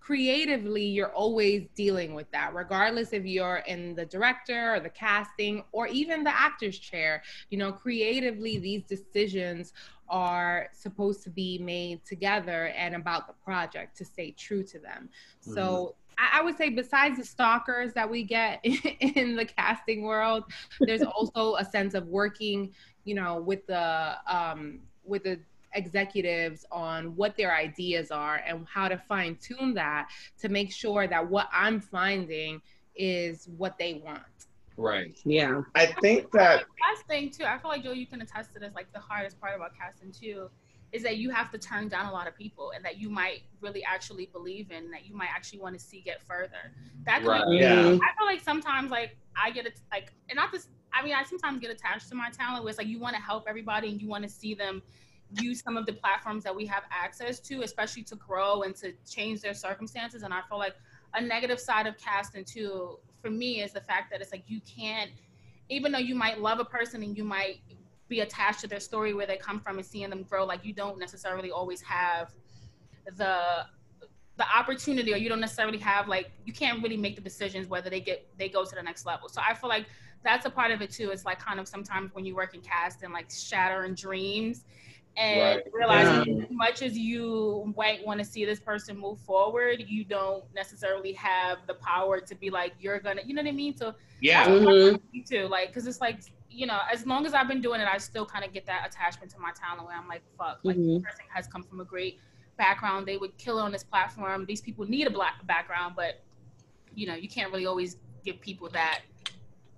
creatively, 0.09 0.85
you're 0.85 1.13
always 1.13 1.67
dealing 1.75 2.15
with 2.15 2.29
that, 2.31 2.55
regardless 2.55 3.13
if 3.13 3.25
you're 3.25 3.61
in 3.67 3.93
the 3.93 4.05
director 4.05 4.73
or 4.73 4.79
the 4.79 4.89
casting 4.89 5.63
or 5.71 5.85
even 5.85 6.23
the 6.23 6.35
actor's 6.35 6.79
chair. 6.79 7.21
You 7.51 7.59
know, 7.59 7.71
creatively, 7.71 8.57
these 8.57 8.81
decisions 8.83 9.71
are 10.09 10.67
supposed 10.73 11.21
to 11.23 11.29
be 11.29 11.59
made 11.59 12.03
together 12.03 12.73
and 12.75 12.95
about 12.95 13.27
the 13.27 13.33
project 13.45 13.95
to 13.97 14.05
stay 14.05 14.31
true 14.31 14.63
to 14.63 14.79
them. 14.79 15.09
So 15.41 15.61
mm-hmm. 15.61 16.35
I, 16.37 16.39
I 16.39 16.43
would 16.43 16.57
say, 16.57 16.69
besides 16.69 17.17
the 17.17 17.25
stalkers 17.25 17.93
that 17.93 18.09
we 18.09 18.23
get 18.23 18.59
in 18.63 19.35
the 19.35 19.45
casting 19.45 20.03
world, 20.03 20.45
there's 20.79 21.03
also 21.03 21.55
a 21.55 21.65
sense 21.65 21.93
of 21.93 22.07
working, 22.07 22.73
you 23.03 23.15
know, 23.15 23.39
with 23.39 23.65
the 23.67 24.15
um, 24.27 24.79
with 25.03 25.23
the 25.23 25.39
executives 25.73 26.65
on 26.71 27.15
what 27.15 27.37
their 27.37 27.55
ideas 27.55 28.11
are 28.11 28.41
and 28.47 28.65
how 28.71 28.87
to 28.87 28.97
fine 28.97 29.37
tune 29.41 29.73
that 29.75 30.07
to 30.39 30.49
make 30.49 30.71
sure 30.71 31.07
that 31.07 31.29
what 31.29 31.47
I'm 31.53 31.79
finding 31.79 32.61
is 32.95 33.47
what 33.57 33.77
they 33.77 34.01
want. 34.05 34.23
Right. 34.77 35.19
Yeah. 35.25 35.61
I 35.75 35.87
think 36.01 36.31
that 36.31 36.63
Last 36.89 37.05
thing 37.07 37.29
too, 37.29 37.43
I 37.43 37.57
feel 37.57 37.69
like 37.69 37.83
Joe, 37.83 37.91
you 37.91 38.07
can 38.07 38.21
attest 38.21 38.53
to 38.53 38.59
this. 38.59 38.73
Like 38.73 38.91
the 38.93 38.99
hardest 38.99 39.39
part 39.39 39.55
about 39.55 39.71
casting 39.77 40.11
too, 40.11 40.49
is 40.91 41.03
that 41.03 41.17
you 41.17 41.29
have 41.29 41.51
to 41.51 41.57
turn 41.57 41.87
down 41.87 42.07
a 42.07 42.11
lot 42.11 42.27
of 42.27 42.35
people, 42.35 42.71
and 42.75 42.83
that 42.85 42.97
you 42.97 43.09
might 43.09 43.41
really 43.61 43.83
actually 43.83 44.27
believe 44.27 44.71
in, 44.71 44.89
that 44.91 45.05
you 45.05 45.15
might 45.15 45.29
actually 45.35 45.59
want 45.59 45.77
to 45.77 45.83
see 45.83 46.01
get 46.01 46.21
further. 46.23 46.73
That 47.05 47.19
can 47.19 47.27
Right. 47.27 47.45
be 47.45 47.57
Yeah. 47.57 47.79
I 48.01 48.17
feel 48.17 48.25
like 48.25 48.41
sometimes 48.41 48.89
like 48.89 49.17
I 49.35 49.51
get 49.51 49.65
it 49.65 49.79
like 49.91 50.13
and 50.29 50.37
not 50.37 50.51
this 50.51 50.69
I 50.93 51.03
mean 51.03 51.13
I 51.13 51.23
sometimes 51.23 51.59
get 51.59 51.71
attached 51.71 52.09
to 52.09 52.15
my 52.15 52.29
talent 52.29 52.63
where 52.63 52.69
it's 52.69 52.77
like 52.77 52.87
you 52.87 52.99
want 52.99 53.15
to 53.15 53.21
help 53.21 53.45
everybody 53.47 53.89
and 53.89 54.01
you 54.01 54.07
want 54.07 54.23
to 54.23 54.29
see 54.29 54.53
them 54.53 54.81
use 55.39 55.61
some 55.61 55.77
of 55.77 55.85
the 55.85 55.93
platforms 55.93 56.43
that 56.43 56.55
we 56.55 56.65
have 56.65 56.83
access 56.91 57.39
to, 57.39 57.61
especially 57.61 58.03
to 58.03 58.15
grow 58.15 58.63
and 58.63 58.75
to 58.75 58.93
change 59.07 59.41
their 59.41 59.53
circumstances. 59.53 60.23
And 60.23 60.33
I 60.33 60.41
feel 60.49 60.57
like 60.57 60.75
a 61.13 61.21
negative 61.21 61.59
side 61.59 61.85
of 61.87 61.97
casting 61.97 62.43
too 62.43 62.97
for 63.21 63.29
me 63.29 63.61
is 63.61 63.73
the 63.73 63.81
fact 63.81 64.11
that 64.11 64.21
it's 64.21 64.31
like 64.31 64.43
you 64.47 64.61
can't 64.61 65.11
even 65.69 65.91
though 65.91 65.99
you 65.99 66.15
might 66.15 66.39
love 66.39 66.59
a 66.59 66.65
person 66.65 67.03
and 67.03 67.15
you 67.15 67.23
might 67.23 67.61
be 68.07 68.21
attached 68.21 68.61
to 68.61 68.67
their 68.67 68.79
story 68.79 69.13
where 69.13 69.27
they 69.27 69.37
come 69.37 69.59
from 69.59 69.77
and 69.77 69.85
seeing 69.85 70.09
them 70.09 70.23
grow, 70.23 70.43
like 70.43 70.65
you 70.65 70.73
don't 70.73 70.97
necessarily 70.97 71.51
always 71.51 71.81
have 71.81 72.33
the 73.17 73.65
the 74.37 74.45
opportunity 74.57 75.13
or 75.13 75.17
you 75.17 75.27
don't 75.27 75.41
necessarily 75.41 75.77
have 75.77 76.07
like 76.07 76.31
you 76.45 76.53
can't 76.53 76.81
really 76.81 76.95
make 76.95 77.15
the 77.15 77.21
decisions 77.21 77.67
whether 77.67 77.89
they 77.89 77.99
get 77.99 78.25
they 78.37 78.47
go 78.47 78.63
to 78.63 78.73
the 78.73 78.81
next 78.81 79.05
level 79.05 79.27
so 79.27 79.41
i 79.45 79.53
feel 79.53 79.67
like 79.67 79.85
that's 80.23 80.45
a 80.45 80.49
part 80.49 80.71
of 80.71 80.81
it 80.81 80.91
too 80.91 81.09
it's 81.11 81.25
like 81.25 81.39
kind 81.39 81.59
of 81.59 81.67
sometimes 81.67 82.13
when 82.13 82.25
you 82.25 82.35
work 82.35 82.53
in 82.53 82.61
cast 82.61 83.03
and 83.03 83.13
like 83.13 83.29
shattering 83.31 83.93
dreams 83.95 84.65
and 85.17 85.39
Right. 85.41 85.63
realizing 85.73 86.41
as 86.43 86.47
much 86.51 86.81
as 86.81 86.97
you 86.97 87.73
might 87.77 88.05
want 88.05 88.19
to 88.19 88.25
see 88.25 88.45
this 88.45 88.59
person 88.59 88.97
move 88.97 89.19
forward 89.21 89.83
you 89.87 90.03
don't 90.03 90.43
necessarily 90.53 91.13
have 91.13 91.59
the 91.67 91.73
power 91.75 92.19
to 92.19 92.35
be 92.35 92.49
like 92.49 92.73
you're 92.79 92.99
gonna 92.99 93.21
you 93.25 93.33
know 93.33 93.41
what 93.41 93.49
i 93.49 93.51
mean 93.51 93.75
so 93.75 93.93
Yeah. 94.21 94.45
Mhm. 94.47 95.01
too 95.27 95.47
like 95.47 95.67
because 95.69 95.87
it's 95.87 95.99
like 96.01 96.19
you 96.49 96.65
know 96.65 96.79
as 96.91 97.05
long 97.05 97.25
as 97.25 97.33
i've 97.33 97.47
been 97.47 97.61
doing 97.61 97.79
it 97.81 97.87
i 97.91 97.97
still 97.97 98.25
kind 98.25 98.43
of 98.45 98.53
get 98.53 98.65
that 98.65 98.85
attachment 98.87 99.31
to 99.31 99.39
my 99.39 99.51
talent 99.51 99.85
where 99.85 99.95
i'm 99.95 100.07
like 100.07 100.23
fuck 100.37 100.59
like 100.63 100.77
Mhm. 100.77 100.95
this 100.95 101.03
person 101.03 101.25
has 101.33 101.47
come 101.47 101.63
from 101.63 101.79
a 101.81 101.85
great 101.85 102.19
background 102.57 103.07
they 103.07 103.17
would 103.17 103.37
kill 103.37 103.57
on 103.59 103.71
this 103.71 103.83
platform 103.83 104.45
these 104.45 104.61
people 104.61 104.85
need 104.85 105.07
a 105.07 105.09
black 105.09 105.45
background 105.47 105.93
but 105.95 106.23
you 106.93 107.07
know 107.07 107.15
you 107.15 107.29
can't 107.29 107.51
really 107.51 107.65
always 107.65 107.97
give 108.23 108.39
people 108.41 108.69
that 108.69 109.01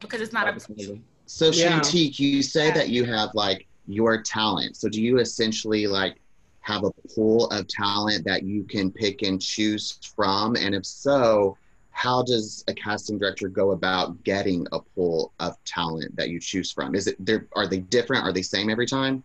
because 0.01 0.21
it's 0.21 0.33
not 0.33 0.47
a 0.47 0.51
Absolutely. 0.51 1.01
So 1.25 1.47
Yeah. 1.47 1.79
Shantique, 1.79 2.19
you 2.19 2.41
say 2.41 2.67
Yeah. 2.67 2.73
that 2.73 2.89
you 2.89 3.05
have 3.05 3.33
like 3.33 3.67
your 3.87 4.21
talent. 4.21 4.75
So 4.77 4.89
do 4.89 5.01
you 5.01 5.19
essentially 5.19 5.87
like 5.87 6.17
have 6.61 6.83
a 6.83 6.91
pool 7.15 7.47
of 7.47 7.67
talent 7.67 8.25
that 8.25 8.43
you 8.43 8.63
can 8.63 8.91
pick 8.91 9.21
and 9.21 9.41
choose 9.41 9.97
from? 10.15 10.55
And 10.55 10.75
if 10.75 10.85
so, 10.85 11.57
how 11.91 12.23
does 12.23 12.63
a 12.67 12.73
casting 12.73 13.17
director 13.17 13.47
go 13.47 13.71
about 13.71 14.21
getting 14.23 14.67
a 14.71 14.79
pool 14.79 15.33
of 15.39 15.55
talent 15.65 16.15
that 16.15 16.29
you 16.29 16.39
choose 16.39 16.71
from? 16.71 16.95
Is 16.95 17.07
it 17.07 17.15
there 17.23 17.47
are 17.55 17.67
they 17.67 17.79
different? 17.79 18.23
Are 18.23 18.33
they 18.33 18.41
same 18.41 18.69
every 18.69 18.85
time? 18.85 19.23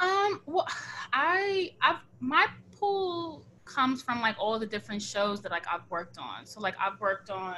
Um, 0.00 0.40
well, 0.46 0.66
I, 1.12 1.72
I've 1.80 1.98
my 2.20 2.46
pool 2.78 3.44
comes 3.64 4.02
from 4.02 4.20
like 4.20 4.36
all 4.38 4.58
the 4.58 4.66
different 4.66 5.02
shows 5.02 5.40
that 5.42 5.50
like 5.50 5.66
I've 5.72 5.88
worked 5.90 6.18
on. 6.18 6.46
So 6.46 6.60
like 6.60 6.74
I've 6.80 7.00
worked 7.00 7.30
on, 7.30 7.56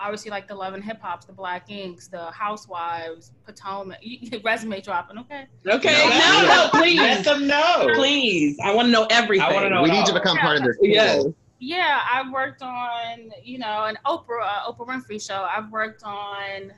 obviously 0.00 0.30
like 0.30 0.46
the 0.48 0.54
Love 0.54 0.74
and 0.74 0.84
Hip 0.84 1.00
Hops, 1.00 1.26
the 1.26 1.32
Black 1.32 1.70
Inks, 1.70 2.08
the 2.08 2.30
Housewives, 2.30 3.32
Potomac, 3.44 3.98
resume 4.44 4.80
dropping. 4.80 5.18
Okay. 5.18 5.46
Okay, 5.66 6.08
No, 6.08 6.08
no, 6.08 6.40
no, 6.42 6.48
Let 6.48 6.72
please, 6.72 7.24
them 7.24 7.46
know. 7.46 7.88
please. 7.94 8.58
I 8.62 8.74
want 8.74 8.86
to 8.86 8.92
know 8.92 9.06
everything. 9.10 9.46
I 9.46 9.52
wanna 9.52 9.70
know- 9.70 9.82
we 9.82 9.90
it 9.90 9.94
need 9.94 10.06
to 10.06 10.12
all. 10.12 10.18
become 10.18 10.36
part 10.38 10.58
of 10.58 10.64
this. 10.64 10.76
Yes. 10.82 11.24
Yeah, 11.60 12.00
I've 12.12 12.30
worked 12.32 12.62
on 12.62 13.32
you 13.42 13.58
know 13.58 13.84
an 13.86 13.98
Oprah 14.06 14.42
uh, 14.44 14.72
Oprah 14.72 14.86
Winfrey 14.86 15.20
show. 15.24 15.44
I've 15.50 15.72
worked 15.72 16.04
on 16.04 16.72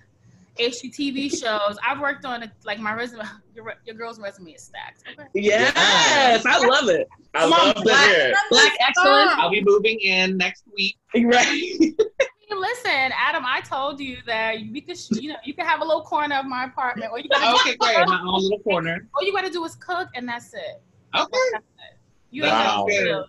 HGTV 0.58 1.30
shows. 1.38 1.76
I've 1.86 2.00
worked 2.00 2.24
on 2.24 2.50
like 2.64 2.78
my 2.78 2.94
resume. 2.94 3.24
Your, 3.54 3.74
your 3.84 3.94
girl's 3.94 4.18
resume 4.18 4.52
is 4.52 4.62
stacked. 4.62 5.02
Okay. 5.12 5.28
Yes, 5.34 6.46
I 6.46 6.66
love 6.66 6.88
it. 6.88 7.06
I 7.34 7.40
Come 7.40 7.52
on, 7.52 7.66
love 7.66 7.74
to 7.74 7.82
Black. 7.82 8.06
hear 8.08 8.28
it. 8.28 8.36
Black 8.48 8.72
excellence. 8.80 9.32
I'll 9.34 9.50
be 9.50 9.62
moving 9.62 9.98
in 10.00 10.38
next 10.38 10.64
week. 10.74 10.96
Right. 11.14 11.92
Hey, 12.50 12.56
Listen, 12.56 13.12
Adam, 13.16 13.44
I 13.46 13.60
told 13.60 14.00
you 14.00 14.18
that 14.26 14.56
we 14.72 14.80
could, 14.80 14.98
you 15.12 15.28
know, 15.30 15.36
you 15.44 15.54
can 15.54 15.66
have 15.66 15.80
a 15.80 15.84
little 15.84 16.02
corner 16.02 16.36
of 16.36 16.46
my 16.46 16.64
apartment, 16.64 17.12
or 17.12 17.18
you 17.20 17.28
gotta, 17.28 17.54
Okay, 17.60 17.76
great. 17.76 17.96
My 18.08 18.20
own 18.26 18.42
little 18.42 18.58
corner. 18.60 19.06
all 19.14 19.24
you 19.24 19.32
gotta 19.32 19.50
do 19.50 19.64
is 19.64 19.76
cook, 19.76 20.08
and 20.14 20.28
that's 20.28 20.52
it. 20.54 20.82
Okay. 21.16 21.28
That's 21.52 21.64
it. 21.64 21.98
You 22.30 22.44
ain't 22.44 22.52
Wow. 22.52 22.86
got 22.88 22.92
to 22.94 23.24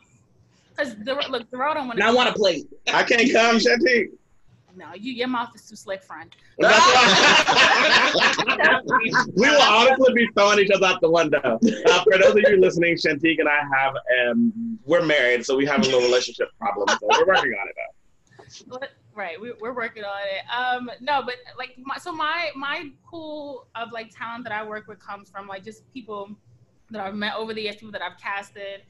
Because 0.69 0.95
the 1.03 1.13
look, 1.29 1.49
the 1.51 1.57
road 1.57 1.75
don't 1.75 1.87
want 1.87 1.99
Now 1.99 2.09
I 2.09 2.13
want 2.13 2.29
a 2.29 2.33
plate. 2.33 2.65
I 2.91 3.03
can't 3.03 3.31
come, 3.31 3.57
Shantique. 3.59 4.09
No, 4.75 4.93
you, 4.95 5.11
your 5.13 5.27
mouth 5.27 5.49
is 5.53 5.67
too 5.69 5.75
slick, 5.75 6.01
friend. 6.01 6.33
We 9.35 9.49
will 9.49 9.61
honestly 9.61 10.13
be 10.13 10.27
throwing 10.35 10.59
each 10.59 10.71
other 10.71 10.85
out 10.87 11.01
the 11.01 11.11
window. 11.11 11.39
Uh, 11.43 12.03
for 12.03 12.17
those 12.17 12.31
of 12.31 12.37
you 12.37 12.57
listening, 12.59 12.95
Shantique 12.95 13.39
and 13.39 13.49
I 13.49 13.59
have 13.77 13.93
um, 14.29 14.79
we're 14.85 15.05
married, 15.05 15.45
so 15.45 15.55
we 15.57 15.65
have 15.65 15.79
a 15.81 15.83
little 15.83 16.01
relationship 16.01 16.47
problem. 16.57 16.87
So 16.87 17.07
we're 17.09 17.25
working 17.27 17.51
on 17.53 17.67
it. 17.67 17.75
Though. 18.67 18.79
Right, 19.13 19.39
we, 19.39 19.53
we're 19.59 19.75
working 19.75 20.03
on 20.03 20.21
it. 20.21 20.43
Um, 20.55 20.89
no, 21.01 21.21
but 21.21 21.35
like, 21.57 21.75
my, 21.83 21.97
so 21.97 22.13
my 22.13 22.49
my 22.55 22.91
pool 23.05 23.67
of 23.75 23.91
like 23.91 24.09
talent 24.15 24.45
that 24.45 24.53
I 24.53 24.63
work 24.65 24.87
with 24.87 24.99
comes 24.99 25.29
from 25.29 25.47
like 25.47 25.65
just 25.65 25.91
people 25.91 26.29
that 26.91 27.01
I've 27.01 27.15
met 27.15 27.35
over 27.35 27.53
the 27.53 27.61
years, 27.61 27.75
people 27.75 27.91
that 27.91 28.01
I've 28.01 28.17
casted, 28.17 28.83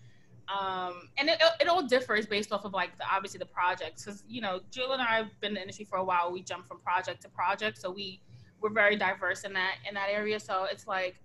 um, 0.48 1.10
and 1.18 1.30
it, 1.30 1.42
it 1.60 1.68
all 1.68 1.84
differs 1.84 2.26
based 2.26 2.52
off 2.52 2.66
of 2.66 2.74
like 2.74 2.98
the, 2.98 3.06
obviously 3.12 3.40
the 3.40 3.46
projects. 3.46 4.06
Because 4.06 4.24
you 4.28 4.42
know, 4.42 4.60
Jill 4.70 4.92
and 4.92 5.02
I 5.02 5.16
have 5.16 5.40
been 5.40 5.50
in 5.50 5.56
the 5.56 5.62
industry 5.62 5.86
for 5.86 5.98
a 5.98 6.04
while. 6.04 6.32
We 6.32 6.44
jump 6.44 6.68
from 6.68 6.80
project 6.82 7.22
to 7.24 7.30
project, 7.30 7.80
so 7.80 7.90
we 7.90 8.22
we're 8.60 8.70
very 8.70 8.96
diverse 8.96 9.44
in 9.44 9.54
that 9.54 9.76
in 9.88 9.96
that 9.96 10.10
area. 10.12 10.40
So 10.40 10.66
it's 10.72 10.88
like, 10.88 11.16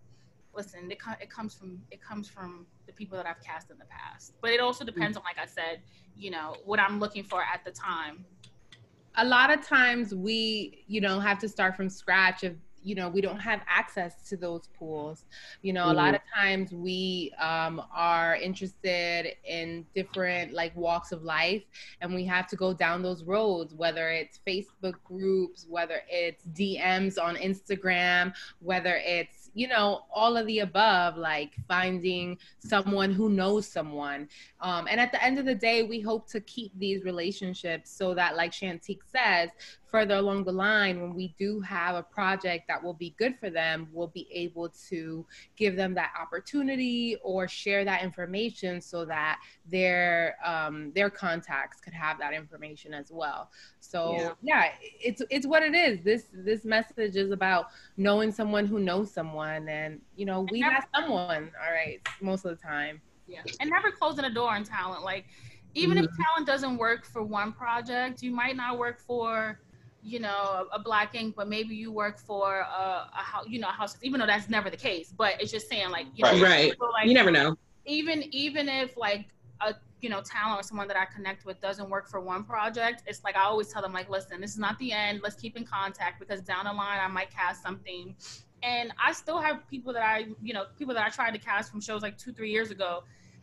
listen, 0.54 0.90
it, 0.90 0.98
it 1.20 1.30
comes 1.30 1.54
from 1.54 1.82
it 1.90 2.02
comes 2.02 2.28
from 2.28 2.66
the 2.86 2.92
people 2.92 3.16
that 3.16 3.26
I've 3.26 3.42
cast 3.42 3.70
in 3.70 3.78
the 3.78 3.84
past. 3.86 4.34
But 4.40 4.52
it 4.52 4.60
also 4.60 4.84
depends 4.84 5.16
on, 5.16 5.22
like 5.24 5.38
I 5.38 5.46
said, 5.46 5.80
you 6.16 6.30
know, 6.30 6.56
what 6.64 6.80
I'm 6.80 6.98
looking 7.00 7.24
for 7.24 7.42
at 7.42 7.64
the 7.64 7.70
time. 7.70 8.24
A 9.16 9.24
lot 9.24 9.50
of 9.52 9.66
times 9.66 10.14
we 10.14 10.84
you 10.86 11.00
know 11.00 11.20
have 11.20 11.38
to 11.38 11.48
start 11.48 11.76
from 11.76 11.88
scratch 11.88 12.44
if 12.44 12.54
you 12.86 12.94
know 12.94 13.08
we 13.08 13.20
don't 13.20 13.40
have 13.40 13.60
access 13.68 14.28
to 14.28 14.36
those 14.36 14.68
pools. 14.78 15.24
You 15.62 15.72
know 15.72 15.90
a 15.90 15.92
lot 15.92 16.14
of 16.14 16.20
times 16.32 16.72
we 16.72 17.32
um, 17.40 17.82
are 17.92 18.36
interested 18.36 19.34
in 19.44 19.84
different 19.92 20.52
like 20.52 20.74
walks 20.76 21.10
of 21.10 21.24
life 21.24 21.64
and 22.00 22.14
we 22.14 22.24
have 22.26 22.46
to 22.46 22.56
go 22.56 22.72
down 22.72 23.02
those 23.02 23.24
roads 23.24 23.74
whether 23.74 24.10
it's 24.10 24.38
facebook 24.46 24.94
groups 25.02 25.66
whether 25.68 26.02
it's 26.08 26.44
dms 26.54 27.20
on 27.20 27.34
instagram 27.36 28.32
whether 28.60 29.00
it's 29.04 29.35
you 29.56 29.66
know 29.66 30.02
all 30.14 30.36
of 30.36 30.46
the 30.46 30.58
above 30.58 31.16
like 31.16 31.54
finding 31.66 32.38
someone 32.58 33.12
who 33.12 33.30
knows 33.30 33.66
someone. 33.66 34.28
Um, 34.60 34.86
and 34.88 35.00
at 35.00 35.12
the 35.12 35.22
end 35.24 35.38
of 35.38 35.46
the 35.46 35.54
day, 35.54 35.82
we 35.82 35.98
hope 36.00 36.28
to 36.28 36.40
keep 36.42 36.72
these 36.78 37.04
relationships 37.04 37.90
so 37.90 38.14
that, 38.14 38.36
like 38.36 38.52
Shantique 38.52 39.00
says, 39.10 39.48
further 39.88 40.16
along 40.16 40.44
the 40.44 40.52
line, 40.52 41.00
when 41.00 41.14
we 41.14 41.34
do 41.38 41.60
have 41.60 41.94
a 41.94 42.02
project 42.02 42.66
that 42.68 42.82
will 42.82 42.94
be 42.94 43.14
good 43.18 43.38
for 43.38 43.50
them, 43.50 43.88
we'll 43.92 44.08
be 44.08 44.28
able 44.32 44.68
to 44.88 45.24
give 45.56 45.76
them 45.76 45.94
that 45.94 46.12
opportunity 46.20 47.16
or 47.22 47.46
share 47.48 47.84
that 47.84 48.02
information 48.02 48.80
so 48.80 49.04
that 49.04 49.40
their 49.70 50.36
um, 50.44 50.92
their 50.94 51.10
contacts 51.10 51.80
could 51.80 51.92
have 51.92 52.18
that 52.18 52.32
information 52.34 52.92
as 52.92 53.10
well. 53.10 53.50
So 53.80 54.16
Yeah. 54.18 54.32
yeah. 54.42 54.72
it's 55.00 55.22
it's 55.30 55.46
what 55.46 55.62
it 55.62 55.74
is. 55.74 56.02
This 56.02 56.26
this 56.32 56.64
message 56.64 57.16
is 57.16 57.30
about 57.30 57.66
knowing 57.96 58.32
someone 58.32 58.66
who 58.66 58.78
knows 58.80 59.12
someone, 59.12 59.68
and 59.68 60.00
you 60.16 60.26
know 60.26 60.46
we 60.50 60.60
have 60.60 60.86
someone. 60.94 61.50
All 61.64 61.72
right, 61.72 62.00
most 62.20 62.44
of 62.44 62.56
the 62.56 62.62
time. 62.62 63.00
Yeah. 63.28 63.42
And 63.60 63.70
never 63.70 63.90
closing 63.90 64.24
a 64.24 64.30
door 64.32 64.50
on 64.50 64.62
talent. 64.62 65.02
Like, 65.02 65.24
even 65.74 65.98
if 65.98 66.06
talent 66.16 66.46
doesn't 66.46 66.76
work 66.78 67.04
for 67.04 67.22
one 67.22 67.52
project, 67.52 68.22
you 68.22 68.30
might 68.30 68.56
not 68.56 68.78
work 68.78 69.00
for, 69.00 69.58
you 70.06 70.20
know, 70.20 70.66
a, 70.72 70.76
a 70.76 70.78
black 70.78 71.14
ink, 71.16 71.34
but 71.36 71.48
maybe 71.48 71.74
you 71.74 71.90
work 71.90 72.18
for 72.18 72.60
a, 72.60 73.08
a 73.12 73.22
house, 73.32 73.46
you 73.48 73.58
know, 73.58 73.68
a 73.68 73.72
house, 73.72 73.96
even 74.02 74.20
though 74.20 74.26
that's 74.26 74.48
never 74.48 74.70
the 74.70 74.76
case. 74.76 75.12
But 75.16 75.34
it's 75.40 75.50
just 75.50 75.68
saying, 75.68 75.90
like, 75.90 76.06
you 76.14 76.22
know, 76.24 76.40
Right. 76.40 76.72
so, 76.78 76.86
like, 76.92 77.06
You 77.08 77.14
never 77.14 77.30
know. 77.32 77.56
even 77.84 78.22
even 78.32 78.68
if 78.68 78.96
like 78.96 79.26
a 79.60 79.74
you 80.02 80.08
know 80.10 80.20
talent 80.20 80.60
or 80.60 80.62
someone 80.62 80.86
that 80.88 80.96
I 80.96 81.06
connect 81.06 81.44
with 81.44 81.60
doesn't 81.60 81.90
work 81.90 82.08
for 82.08 82.20
one 82.20 82.44
project, 82.44 83.02
it's 83.06 83.24
like 83.24 83.36
I 83.36 83.44
always 83.44 83.68
tell 83.72 83.82
them 83.82 83.92
like, 83.92 84.08
listen, 84.08 84.40
this 84.40 84.52
is 84.52 84.58
not 84.58 84.78
the 84.78 84.92
end. 84.92 85.20
Let's 85.24 85.36
keep 85.36 85.56
in 85.56 85.64
contact 85.64 86.20
because 86.20 86.40
down 86.40 86.66
the 86.66 86.72
line 86.72 87.00
I 87.02 87.08
might 87.08 87.30
cast 87.30 87.62
something. 87.62 88.14
And 88.62 88.92
I 89.04 89.12
still 89.12 89.40
have 89.40 89.68
people 89.68 89.92
that 89.94 90.02
I 90.02 90.26
you 90.42 90.54
know 90.54 90.66
people 90.78 90.94
that 90.94 91.04
I 91.04 91.08
tried 91.10 91.32
to 91.32 91.38
cast 91.38 91.70
from 91.70 91.80
shows 91.80 92.02
like 92.02 92.16
two 92.16 92.32
three 92.32 92.50
years 92.52 92.70
ago 92.70 93.02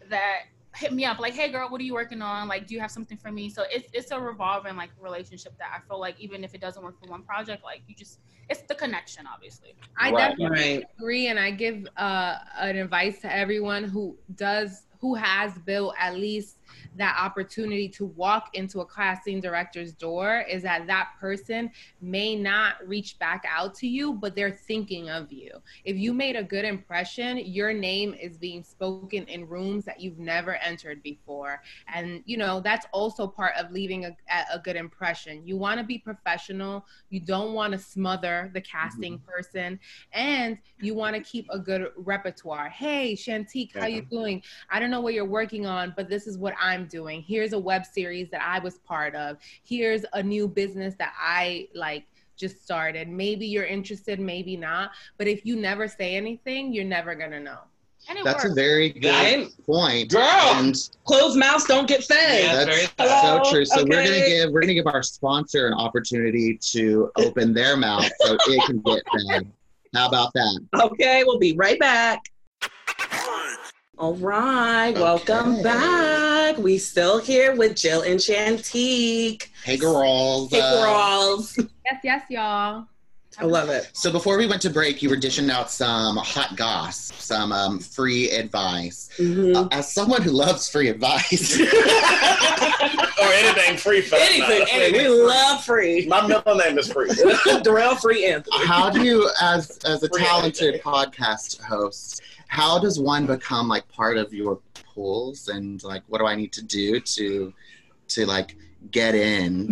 that 0.10 0.44
hit 0.76 0.94
me 0.94 1.06
up 1.06 1.20
like, 1.20 1.34
hey 1.34 1.52
girl, 1.52 1.70
what 1.70 1.80
are 1.80 1.84
you 1.84 1.94
working 1.94 2.22
on? 2.22 2.48
Like, 2.48 2.68
do 2.68 2.74
you 2.74 2.80
have 2.80 2.92
something 2.92 3.18
for 3.18 3.32
me? 3.32 3.50
So 3.50 3.64
it's 3.72 3.88
it's 3.94 4.12
a 4.12 4.20
revolving 4.20 4.76
like 4.76 4.90
relationship 5.00 5.58
that 5.60 5.70
I 5.76 5.80
feel 5.88 6.00
like 6.00 6.20
even 6.20 6.44
if 6.44 6.54
it 6.56 6.62
doesn't 6.62 6.84
work 6.84 7.00
for 7.00 7.10
one 7.10 7.24
project, 7.24 7.64
like 7.64 7.84
you 7.88 7.96
just 7.96 8.20
it's 8.50 8.62
the 8.64 8.76
connection 8.76 9.26
obviously. 9.32 9.76
I 9.98 10.12
Right. 10.12 10.30
definitely 10.30 10.50
Right. 10.50 10.86
agree, 11.00 11.28
and 11.28 11.40
I 11.40 11.52
give 11.52 11.88
uh, 11.98 12.38
an 12.60 12.78
advice 12.78 13.22
to 13.22 13.34
everyone 13.34 13.84
who 13.84 14.18
does, 14.36 14.88
who 15.00 15.16
has 15.16 15.58
built 15.60 15.96
at 16.00 16.16
least 16.16 16.58
that 16.96 17.18
opportunity 17.20 17.90
to 17.90 18.06
walk 18.06 18.50
into 18.54 18.82
a 18.82 18.86
casting 18.86 19.40
director's 19.40 19.94
door 19.94 20.46
is 20.50 20.64
that 20.64 20.88
that 20.88 21.10
person 21.20 21.72
may 22.02 22.36
not 22.36 22.76
reach 22.88 23.18
back 23.20 23.46
out 23.50 23.76
to 23.76 23.88
you, 23.88 24.14
but 24.14 24.36
they're 24.36 24.52
thinking 24.52 25.10
of 25.10 25.32
you. 25.32 25.52
If 25.86 25.98
you 25.98 26.14
made 26.14 26.36
a 26.36 26.44
good 26.44 26.66
impression, 26.66 27.38
your 27.38 27.74
name 27.74 28.14
is 28.14 28.38
being 28.38 28.64
spoken 28.64 29.26
in 29.26 29.48
rooms 29.48 29.86
that 29.86 30.00
you've 30.00 30.20
never 30.20 30.56
entered 30.56 31.02
before. 31.04 31.62
And, 31.94 32.22
you 32.26 32.38
know, 32.38 32.60
that's 32.60 32.86
also 32.92 33.28
part 33.28 33.54
of 33.58 33.72
leaving 33.72 34.06
a, 34.06 34.16
a 34.54 34.60
good 34.60 34.76
impression. 34.76 35.46
You 35.46 35.58
want 35.58 35.80
to 35.80 35.86
be 35.86 35.98
professional, 35.98 36.86
you 37.10 37.20
don't 37.20 37.54
want 37.54 37.74
to 37.74 37.80
smother 37.80 38.52
the 38.54 38.62
casting 38.62 39.18
mm-hmm. 39.18 39.32
person, 39.32 39.80
and 40.12 40.58
you 40.80 40.94
want 40.94 41.16
to 41.16 41.22
keep 41.22 41.48
a 41.50 41.60
good 41.60 41.92
repertoire. 41.96 42.70
Hey, 42.70 43.16
Shantique, 43.16 43.78
how 43.78 43.86
you 43.86 44.02
doing? 44.02 44.42
I 44.70 44.80
don't 44.80 44.90
know 44.90 45.02
what 45.02 45.14
you're 45.14 45.26
working 45.26 45.66
on, 45.66 45.94
but 45.96 46.10
this 46.10 46.28
is 46.28 46.38
what 46.38 46.54
I'm 46.64 46.86
doing. 46.88 47.22
Here's 47.22 47.54
a 47.54 47.60
web 47.60 47.86
series 47.86 48.30
that 48.32 48.42
I 48.42 48.60
was 48.60 48.80
part 48.80 49.14
of. 49.16 49.38
Here's 49.64 50.06
a 50.14 50.24
new 50.24 50.48
business 50.48 50.96
that 50.96 51.14
I 51.20 51.68
like 51.76 52.06
just 52.38 52.64
started. 52.64 53.08
Maybe 53.10 53.46
you're 53.46 53.66
interested, 53.66 54.20
maybe 54.20 54.56
not. 54.58 54.92
But 55.18 55.28
if 55.28 55.46
you 55.46 55.56
never 55.58 55.88
say 55.88 56.16
anything, 56.16 56.74
you're 56.74 56.86
never 56.86 57.14
gonna 57.16 57.40
know. 57.40 57.60
And 58.10 58.18
it 58.18 58.24
That's 58.26 58.44
a 58.46 58.54
very 58.54 58.90
good 58.90 59.10
Right? 59.10 59.48
point. 59.66 60.12
Girl. 60.12 60.22
And 60.22 60.76
Closed 61.06 61.38
mouths 61.38 61.66
don't 61.66 61.88
get 61.88 62.04
fed. 62.04 62.44
Yeah. 62.44 62.66
that's 62.66 62.92
very- 62.98 63.10
so 63.46 63.52
true. 63.52 63.66
So 63.66 63.84
we're 63.84 64.04
gonna 64.04 64.26
give 64.26 64.52
we're 64.52 64.62
gonna 64.62 64.74
give 64.74 64.88
our 64.88 65.04
sponsor 65.04 65.68
an 65.68 65.74
opportunity 65.74 66.58
to 66.72 67.12
open 67.18 67.54
their 67.54 67.78
mouth 67.78 68.10
so 68.22 68.38
it 68.48 68.66
can 68.66 68.80
get 68.80 69.04
fed. 69.30 69.52
How 69.94 70.08
about 70.08 70.34
that? 70.34 70.60
Okay, 70.82 71.24
we'll 71.26 71.40
be 71.40 71.54
right 71.54 71.80
back. 71.80 72.20
All 74.04 74.16
right, 74.16 74.92
welcome 74.96 75.54
Okay. 75.54 75.64
back. 75.64 76.58
We 76.58 76.78
still 76.78 77.20
here 77.20 77.56
with 77.56 77.78
Jill 77.78 78.02
and 78.02 78.20
Shantique. 78.20 79.48
Hey 79.64 79.78
girls. 79.78 80.52
Hey, 80.52 80.60
uh, 80.60 80.84
girls. 80.84 81.58
Yes, 81.86 82.02
yes, 82.04 82.24
y'all. 82.30 82.84
I 83.40 83.46
love 83.46 83.70
it. 83.70 83.90
So 83.94 84.12
before 84.12 84.38
we 84.38 84.46
went 84.46 84.62
to 84.64 84.70
break, 84.70 85.02
you 85.02 85.10
were 85.10 85.16
dishing 85.16 85.50
out 85.50 85.72
some 85.72 86.18
hot 86.18 86.58
goss, 86.58 87.14
some 87.18 87.54
um, 87.54 87.80
free 87.80 88.30
advice. 88.30 89.08
Mhm. 89.18 89.56
Uh, 89.56 89.68
as 89.72 89.90
someone 89.94 90.22
who 90.22 90.32
loves 90.32 90.68
free 90.68 90.90
advice, 90.90 91.58
or 91.62 91.64
anything 93.32 93.78
free. 93.78 94.02
for 94.02 94.16
Anything, 94.18 94.60
matter. 94.60 94.66
anything. 94.70 95.02
We 95.02 95.08
love 95.08 95.64
free. 95.64 96.06
My 96.08 96.28
middle 96.28 96.56
name 96.56 96.78
is 96.78 96.92
free. 96.92 97.10
Darrell 97.64 97.96
Free 97.96 98.26
Anthony. 98.26 98.66
how 98.68 98.90
do 98.90 99.02
you, 99.02 99.30
as 99.42 99.78
as 99.86 100.04
a 100.04 100.10
Free 100.10 100.22
talented 100.22 100.76
everything. 100.76 100.82
podcast 100.92 101.62
host, 101.64 102.22
how 102.54 102.78
does 102.78 103.00
one 103.00 103.26
become 103.26 103.68
like 103.68 103.88
part 103.90 104.16
of 104.16 104.32
your 104.32 104.60
pools? 104.94 105.48
And 105.48 105.84
like, 105.84 106.04
what 106.08 106.20
do 106.20 106.28
I 106.28 106.36
need 106.36 106.54
to 106.54 106.62
do 106.62 107.00
to 107.00 107.52
to 108.10 108.26
like 108.28 108.56
get 108.92 109.16
in? 109.16 109.72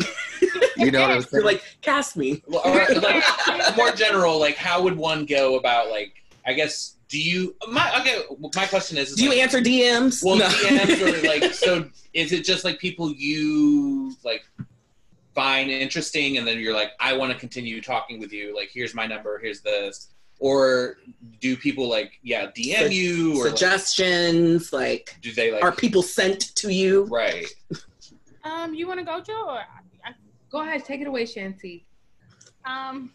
You 0.78 0.90
know 0.90 1.02
what 1.02 1.12
I'm 1.12 1.22
saying? 1.22 1.46
Like, 1.46 1.64
cast 1.82 2.18
me. 2.18 2.42
Well, 2.48 2.64
or, 2.66 3.00
like, 3.00 3.78
more 3.78 3.92
general, 3.92 4.40
like 4.40 4.56
how 4.56 4.82
would 4.82 4.98
one 4.98 5.26
go 5.26 5.58
about 5.58 5.92
like? 5.92 6.24
I 6.44 6.54
guess 6.54 6.96
do 7.08 7.22
you? 7.22 7.56
My 7.70 8.02
okay. 8.02 8.24
My 8.56 8.66
question 8.66 8.98
is: 8.98 9.12
is 9.12 9.18
Do 9.18 9.26
you 9.26 9.34
answer 9.34 9.60
DMs? 9.60 10.24
Well, 10.24 10.38
No. 10.38 10.48
DMs 10.48 11.24
or 11.24 11.28
like 11.28 11.54
so. 11.54 11.88
Is 12.16 12.32
it 12.32 12.44
just 12.44 12.66
like 12.66 12.80
people 12.80 13.12
you 13.12 14.16
like 14.26 14.42
find 15.36 15.70
interesting, 15.70 16.40
and 16.40 16.48
then 16.48 16.58
you're 16.58 16.74
like, 16.74 16.94
I 17.00 17.16
want 17.16 17.32
to 17.32 17.38
continue 17.38 17.80
talking 17.80 18.20
with 18.20 18.34
you. 18.34 18.56
Like, 18.56 18.72
here's 18.74 18.96
my 18.96 19.06
number. 19.06 19.38
Here's 19.38 19.62
this. 19.62 20.08
Or 20.42 20.98
do 21.40 21.56
people 21.56 21.88
like 21.88 22.14
yeah 22.24 22.48
DM 22.48 22.80
Sug- 22.80 22.92
you 22.94 23.40
or 23.40 23.48
Suggestions, 23.48 24.74
like, 24.74 25.16
do 25.22 25.32
they 25.32 25.52
like 25.52 25.64
are 25.64 25.72
people 25.72 26.02
sent 26.02 26.56
to 26.56 26.74
you? 26.74 27.06
right? 27.06 27.46
Um, 28.44 28.74
you 28.74 28.88
want 28.88 29.00
to 29.00 29.06
go, 29.06 29.22
Joe? 29.22 29.46
Or 29.50 29.60
I, 30.04 30.14
Go 30.50 30.62
ahead, 30.62 30.84
take 30.84 31.00
it 31.00 31.08
away, 31.08 31.26
Shanti. 31.26 31.84
Um, 32.66 33.12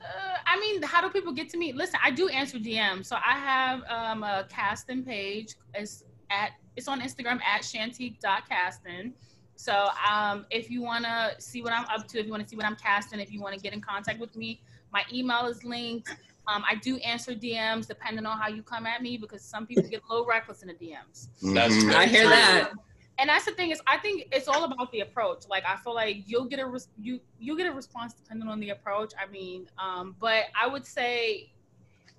uh, 0.00 0.36
I 0.46 0.58
mean, 0.60 0.82
how 0.82 1.00
do 1.00 1.10
people 1.10 1.32
get 1.32 1.48
to 1.50 1.58
me? 1.58 1.72
Listen, 1.72 1.98
I 2.02 2.12
do 2.12 2.28
answer 2.28 2.58
DMs. 2.58 3.06
So 3.06 3.16
I 3.16 3.32
have 3.32 3.82
um, 3.88 4.22
a 4.22 4.46
casting 4.48 5.04
page. 5.04 5.56
It's 5.74 6.04
at 6.30 6.52
it's 6.76 6.88
on 6.88 7.00
Instagram 7.00 7.40
at 7.42 7.62
shantique.casting. 7.62 9.12
So 9.56 9.88
um, 10.10 10.46
if 10.50 10.70
you 10.70 10.82
want 10.82 11.04
to 11.04 11.34
see 11.38 11.62
what 11.62 11.72
I'm 11.72 11.84
up 11.84 12.08
to, 12.08 12.18
if 12.18 12.26
you 12.26 12.32
want 12.32 12.42
to 12.42 12.48
see 12.48 12.56
what 12.56 12.64
I'm 12.64 12.76
casting, 12.76 13.20
if 13.20 13.32
you 13.32 13.40
want 13.40 13.54
to 13.54 13.60
get 13.60 13.72
in 13.72 13.80
contact 13.80 14.18
with 14.18 14.34
me, 14.36 14.62
my 14.92 15.04
email 15.12 15.46
is 15.46 15.64
linked. 15.64 16.10
Um, 16.48 16.64
I 16.68 16.74
do 16.74 16.96
answer 16.98 17.32
DMs 17.32 17.86
depending 17.86 18.26
on 18.26 18.36
how 18.38 18.48
you 18.48 18.62
come 18.62 18.84
at 18.86 19.00
me 19.02 19.16
because 19.16 19.42
some 19.42 19.66
people 19.66 19.84
get 19.84 20.02
a 20.08 20.12
little 20.12 20.26
reckless 20.26 20.62
in 20.62 20.68
the 20.68 20.74
DMs. 20.74 21.28
That's 21.54 21.74
Mhm. 21.74 21.94
I 21.94 22.06
hear 22.06 22.28
that. 22.28 22.72
and 23.18 23.28
that's 23.28 23.44
the 23.44 23.52
thing 23.52 23.70
is 23.70 23.80
i 23.86 23.98
think 23.98 24.26
it's 24.32 24.48
all 24.48 24.64
about 24.64 24.90
the 24.90 25.00
approach 25.00 25.42
like 25.46 25.62
i 25.66 25.76
feel 25.76 25.94
like 25.94 26.16
you'll 26.26 26.46
get 26.46 26.58
a 26.58 26.66
res- 26.66 26.88
you 26.98 27.20
you'll 27.38 27.58
get 27.58 27.66
a 27.66 27.70
response 27.72 28.14
depending 28.14 28.48
on 28.48 28.58
the 28.58 28.70
approach 28.70 29.12
i 29.22 29.30
mean 29.30 29.68
um 29.78 30.16
but 30.18 30.44
i 30.58 30.66
would 30.66 30.86
say 30.86 31.52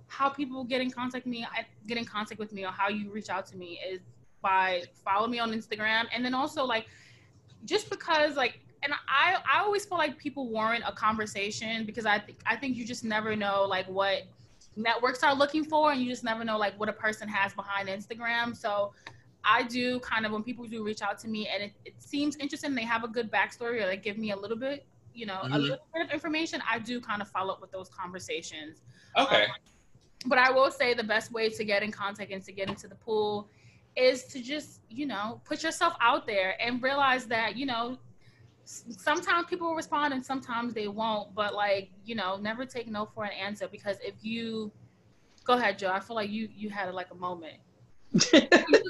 how 0.08 0.30
people 0.30 0.64
get 0.64 0.82
in 0.82 0.92
contact 0.92 1.26
me 1.26 1.46
get 1.88 1.98
in 1.98 2.06
contact 2.06 2.40
with 2.40 2.54
me 2.54 2.64
or 2.64 2.72
how 2.72 2.90
you 2.90 3.12
reach 3.12 3.30
out 3.32 3.44
to 3.48 3.58
me 3.58 3.80
is 3.92 4.02
by 4.44 4.84
follow 5.04 5.28
me 5.28 5.40
on 5.40 5.52
instagram 5.52 6.04
and 6.14 6.24
then 6.24 6.36
also 6.36 6.64
like 6.64 6.86
just 7.66 7.90
because 7.90 8.36
like 8.36 8.60
and 8.84 8.94
i 9.08 9.38
i 9.52 9.60
always 9.60 9.86
feel 9.86 9.98
like 9.98 10.18
people 10.18 10.48
warrant 10.50 10.84
a 10.88 10.92
conversation 10.92 11.86
because 11.86 12.06
i 12.06 12.20
think 12.20 12.38
i 12.46 12.56
think 12.56 12.76
you 12.76 12.86
just 12.86 13.04
never 13.04 13.36
know 13.36 13.64
like 13.64 13.88
what 13.88 14.24
networks 14.76 15.24
are 15.24 15.36
looking 15.36 15.64
for 15.64 15.92
and 15.92 16.02
you 16.02 16.10
just 16.10 16.24
never 16.24 16.44
know 16.44 16.58
like 16.58 16.78
what 16.80 16.90
a 16.90 16.94
person 16.94 17.28
has 17.28 17.54
behind 17.54 17.88
instagram 17.90 18.56
so 18.56 18.92
I 19.44 19.64
do 19.64 20.00
kind 20.00 20.26
of 20.26 20.32
when 20.32 20.44
people 20.44 20.66
do 20.66 20.84
reach 20.84 21.02
out 21.02 21.20
to 21.20 21.28
me 21.28 21.50
and 21.54 21.64
it, 21.64 21.74
it 21.86 21.94
seems 22.02 22.38
interesting, 22.38 22.76
they 22.76 22.86
have 22.86 23.04
a 23.04 23.08
good 23.08 23.32
backstory 23.32 23.82
or 23.84 23.86
they 23.86 23.98
give 23.98 24.18
me 24.18 24.32
a 24.32 24.36
little 24.36 24.58
bit, 24.58 24.86
you 25.14 25.26
know, 25.26 25.42
a 25.42 25.48
Mhm. 25.50 25.62
little 25.62 25.88
bit 25.94 26.02
of 26.06 26.12
information. 26.12 26.62
I 26.70 26.80
do 26.80 27.02
kind 27.02 27.22
of 27.22 27.28
follow 27.30 27.54
up 27.54 27.62
with 27.62 27.72
those 27.72 27.90
conversations. 27.90 28.82
Okay. 29.18 29.48
But 30.26 30.38
I 30.38 30.50
will 30.50 30.72
say 30.72 30.94
the 30.94 31.04
best 31.04 31.32
way 31.34 31.50
to 31.50 31.64
get 31.66 31.84
in 31.84 31.92
contact 31.92 32.32
and 32.32 32.42
to 32.46 32.54
get 32.54 32.70
into 32.70 32.88
the 32.88 32.96
pool 32.96 33.50
is 33.98 34.24
to 34.26 34.42
just, 34.42 34.80
you 34.90 35.06
know, 35.06 35.42
put 35.44 35.62
yourself 35.62 35.96
out 36.00 36.26
there 36.26 36.56
and 36.62 36.82
realize 36.82 37.26
that, 37.26 37.58
you 37.58 37.66
know, 37.66 37.98
sometimes 38.66 39.48
people 39.48 39.68
will 39.68 39.76
respond 39.76 40.14
and 40.14 40.26
sometimes 40.26 40.74
they 40.74 40.88
won't. 40.88 41.34
But 41.36 41.54
like, 41.54 41.90
you 42.06 42.16
know, 42.16 42.38
never 42.38 42.66
take 42.66 42.88
no 42.88 43.06
for 43.14 43.26
an 43.26 43.32
answer 43.32 43.68
because 43.68 43.98
if 44.02 44.16
you 44.22 44.72
go 45.44 45.54
ahead, 45.54 45.78
Joe, 45.80 45.92
I 45.92 46.00
feel 46.00 46.16
like 46.16 46.30
you 46.30 46.50
you 46.56 46.70
had 46.70 46.94
like 46.94 47.12
a 47.12 47.16
moment. 47.16 47.58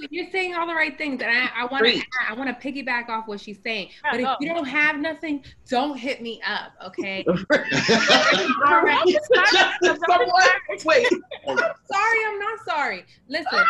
You're 0.09 0.29
saying 0.31 0.53
all 0.53 0.67
the 0.67 0.73
right 0.73 0.97
things, 0.97 1.21
and 1.21 1.31
I, 1.31 1.49
I 1.55 1.65
want 1.65 1.85
to. 1.85 2.01
I 2.27 2.33
want 2.33 2.49
to 2.49 2.71
piggyback 2.71 3.07
off 3.07 3.25
what 3.25 3.39
she's 3.39 3.57
saying. 3.63 3.89
Yeah, 4.03 4.11
But 4.11 4.19
if 4.19 4.25
go. 4.25 4.35
you 4.41 4.49
don't 4.49 4.67
have 4.67 4.97
nothing, 4.97 5.45
don't 5.69 5.97
hit 5.97 6.21
me 6.21 6.41
up, 6.45 6.73
okay? 6.87 7.23
All 7.29 7.35
right. 8.83 9.01
Wait, 10.85 11.07
sorry, 11.47 12.19
I'm 12.27 12.39
not 12.39 12.59
sorry. 12.65 13.05
Listen, 13.29 13.63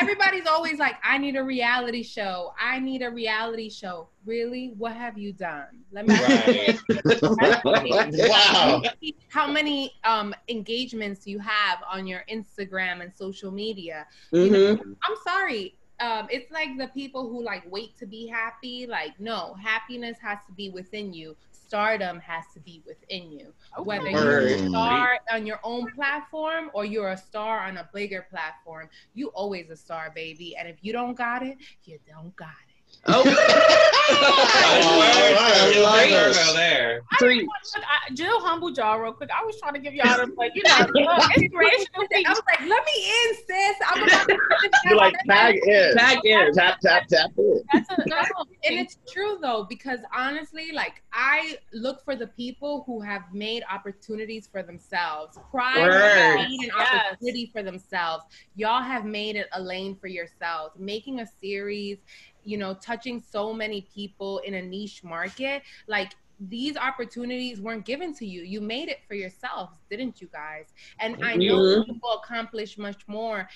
everybody's 0.00 0.46
always 0.46 0.78
like, 0.78 0.96
I 1.02 1.18
need 1.18 1.36
a 1.36 1.42
reality 1.42 2.02
show. 2.02 2.52
I 2.58 2.78
need 2.78 3.02
a 3.02 3.10
reality 3.10 3.70
show. 3.70 4.08
Really? 4.24 4.74
What 4.78 4.94
have 4.94 5.18
you 5.18 5.32
done? 5.32 5.66
Let 5.90 6.06
me 6.06 6.14
Right. 6.14 6.78
wow. 8.28 8.82
how 9.28 9.46
many 9.46 9.92
um 10.04 10.34
engagements 10.48 11.26
you 11.26 11.38
have 11.38 11.78
on 11.90 12.06
your 12.06 12.24
Instagram 12.30 13.02
and 13.02 13.12
social 13.14 13.50
media. 13.50 14.06
Mhm. 14.32 14.80
I'm 14.80 15.16
sorry. 15.24 15.76
Um, 16.00 16.26
it's 16.30 16.50
like 16.50 16.76
the 16.78 16.88
people 16.88 17.28
who 17.28 17.42
like 17.44 17.62
wait 17.70 17.96
to 17.98 18.06
be 18.06 18.26
happy. 18.26 18.86
Like, 18.86 19.18
no, 19.20 19.54
happiness 19.54 20.18
has 20.20 20.38
to 20.48 20.52
be 20.52 20.68
within 20.70 21.12
you. 21.12 21.36
Stardom 21.72 22.20
has 22.20 22.44
to 22.52 22.60
be 22.60 22.82
within 22.86 23.32
you. 23.32 23.54
Whether 23.82 24.10
you're 24.10 24.40
a 24.40 24.68
star 24.68 25.18
on 25.32 25.46
your 25.46 25.58
own 25.64 25.90
platform 25.92 26.70
or 26.74 26.84
you're 26.84 27.12
a 27.12 27.16
star 27.16 27.60
on 27.60 27.78
a 27.78 27.88
bigger 27.94 28.26
platform, 28.28 28.90
you 29.14 29.28
always 29.28 29.70
a 29.70 29.76
star, 29.76 30.12
baby. 30.14 30.54
And 30.54 30.68
if 30.68 30.76
you 30.82 30.92
don't 30.92 31.14
got 31.14 31.42
it, 31.42 31.56
you 31.84 31.98
don't 32.06 32.36
got 32.36 32.48
it. 32.68 32.71
Oh, 33.06 33.24
I 34.08 35.72
love 35.76 35.98
Great 35.98 36.12
it. 36.12 36.28
info 36.28 36.52
there. 36.54 37.02
Preach. 37.18 37.46
Look, 37.74 37.84
I, 37.84 38.14
Jill 38.14 38.40
humbled 38.40 38.76
y'all 38.76 38.98
real 38.98 39.12
quick. 39.12 39.30
I 39.36 39.44
was 39.44 39.58
trying 39.60 39.74
to 39.74 39.80
give 39.80 39.94
y'all 39.94 40.16
the 40.16 40.32
like, 40.36 40.52
you 40.54 40.62
know, 40.62 40.70
uh, 40.70 41.18
inspirational 41.36 42.06
things. 42.10 42.26
I 42.26 42.30
was 42.30 42.42
like, 42.46 42.60
let 42.60 42.84
me 42.84 43.10
in, 43.10 43.34
sis. 43.46 43.76
I'm 43.88 44.02
about 44.02 44.28
to 44.28 44.38
You're 44.86 44.96
like 44.96 45.16
tag 45.28 45.56
in, 45.64 45.96
Tag 45.96 46.18
in. 46.24 46.52
tap 46.54 46.78
tap 46.80 47.06
tap 47.08 47.30
in. 47.38 47.62
That's 47.72 47.90
a, 47.90 47.96
No, 48.08 48.16
that's 48.16 48.30
a 48.30 48.34
and 48.68 48.78
it's 48.78 48.96
true 49.10 49.38
though 49.42 49.66
because 49.68 49.98
honestly 50.14 50.70
like 50.72 51.02
i 51.12 51.56
look 51.72 52.04
for 52.04 52.14
the 52.14 52.28
people 52.28 52.84
who 52.86 53.00
have 53.00 53.22
made 53.32 53.62
opportunities 53.70 54.46
for 54.46 54.62
themselves 54.62 55.36
pride 55.50 55.80
Word. 55.82 56.34
made 56.36 56.60
an 56.62 56.70
Yes. 56.76 57.04
opportunity 57.10 57.46
for 57.52 57.62
themselves 57.62 58.24
y'all 58.54 58.82
have 58.82 59.04
made 59.04 59.34
it 59.36 59.48
a 59.52 59.60
lane 59.60 59.96
for 59.96 60.06
yourselves 60.06 60.74
making 60.78 61.20
a 61.20 61.26
series 61.26 61.98
you 62.44 62.56
know 62.58 62.74
touching 62.74 63.20
so 63.20 63.52
many 63.52 63.82
people 63.94 64.38
in 64.40 64.54
a 64.54 64.62
niche 64.62 65.02
market 65.04 65.62
like 65.86 66.12
these 66.48 66.76
opportunities 66.76 67.60
weren't 67.60 67.84
given 67.84 68.12
to 68.14 68.26
you 68.26 68.42
you 68.42 68.60
made 68.60 68.88
it 68.88 68.98
for 69.06 69.14
yourselves 69.14 69.72
didn't 69.90 70.20
you 70.20 70.28
guys 70.32 70.72
and 70.98 71.16
i 71.22 71.36
know 71.36 71.58
Mhm. 71.60 71.86
people 71.86 72.10
accomplish 72.22 72.76
much 72.78 73.06
more 73.06 73.48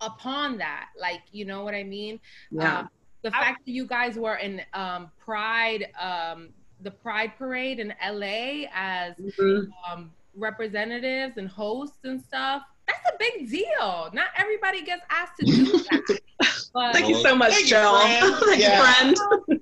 upon 0.00 0.58
that 0.58 0.88
like 1.00 1.22
you 1.32 1.44
know 1.44 1.62
what 1.64 1.74
i 1.74 1.82
mean 1.82 2.18
Yeah. 2.50 2.80
um, 2.80 2.88
the 3.22 3.34
I- 3.34 3.40
fact 3.40 3.64
that 3.64 3.72
you 3.72 3.86
guys 3.86 4.16
were 4.18 4.36
in 4.36 4.60
um, 4.74 5.10
Pride, 5.18 5.86
um, 5.98 6.52
the 6.82 6.90
Pride 6.90 7.32
Parade 7.38 7.78
in 7.80 7.94
LA 8.02 8.66
as 8.74 9.14
Mhm. 9.16 9.68
um, 9.88 10.12
representatives 10.36 11.38
and 11.38 11.48
hosts 11.48 12.04
and 12.04 12.20
stuff, 12.20 12.62
that's 12.86 13.00
a 13.08 13.12
big 13.18 13.50
deal. 13.50 14.10
Not 14.12 14.26
everybody 14.36 14.82
gets 14.84 15.02
asked 15.10 15.34
to 15.40 15.46
do 15.46 15.64
that. 15.64 16.18
But 16.74 16.92
Thank 16.92 17.08
you 17.08 17.14
so 17.22 17.36
much, 17.36 17.52
Thank 17.52 17.64
you, 17.64 17.68
Jill. 17.70 18.00
friend. 18.00 18.34
Thank 18.40 18.56
you, 18.58 18.64
Yeah. 18.64 19.14
friend. 19.14 19.53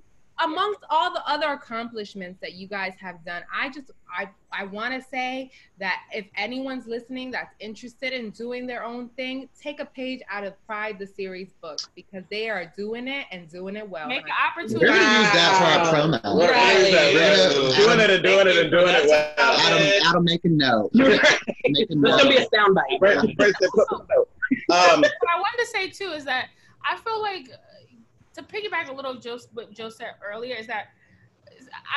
Amongst 0.44 0.80
all 0.90 1.12
the 1.12 1.22
other 1.28 1.48
accomplishments 1.48 2.38
that 2.40 2.54
you 2.54 2.66
guys 2.66 2.94
have 3.00 3.24
done, 3.24 3.42
I 3.54 3.68
just 3.70 3.90
I 4.14 4.28
I 4.52 4.64
want 4.64 4.92
to 4.94 5.00
say 5.08 5.50
that 5.78 6.00
if 6.12 6.26
anyone's 6.36 6.86
listening 6.86 7.30
that's 7.30 7.54
interested 7.60 8.12
in 8.12 8.30
doing 8.30 8.66
their 8.66 8.84
own 8.84 9.08
thing, 9.10 9.48
take 9.58 9.80
a 9.80 9.84
page 9.84 10.20
out 10.30 10.44
of 10.44 10.54
Pride 10.66 10.98
the 10.98 11.06
series 11.06 11.52
book 11.62 11.78
because 11.94 12.24
they 12.30 12.48
are 12.50 12.70
doing 12.76 13.08
it 13.08 13.26
and 13.32 13.48
doing 13.48 13.76
it 13.76 13.88
well. 13.88 14.08
make 14.08 14.18
And 14.22 14.26
an 14.28 14.32
I- 14.32 14.62
We're 14.62 14.86
gonna 14.86 14.98
use 15.22 15.32
that 15.32 15.58
for 15.58 15.64
our 15.64 15.94
promo. 15.94 16.36
We're 16.38 16.48
gonna 16.48 16.78
use 16.78 16.90
that, 16.92 17.14
We're 17.14 17.20
yeah. 17.20 17.52
gonna- 17.52 17.76
Doing 17.76 18.00
it 18.00 18.10
and 18.10 18.22
doing 18.22 18.46
it 18.48 18.56
and 18.58 18.70
doing 18.70 18.88
it 18.88 19.06
well. 19.08 19.34
Adam, 19.38 19.92
Adam, 20.06 20.24
make 20.24 20.44
a 20.44 20.48
note. 20.48 20.90
Make 20.94 21.90
a 21.90 21.94
There's 21.94 22.16
gonna 22.16 22.28
be 22.28 22.36
a 22.36 22.46
soundbite. 22.50 22.98
First- 23.00 23.26
first 23.38 23.54
they 23.60 23.66
put 23.68 23.88
the 23.88 24.06
note. 24.10 24.28
Um, 24.68 25.00
what 25.00 25.30
I 25.34 25.38
wanted 25.40 25.58
to 25.64 25.66
say 25.66 25.88
too 25.88 26.12
is 26.12 26.24
that 26.26 26.48
I 26.84 26.96
feel 26.98 27.22
like 27.22 27.48
to 28.34 28.42
piggyback 28.42 28.88
a 28.88 28.92
little 28.92 29.14
Joe, 29.16 29.38
what 29.52 29.72
Joe 29.72 29.88
said 29.88 30.12
earlier 30.24 30.56
is 30.56 30.66
that 30.66 30.86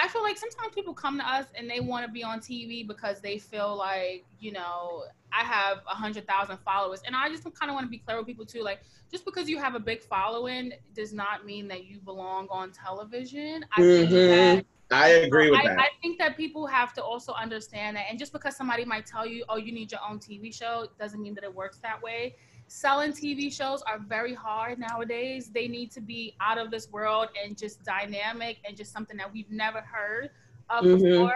I 0.01 0.07
feel 0.09 0.23
like 0.23 0.37
sometimes 0.37 0.73
people 0.73 0.93
come 0.93 1.17
to 1.17 1.27
us 1.27 1.45
and 1.55 1.69
they 1.69 1.79
want 1.79 2.05
to 2.05 2.11
be 2.11 2.23
on 2.23 2.39
TV 2.39 2.87
because 2.87 3.21
they 3.21 3.37
feel 3.37 3.75
like 3.75 4.25
you 4.39 4.51
know 4.51 5.03
I 5.31 5.43
have 5.43 5.79
a 5.89 5.95
hundred 5.95 6.27
thousand 6.27 6.57
followers, 6.59 7.01
and 7.05 7.15
I 7.15 7.29
just 7.29 7.43
kind 7.43 7.69
of 7.69 7.73
want 7.73 7.85
to 7.85 7.89
be 7.89 7.99
clear 7.99 8.17
with 8.17 8.27
people 8.27 8.45
too. 8.45 8.63
Like 8.63 8.81
just 9.11 9.25
because 9.25 9.49
you 9.49 9.57
have 9.57 9.75
a 9.75 9.79
big 9.79 10.01
following 10.01 10.73
does 10.93 11.13
not 11.13 11.45
mean 11.45 11.67
that 11.69 11.85
you 11.85 11.99
belong 11.99 12.47
on 12.49 12.71
television. 12.71 13.65
I 13.75 13.81
think 13.81 14.09
Mhm. 14.09 14.15
that 14.27 14.65
I 14.91 15.09
agree 15.09 15.49
with 15.49 15.59
I, 15.61 15.65
that. 15.65 15.79
I 15.79 15.89
think 16.01 16.19
that 16.19 16.37
people 16.37 16.67
have 16.67 16.93
to 16.93 17.03
also 17.03 17.33
understand 17.33 17.97
that, 17.97 18.05
and 18.09 18.19
just 18.19 18.31
because 18.31 18.55
somebody 18.55 18.85
might 18.85 19.05
tell 19.05 19.25
you, 19.25 19.43
"Oh, 19.49 19.57
you 19.57 19.71
need 19.71 19.91
your 19.91 20.01
own 20.07 20.19
TV 20.19 20.53
show," 20.53 20.87
doesn't 20.99 21.21
mean 21.21 21.33
that 21.35 21.43
it 21.43 21.53
works 21.53 21.79
that 21.79 22.01
way. 22.01 22.35
Selling 22.67 23.11
TV 23.11 23.51
shows 23.51 23.81
are 23.83 23.99
very 23.99 24.33
hard 24.33 24.79
nowadays. 24.79 25.51
They 25.53 25.67
need 25.67 25.91
to 25.91 26.01
be 26.01 26.35
out 26.41 26.57
of 26.57 26.71
this 26.71 26.91
world 26.91 27.27
and 27.41 27.57
just 27.57 27.83
dynamic 27.83 28.57
and 28.67 28.75
just 28.75 28.91
something 28.91 29.17
that 29.17 29.31
we've 29.31 29.49
never 29.51 29.81
heard 29.81 30.31
of 30.69 30.83
Mhm. 30.83 30.99
before. 30.99 31.35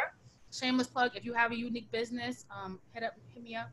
Shameless 0.52 0.88
plug: 0.88 1.16
if 1.16 1.24
you 1.24 1.34
have 1.34 1.52
a 1.52 1.56
unique 1.56 1.92
business, 1.92 2.46
um, 2.50 2.80
hit 2.94 3.04
up, 3.04 3.14
hit 3.34 3.44
me 3.44 3.56
up. 3.56 3.70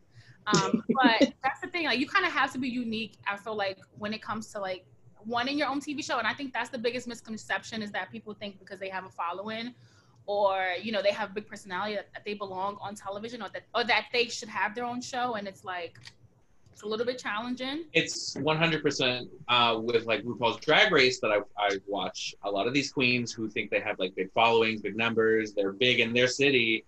Um, 0.46 0.84
but 0.90 1.32
that's 1.42 1.60
the 1.60 1.68
thing; 1.68 1.86
like 1.86 1.98
you 1.98 2.06
kind 2.06 2.26
of 2.26 2.32
have 2.32 2.52
to 2.52 2.58
be 2.58 2.68
unique. 2.68 3.16
I 3.26 3.36
feel 3.38 3.56
like 3.56 3.78
when 3.98 4.12
it 4.12 4.20
comes 4.20 4.52
to 4.52 4.60
like 4.60 4.84
wanting 5.24 5.56
your 5.58 5.68
own 5.68 5.80
TV 5.80 6.02
show, 6.04 6.18
and 6.18 6.26
I 6.26 6.34
think 6.34 6.52
that's 6.52 6.68
the 6.68 6.78
biggest 6.78 7.08
misconception 7.08 7.82
is 7.82 7.90
that 7.92 8.12
people 8.12 8.34
think 8.34 8.58
because 8.58 8.78
they 8.78 8.90
have 8.90 9.06
a 9.06 9.10
following 9.10 9.74
or 10.26 10.74
you 10.82 10.92
know 10.92 11.00
they 11.00 11.12
have 11.12 11.34
big 11.34 11.46
personality 11.46 11.94
that, 11.94 12.12
that 12.12 12.24
they 12.24 12.34
belong 12.34 12.76
on 12.80 12.94
television 12.94 13.40
or 13.42 13.48
that 13.50 13.62
or 13.74 13.84
that 13.84 14.06
they 14.12 14.26
should 14.26 14.48
have 14.48 14.74
their 14.74 14.84
own 14.84 15.00
show 15.00 15.34
and 15.34 15.46
it's 15.46 15.64
like 15.64 15.98
it's 16.76 16.82
a 16.82 16.86
little 16.86 17.06
bit 17.06 17.18
challenging 17.18 17.84
It's 17.94 18.34
100% 18.34 19.28
uh, 19.48 19.80
with 19.82 20.04
like 20.04 20.22
RuPaul's 20.24 20.58
Drag 20.60 20.92
Race 20.92 21.20
that 21.20 21.32
I, 21.32 21.38
I 21.58 21.78
watch. 21.86 22.34
A 22.42 22.50
lot 22.50 22.66
of 22.66 22.74
these 22.74 22.92
queens 22.92 23.32
who 23.32 23.48
think 23.48 23.70
they 23.70 23.80
have 23.80 23.98
like 23.98 24.14
big 24.14 24.30
followings, 24.34 24.82
big 24.82 24.94
numbers, 24.94 25.54
they're 25.54 25.72
big 25.72 26.00
in 26.00 26.12
their 26.12 26.28
city, 26.28 26.84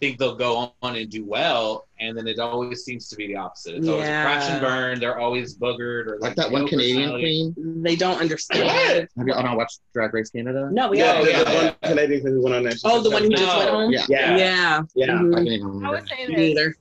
think 0.00 0.18
they'll 0.18 0.36
go 0.36 0.74
on 0.82 0.96
and 0.96 1.08
do 1.08 1.24
well, 1.24 1.86
and 1.98 2.14
then 2.14 2.26
it 2.28 2.40
always 2.40 2.84
seems 2.84 3.08
to 3.08 3.16
be 3.16 3.28
the 3.28 3.36
opposite. 3.36 3.76
It's 3.76 3.88
always 3.88 4.04
crash 4.04 4.50
and 4.50 4.60
burn. 4.60 5.00
They're 5.00 5.18
always 5.18 5.56
boogered 5.56 6.08
or 6.08 6.18
Like 6.20 6.34
that 6.34 6.50
one 6.50 6.68
Canadian 6.68 7.10
queen. 7.12 7.82
They 7.82 7.96
don't 7.96 8.20
understand. 8.20 8.66
What? 8.66 9.08
Have 9.16 9.26
you 9.28 9.32
not 9.32 9.56
watched 9.56 9.80
Drag 9.94 10.12
Race 10.12 10.28
Canada? 10.28 10.68
No, 10.70 10.90
we 10.90 10.98
Yeah, 10.98 11.20
are. 11.20 11.24
the, 11.24 11.30
yeah, 11.30 11.44
the 11.44 11.52
yeah. 11.52 11.62
one 11.62 11.76
Canadian 11.84 12.20
queen 12.20 12.34
who 12.34 12.42
went 12.42 12.56
on 12.56 12.64
there. 12.64 12.72
Oh, 12.84 13.00
the 13.00 13.10
one 13.10 13.22
who 13.22 13.30
just 13.30 13.56
went 13.56 13.70
home. 13.70 13.92
Yeah. 13.92 14.04
Yeah. 14.10 14.36
Yeah. 14.36 14.82
Yeah. 14.94 15.06
Mhm. 15.06 15.32
I 15.32 15.36
can't 15.36 15.48
even 15.48 15.84
i 15.86 15.90
would 15.90 16.06
say 16.06 16.26
Me 16.26 16.34
this 16.34 16.36
neither. 16.36 16.76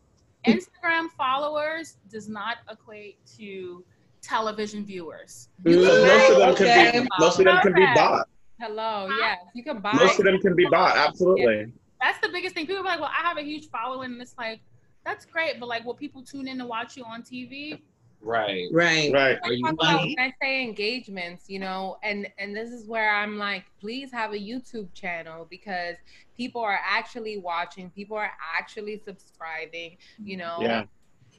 Instagram 0.46 1.10
followers 1.18 1.98
does 2.10 2.28
not 2.28 2.58
equate 2.70 3.18
to 3.38 3.84
television 4.22 4.86
viewers 4.86 5.50
Mm. 5.64 5.76
Most 5.82 6.30
of 6.32 6.38
them 6.38 6.50
Okay. 6.50 6.92
can 6.92 7.04
be 7.04 7.10
most 7.20 7.40
of 7.40 7.46
them 7.46 7.58
can 7.62 7.74
be 7.74 7.86
bought. 7.94 8.28
Hello, 8.60 9.10
yes, 9.18 9.40
you 9.56 9.64
can 9.64 9.80
buy. 9.80 9.94
Most 9.94 10.20
of 10.20 10.26
them 10.26 10.40
can 10.40 10.56
be 10.56 10.66
bought. 10.68 10.96
Absolutely. 10.96 11.72
that's 12.00 12.20
the 12.20 12.30
biggest 12.30 12.54
thing 12.56 12.66
people 12.66 12.82
are 12.82 12.86
like 12.86 13.00
well 13.00 13.10
i 13.16 13.22
have 13.28 13.38
a 13.38 13.42
huge 13.44 13.70
following 13.70 14.12
and 14.14 14.22
it's 14.22 14.36
like 14.38 14.60
that's 15.06 15.24
great 15.26 15.60
but 15.60 15.68
like 15.70 15.86
will 15.86 15.94
people 15.94 16.24
tune 16.24 16.48
in 16.48 16.58
to 16.58 16.66
watch 16.66 16.98
you 16.98 17.04
on 17.04 17.22
tv 17.22 17.80
Right. 18.22 18.68
Right. 18.72 19.12
Right. 19.12 19.38
Are 19.44 19.54
you 19.54 19.68
about 19.68 19.78
money? 20.02 20.16
when 20.18 20.28
I 20.28 20.34
say 20.42 20.64
engagements, 20.64 21.50
you 21.50 21.60
know, 21.60 21.98
and 22.04 22.28
and 22.38 22.56
this 22.56 22.70
is 22.70 22.88
where 22.88 23.14
I'm 23.14 23.38
like, 23.38 23.66
please 23.80 24.12
have 24.12 24.32
a 24.34 24.38
YouTube 24.38 24.94
channel 24.94 25.48
because 25.50 25.96
people 26.38 26.62
are 26.62 26.80
actually 26.88 27.38
watching, 27.38 27.90
people 27.90 28.18
are 28.18 28.32
actually 28.58 29.02
subscribing, 29.06 29.98
you 30.24 30.38
know. 30.38 30.58
Yeah. 30.60 30.84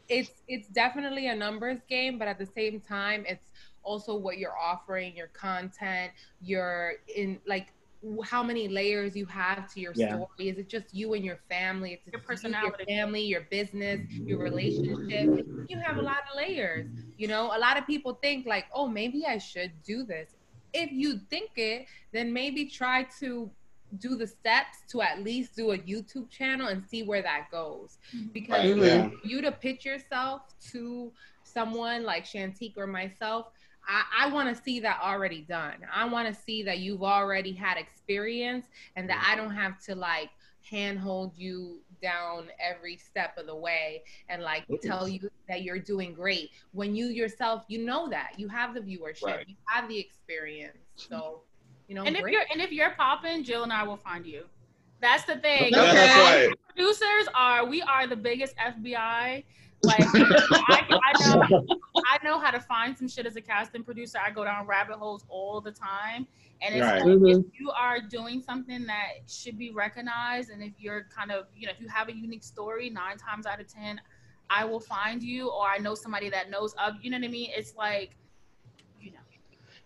It's 0.08 0.42
it's 0.48 0.68
definitely 0.68 1.28
a 1.28 1.34
numbers 1.36 1.78
game, 1.88 2.18
but 2.18 2.28
at 2.28 2.38
the 2.38 2.46
same 2.46 2.80
time, 2.80 3.24
it's 3.28 3.52
also 3.82 4.16
what 4.16 4.38
you're 4.38 4.56
offering, 4.58 5.16
your 5.16 5.28
content, 5.28 6.12
your 6.40 6.94
in 7.14 7.38
like 7.46 7.68
w- 7.68 7.81
how 8.24 8.42
many 8.42 8.68
layers 8.68 9.14
you 9.16 9.26
have 9.26 9.72
to 9.72 9.80
your 9.80 9.92
Yeah. 9.94 10.08
story. 10.16 10.48
Is 10.48 10.58
it 10.58 10.68
just 10.68 10.92
you 10.92 11.14
and 11.14 11.24
your 11.24 11.38
family? 11.48 11.92
It's 11.94 12.06
Your 12.06 12.20
you, 12.20 12.26
personality. 12.26 12.84
your 12.88 12.98
family, 12.98 13.22
your 13.22 13.42
business, 13.50 14.00
your 14.10 14.38
relationship. 14.38 15.46
You 15.68 15.78
have 15.80 15.98
a 15.98 16.02
lot 16.02 16.18
of 16.30 16.36
layers. 16.36 16.86
You 17.16 17.28
know, 17.28 17.46
a 17.56 17.58
lot 17.58 17.76
of 17.78 17.86
people 17.86 18.14
think 18.14 18.46
like, 18.46 18.66
oh, 18.74 18.88
maybe 18.88 19.24
I 19.26 19.38
should 19.38 19.72
do 19.84 20.04
this. 20.04 20.34
If 20.74 20.90
you 20.90 21.18
think 21.30 21.50
it, 21.56 21.86
then 22.12 22.32
maybe 22.32 22.66
try 22.66 23.04
to 23.20 23.50
do 23.98 24.16
the 24.16 24.26
steps 24.26 24.78
to 24.90 25.02
at 25.02 25.22
least 25.22 25.54
do 25.54 25.72
a 25.72 25.78
YouTube 25.78 26.30
channel 26.30 26.68
and 26.68 26.82
see 26.84 27.02
where 27.02 27.20
that 27.22 27.48
goes. 27.50 27.98
Mm-hmm. 28.16 28.28
Because 28.32 28.64
Yeah. 28.76 29.10
you 29.22 29.42
to 29.42 29.52
pitch 29.52 29.84
yourself 29.84 30.42
to 30.72 31.12
someone 31.44 32.02
like 32.04 32.24
Shantique 32.24 32.76
or 32.78 32.86
myself, 32.86 33.48
I, 33.88 34.26
I 34.26 34.30
want 34.30 34.54
to 34.54 34.62
see 34.62 34.80
that 34.80 35.00
already 35.02 35.42
done. 35.42 35.74
I 35.92 36.04
want 36.06 36.28
to 36.28 36.40
see 36.42 36.62
that 36.64 36.78
you've 36.78 37.02
already 37.02 37.52
had 37.52 37.76
experience 37.76 38.66
and 38.96 39.08
that 39.08 39.24
I 39.26 39.36
mm-hmm. 39.36 39.46
don't 39.46 39.54
have 39.54 39.80
to 39.84 39.94
like 39.94 40.30
handhold 40.68 41.32
you 41.36 41.80
down 42.00 42.46
every 42.60 42.96
step 42.96 43.36
of 43.38 43.46
the 43.46 43.54
way 43.54 44.02
and 44.28 44.42
like 44.42 44.64
tell 44.82 45.08
you 45.08 45.30
that 45.48 45.62
you're 45.62 45.78
doing 45.78 46.14
great. 46.14 46.50
When 46.72 46.94
you 46.94 47.06
yourself 47.06 47.64
you 47.68 47.84
know 47.84 48.08
that. 48.08 48.32
You 48.36 48.48
have 48.48 48.74
the 48.74 48.80
viewership. 48.80 49.24
Right. 49.24 49.48
you 49.48 49.56
have 49.66 49.88
the 49.88 49.98
experience. 49.98 50.78
So 50.96 51.42
you 51.88 51.94
know 51.94 52.04
and 52.04 52.16
if 52.16 52.22
great. 52.22 52.32
you're 52.32 52.44
and 52.50 52.60
if 52.60 52.72
you're 52.72 52.92
popping 52.92 53.44
jill 53.44 53.64
and 53.64 53.72
i 53.72 53.82
will 53.82 53.96
find 53.98 54.24
you 54.24 54.44
that's 55.02 55.24
the 55.24 55.36
thing 55.36 55.70
Yeah, 55.72 55.92
that's 55.92 56.16
right. 56.48 56.58
producers 56.74 57.28
are 57.34 57.66
we 57.66 57.82
are 57.82 58.06
the 58.06 58.16
biggest 58.16 58.54
FBI. 58.56 59.44
Like 59.84 59.98
I, 60.14 60.86
I 60.88 61.12
know 61.26 61.66
I 62.06 62.18
know 62.24 62.38
how 62.38 62.52
to 62.52 62.60
find 62.60 62.96
some 62.96 63.08
shit 63.08 63.26
as 63.26 63.34
a 63.36 63.40
casting 63.40 63.82
producer. 63.82 64.18
I 64.24 64.30
go 64.30 64.44
down 64.44 64.66
rabbit 64.66 64.96
holes 64.96 65.24
all 65.28 65.60
the 65.60 65.72
time. 65.72 66.26
And 66.62 66.74
it's 66.76 66.86
Right. 66.86 67.04
like 67.04 67.18
Mhm. 67.18 67.40
if 67.40 67.60
you 67.60 67.70
are 67.72 68.00
doing 68.00 68.40
something 68.40 68.86
that 68.86 69.28
should 69.28 69.58
be 69.58 69.72
recognized 69.72 70.50
and 70.50 70.62
if 70.62 70.72
you're 70.78 71.08
kind 71.14 71.32
of 71.32 71.46
you 71.56 71.66
know, 71.66 71.72
if 71.72 71.80
you 71.80 71.88
have 71.88 72.08
a 72.08 72.14
unique 72.14 72.44
story, 72.44 72.88
nine 72.88 73.18
times 73.18 73.44
out 73.44 73.60
of 73.60 73.66
ten, 73.66 74.00
I 74.50 74.64
will 74.64 74.78
find 74.80 75.20
you 75.22 75.48
or 75.50 75.66
I 75.66 75.78
know 75.78 75.96
somebody 75.96 76.30
that 76.30 76.48
knows 76.48 76.74
of 76.74 76.94
you 77.02 77.10
know 77.10 77.18
what 77.18 77.24
I 77.24 77.28
mean? 77.28 77.50
It's 77.54 77.74
like 77.74 78.10
you 78.10 78.14
know. 78.14 78.21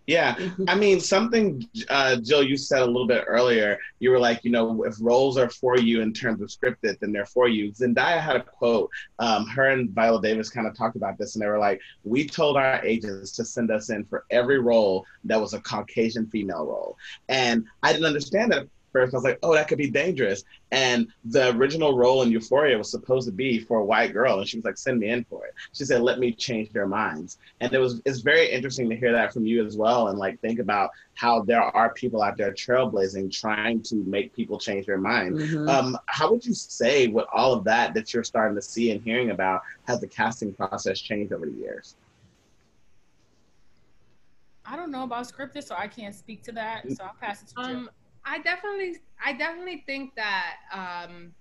Yeah, 0.07 0.39
I 0.69 0.77
mean, 0.77 1.01
something, 1.01 1.69
uh, 1.89 2.17
Jill, 2.17 2.45
you 2.45 2.57
said 2.57 2.83
a 2.83 2.87
little 2.87 3.09
bit 3.09 3.25
earlier. 3.27 3.77
You 3.99 4.11
were 4.11 4.21
like, 4.21 4.45
you 4.45 4.53
know, 4.53 4.85
if 4.85 4.95
roles 5.01 5.37
are 5.37 5.51
for 5.51 5.79
you 5.79 6.01
in 6.01 6.13
terms 6.13 6.41
of 6.41 6.49
scripted, 6.49 7.01
then 7.01 7.11
they're 7.11 7.27
for 7.27 7.49
you. 7.49 7.73
Zendaya 7.73 8.21
had 8.21 8.37
a 8.37 8.43
quote. 8.43 8.89
Um, 9.19 9.49
her 9.49 9.71
and 9.71 9.91
Viola 9.91 10.23
Davis 10.23 10.49
kind 10.49 10.69
of 10.69 10.77
talked 10.77 10.95
about 10.95 11.19
this, 11.19 11.35
and 11.35 11.43
they 11.43 11.49
were 11.49 11.59
like, 11.59 11.81
we 12.05 12.25
told 12.25 12.57
our 12.57 12.81
agents 12.85 13.33
to 13.33 13.45
send 13.45 13.73
us 13.73 13.91
in 13.91 14.05
for 14.05 14.25
every 14.31 14.61
role 14.61 15.05
that 15.25 15.41
was 15.41 15.55
a 15.55 15.61
Caucasian 15.61 16.29
female 16.29 16.65
role. 16.67 16.97
And 17.29 17.65
I 17.83 17.93
didn't 17.93 18.07
understand 18.07 18.53
that 18.53 18.63
at 18.63 18.69
first. 18.97 19.15
I 19.15 19.19
was 19.19 19.25
like, 19.25 19.39
oh, 19.43 19.55
that 19.55 19.69
could 19.69 19.79
be 19.79 19.91
dangerous. 19.91 20.45
And 20.73 21.09
the 21.25 21.51
original 21.57 21.97
role 21.97 22.23
in 22.23 22.31
Euphoria 22.31 22.77
was 22.79 22.91
supposed 22.91 23.27
to 23.29 23.33
be 23.33 23.59
for 23.59 23.79
a 23.79 23.85
white 23.85 24.13
girl, 24.13 24.39
and 24.39 24.49
she 24.49 24.57
was 24.57 24.65
like, 24.65 24.79
send 24.79 25.01
me 25.01 25.09
in 25.11 25.25
for 25.25 25.47
it. 25.47 25.55
She 25.73 25.85
said, 25.85 26.01
let 26.03 26.19
me 26.19 26.33
change 26.33 26.73
their 26.73 26.87
minds 26.87 27.39
and 27.61 27.73
it 27.73 27.79
was 27.79 28.01
it's 28.05 28.21
very 28.21 28.51
interesting 28.51 28.89
to 28.89 28.97
hear 28.97 29.13
that 29.13 29.33
from 29.33 29.47
you 29.47 29.65
as 29.65 29.77
well 29.77 30.09
and 30.09 30.19
like 30.19 30.39
think 30.41 30.59
about 30.59 30.91
how 31.15 31.43
there 31.43 31.63
are 31.63 31.93
people 31.95 32.23
out 32.23 32.37
there 32.37 32.53
trailblazing 32.53 33.31
trying 33.33 33.83
to 33.83 33.97
make 34.05 34.35
people 34.35 34.59
change 34.59 34.87
their 34.87 34.99
mind 34.99 35.37
Mhm. 35.37 35.69
um, 35.69 35.99
how 36.07 36.31
would 36.31 36.45
you 36.45 36.55
say 36.55 37.07
with 37.09 37.27
all 37.33 37.53
of 37.55 37.65
that 37.65 37.95
that 37.95 38.13
you're 38.13 38.25
starting 38.25 38.55
to 38.57 38.63
see 38.63 38.91
and 38.93 39.03
hearing 39.03 39.31
about 39.31 39.63
has 39.87 40.01
the 40.01 40.07
casting 40.07 40.53
process 40.53 41.01
changed 41.01 41.33
over 41.33 41.47
the 41.47 41.53
years 41.53 41.97
I 44.69 44.75
don't 44.75 44.91
know 44.91 45.05
about 45.05 45.27
scripted, 45.29 45.63
so 45.63 45.77
I 45.79 45.87
can't 45.87 46.15
speak 46.15 46.43
to 46.43 46.53
that. 46.53 46.91
So 46.91 47.05
I'll 47.05 47.15
pass 47.21 47.41
it 47.43 47.49
to 47.49 47.55
Jill. 47.55 47.65
Um, 47.77 47.91
I 48.27 48.41
definitely, 48.41 48.97
I 49.25 49.33
definitely 49.35 49.85
think 49.87 50.15
that 50.17 50.57
um, 50.73 51.35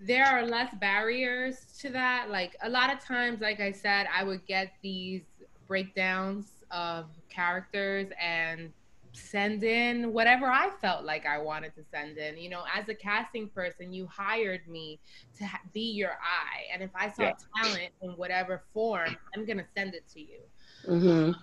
there 0.00 0.26
are 0.26 0.44
less 0.44 0.74
barriers 0.80 1.56
to 1.80 1.90
that. 1.90 2.28
Like 2.30 2.56
a 2.62 2.68
lot 2.68 2.92
of 2.92 3.00
times, 3.00 3.40
like 3.40 3.60
I 3.60 3.72
said, 3.72 4.06
I 4.14 4.24
would 4.24 4.46
get 4.46 4.72
these 4.82 5.24
breakdowns 5.68 6.62
of 6.70 7.06
characters 7.30 8.08
and 8.20 8.72
send 9.12 9.64
in 9.64 10.12
whatever 10.12 10.46
I 10.46 10.70
felt 10.82 11.04
like 11.06 11.26
I 11.26 11.38
wanted 11.38 11.74
to 11.76 11.84
send 11.84 12.18
in. 12.18 12.38
You 12.38 12.50
know, 12.50 12.64
as 12.74 12.88
a 12.90 12.94
casting 12.94 13.48
person, 13.48 13.92
you 13.92 14.06
hired 14.08 14.68
me 14.68 15.00
to 15.38 15.46
ha- 15.46 15.62
be 15.72 15.92
your 15.92 16.12
eye, 16.12 16.64
and 16.72 16.82
if 16.82 16.90
I 16.94 17.08
saw 17.10 17.30
Yeah. 17.30 17.34
talent 17.62 17.92
in 18.02 18.10
whatever 18.12 18.64
form, 18.74 19.16
I'm 19.34 19.46
gonna 19.46 19.66
send 19.74 19.94
it 19.94 20.06
to 20.12 20.20
you 20.20 20.40
Mhm. 20.88 21.34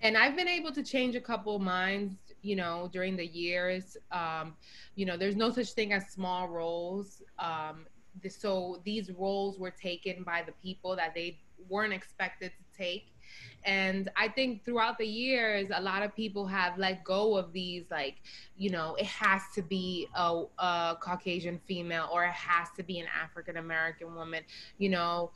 and 0.00 0.16
I've 0.16 0.36
been 0.36 0.48
able 0.48 0.72
to 0.72 0.82
change 0.82 1.14
a 1.16 1.20
couple 1.20 1.58
minds, 1.58 2.29
you 2.42 2.56
know, 2.56 2.88
during 2.92 3.16
the 3.16 3.26
years. 3.26 3.96
Um, 4.12 4.56
you 4.94 5.06
know, 5.06 5.16
there's 5.16 5.36
no 5.36 5.50
such 5.50 5.70
thing 5.72 5.92
as 5.92 6.08
small 6.08 6.48
roles. 6.48 7.22
Um, 7.38 7.86
th- 8.22 8.34
so 8.34 8.80
these 8.84 9.10
roles 9.10 9.58
were 9.58 9.70
taken 9.70 10.22
by 10.22 10.42
the 10.44 10.52
people 10.62 10.96
that 10.96 11.14
they 11.14 11.38
weren't 11.68 11.92
expected 11.92 12.52
to 12.52 12.78
take. 12.78 13.12
And 13.64 14.08
I 14.16 14.28
think 14.28 14.64
throughout 14.64 14.98
the 14.98 15.06
years, 15.06 15.68
a 15.74 15.80
lot 15.80 16.02
of 16.02 16.16
people 16.16 16.46
have 16.46 16.78
let 16.78 17.04
go 17.04 17.36
of 17.36 17.52
these, 17.52 17.84
like, 17.90 18.16
you 18.56 18.70
know, 18.70 18.94
it 18.96 19.06
has 19.06 19.42
to 19.54 19.62
be 19.62 20.08
a, 20.14 20.44
a 20.58 20.96
Caucasian 21.00 21.60
female 21.66 22.08
or 22.12 22.24
it 22.24 22.32
has 22.32 22.68
to 22.76 22.82
be 22.82 22.98
an 22.98 23.06
African 23.22 23.58
American 23.58 24.14
woman. 24.14 24.44
You 24.78 24.88
know, 24.88 25.30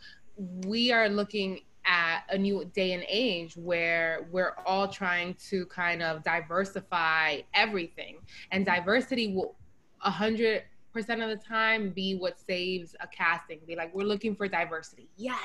we 0.67 0.91
are 0.91 1.09
looking 1.09 1.61
at 1.87 2.20
a 2.30 2.39
new 2.39 2.64
day 2.74 2.93
and 2.93 3.05
age 3.09 3.55
where 3.57 4.26
we're 4.30 4.55
all 4.66 4.89
trying 4.89 5.35
to 5.49 5.66
kind 5.66 6.03
of 6.03 6.22
diversify 6.24 7.41
everything. 7.55 8.16
And 8.51 8.64
diversity 8.64 9.35
will 9.35 9.55
a 10.03 10.11
hundred 10.11 10.62
percent 10.93 11.22
of 11.22 11.28
the 11.28 11.37
time 11.37 11.91
be 11.91 12.14
what 12.14 12.39
saves 12.41 12.95
a 13.01 13.07
casting. 13.07 13.61
Be 13.66 13.76
like 13.76 13.95
we're 13.95 14.05
looking 14.05 14.35
for 14.37 14.49
diversity. 14.49 15.09
Yes. 15.16 15.39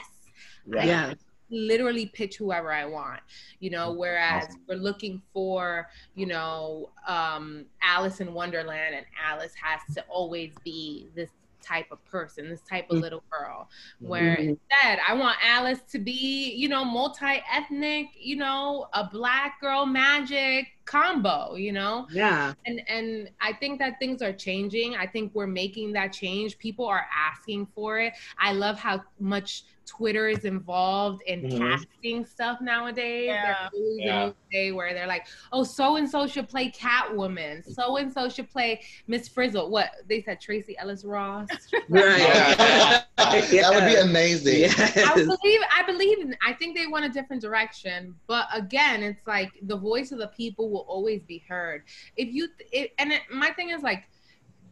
Yeah. 0.66 0.86
Yeah. 0.86 1.14
literally 1.50 2.06
pitch 2.06 2.38
whoever 2.38 2.72
I 2.72 2.86
want, 2.86 3.22
you 3.60 3.70
know, 3.72 3.92
whereas 3.92 4.56
we're 4.68 4.76
looking 4.76 5.22
for, 5.34 5.88
you 6.14 6.28
know, 6.28 6.92
um, 7.08 7.66
Alice 7.82 8.20
in 8.22 8.34
Wonderland 8.34 8.96
and 8.96 9.06
Alice 9.26 9.54
has 9.62 9.96
to 9.96 10.04
always 10.10 10.54
be 10.64 11.08
this 11.16 11.32
type 11.62 11.88
of 11.92 12.04
person, 12.06 12.50
this 12.50 12.62
type 12.62 12.90
of 12.90 12.98
Mm. 12.98 13.02
little 13.02 13.24
girl. 13.32 13.70
Where 14.00 14.36
Mhm. 14.38 14.50
instead, 14.50 15.00
I 15.08 15.14
want 15.14 15.38
Alice 15.44 15.82
to 15.92 16.00
be, 16.00 16.54
you 16.54 16.68
know, 16.70 16.84
multi-ethnic, 16.86 18.08
you 18.20 18.36
know, 18.36 18.88
a 18.94 19.08
black 19.10 19.60
girl 19.62 19.86
magic 19.86 20.68
combo, 20.86 21.56
you 21.56 21.72
know? 21.72 22.08
Yeah. 22.12 22.54
And 22.66 22.82
and 22.88 23.30
I 23.42 23.54
think 23.54 23.80
that 23.80 24.00
things 24.00 24.22
are 24.22 24.34
changing. 24.34 24.96
I 24.96 25.06
think 25.08 25.34
we're 25.36 25.48
making 25.48 25.94
that 25.94 26.14
change. 26.14 26.58
People 26.58 26.86
are 26.86 27.06
asking 27.14 27.68
for 27.68 28.00
it. 28.00 28.14
I 28.38 28.54
love 28.54 28.80
how 28.80 29.04
much 29.20 29.64
Twitter 29.90 30.28
is 30.28 30.46
involved 30.46 31.24
in 31.26 31.42
Mhm. 31.42 31.58
casting 31.58 32.26
stuff 32.26 32.62
nowadays. 32.62 33.28
Yeah. 33.28 33.44
There's 33.72 33.74
always 33.74 34.00
a 34.00 34.04
Yeah. 34.04 34.26
new 34.28 34.36
day 34.52 34.72
where 34.72 34.94
they're 34.94 35.08
like, 35.08 35.26
"Oh, 35.52 35.64
so 35.64 35.96
and 35.96 36.08
so 36.10 36.28
should 36.28 36.48
play 36.48 36.70
Catwoman. 36.70 37.66
So 37.66 37.98
and 37.98 38.12
so 38.14 38.30
should 38.30 38.50
play 38.52 38.82
Miss 39.08 39.28
Frizzle." 39.28 39.70
What 39.70 39.90
they 40.08 40.22
said, 40.22 40.40
Tracee 40.40 40.78
Ellis 40.78 41.04
Ross. 41.04 41.50
Right. 41.90 42.20
that 43.18 43.72
would 43.74 43.86
be 43.88 43.96
amazing. 43.96 44.70
I 44.70 45.14
believe 45.16 45.62
I 45.76 45.84
believe 45.86 46.20
in 46.20 46.36
I 46.46 46.54
think 46.54 46.78
they 46.78 46.88
went 46.88 47.06
a 47.06 47.10
different 47.10 47.42
direction. 47.42 48.16
But 48.28 48.48
again, 48.54 49.02
it's 49.02 49.26
like 49.26 49.52
the 49.64 49.78
voice 49.78 50.12
of 50.12 50.20
the 50.20 50.28
people 50.28 50.70
will 50.70 50.86
always 50.88 51.24
be 51.24 51.44
heard. 51.50 51.84
If 52.16 52.32
you 52.32 52.48
it, 52.72 52.94
and 53.00 53.12
it, 53.12 53.22
my 53.32 53.50
thing 53.52 53.72
is 53.72 53.82
like 53.82 54.04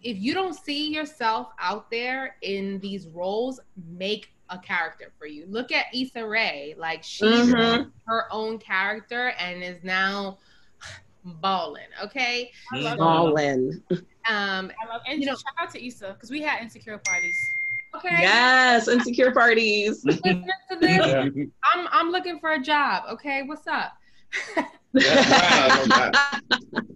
if 0.04 0.16
you 0.18 0.34
don't 0.36 0.54
see 0.54 0.94
yourself 0.94 1.50
out 1.60 1.90
there 1.90 2.36
in 2.44 2.80
these 2.80 3.08
roles, 3.08 3.60
make 3.90 4.30
a 4.50 4.58
character 4.60 5.12
for 5.20 5.26
you. 5.28 5.46
Look 5.48 5.72
at 5.72 5.86
Issa 5.94 6.26
Rae. 6.28 6.76
Like 6.78 7.04
she's 7.04 7.30
Mhm. 7.54 7.92
her 8.06 8.26
own 8.32 8.58
character 8.60 9.30
and 9.40 9.64
is 9.64 9.84
now 9.84 10.38
balling. 11.26 11.88
Okay. 12.04 12.52
I 12.74 12.80
love, 12.80 12.98
Ballin'. 12.98 13.84
Um 13.92 14.72
I 14.82 14.88
love, 14.90 15.02
and 15.08 15.20
You 15.22 15.28
know- 15.28 15.34
shout 15.36 15.54
out 15.60 15.72
to 15.72 15.86
Issa 15.86 16.14
because 16.14 16.30
we 16.32 16.42
had 16.42 16.62
insecure 16.62 16.98
parties. 17.00 17.36
okay. 17.96 18.16
Yes, 18.20 18.88
insecure 18.88 19.32
parties. 19.32 20.04
Listen 20.06 20.46
to 20.70 20.78
this. 20.80 20.98
Yeah. 21.08 21.24
I'm 21.74 21.88
I'm 21.92 22.10
looking 22.12 22.40
for 22.40 22.52
a 22.54 22.60
job. 22.62 23.04
Okay, 23.10 23.44
what's 23.44 23.68
up? 23.68 23.94
I 24.58 24.68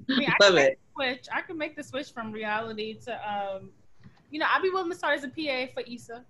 mean, 0.07 0.27
I 0.29 0.35
Love 0.39 0.49
can 0.49 0.55
make 0.55 0.69
it. 0.71 0.79
the 0.79 0.93
switch. 0.95 1.27
I 1.33 1.41
can 1.41 1.57
make 1.57 1.75
the 1.75 1.83
switch 1.83 2.11
from 2.11 2.31
reality 2.31 2.95
to, 3.05 3.13
um, 3.31 3.69
you 4.29 4.39
know, 4.39 4.45
I'd 4.53 4.61
be 4.61 4.69
willing 4.69 4.89
to 4.91 4.97
start 4.97 5.17
as 5.17 5.23
a 5.23 5.29
PA 5.29 5.71
for 5.73 5.81
Issa. 5.89 6.23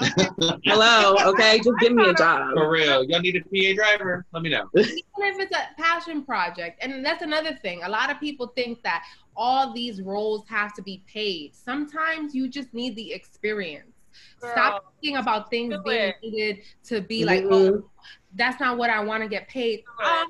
Hello. 0.00 1.16
Okay, 1.30 1.58
just 1.58 1.70
give 1.80 1.92
me 1.92 2.08
a 2.08 2.14
job. 2.14 2.52
For 2.54 2.70
real, 2.70 3.04
y'all 3.04 3.20
need 3.20 3.36
a 3.36 3.40
PA 3.40 3.74
driver? 3.82 4.24
Let 4.32 4.42
me 4.42 4.50
know. 4.50 4.68
even 4.74 4.98
if 5.18 5.38
it's 5.40 5.56
a 5.56 5.80
passion 5.80 6.24
project 6.24 6.82
and 6.82 7.04
that's 7.04 7.22
another 7.22 7.54
thing 7.62 7.82
a 7.82 7.88
lot 7.88 8.10
of 8.10 8.20
people 8.20 8.48
think 8.54 8.82
that 8.82 9.04
all 9.36 9.72
these 9.72 10.00
roles 10.02 10.46
have 10.48 10.72
to 10.74 10.82
be 10.82 11.02
paid 11.12 11.54
sometimes 11.54 12.34
you 12.34 12.48
just 12.48 12.72
need 12.72 12.94
the 12.96 13.12
experience 13.12 13.96
Girl, 14.40 14.50
stop 14.52 14.84
thinking 15.00 15.16
about 15.18 15.50
things 15.50 15.74
do 15.74 15.82
being 15.84 16.08
it. 16.08 16.16
needed 16.22 16.58
to 16.84 17.00
be 17.00 17.24
like 17.24 17.42
Mhm. 17.44 17.50
oh 17.82 17.90
that's 18.34 18.60
not 18.60 18.78
what 18.78 18.90
i 18.90 19.00
want 19.00 19.22
to 19.22 19.28
get 19.28 19.48
paid 19.48 19.82
Um, 20.04 20.28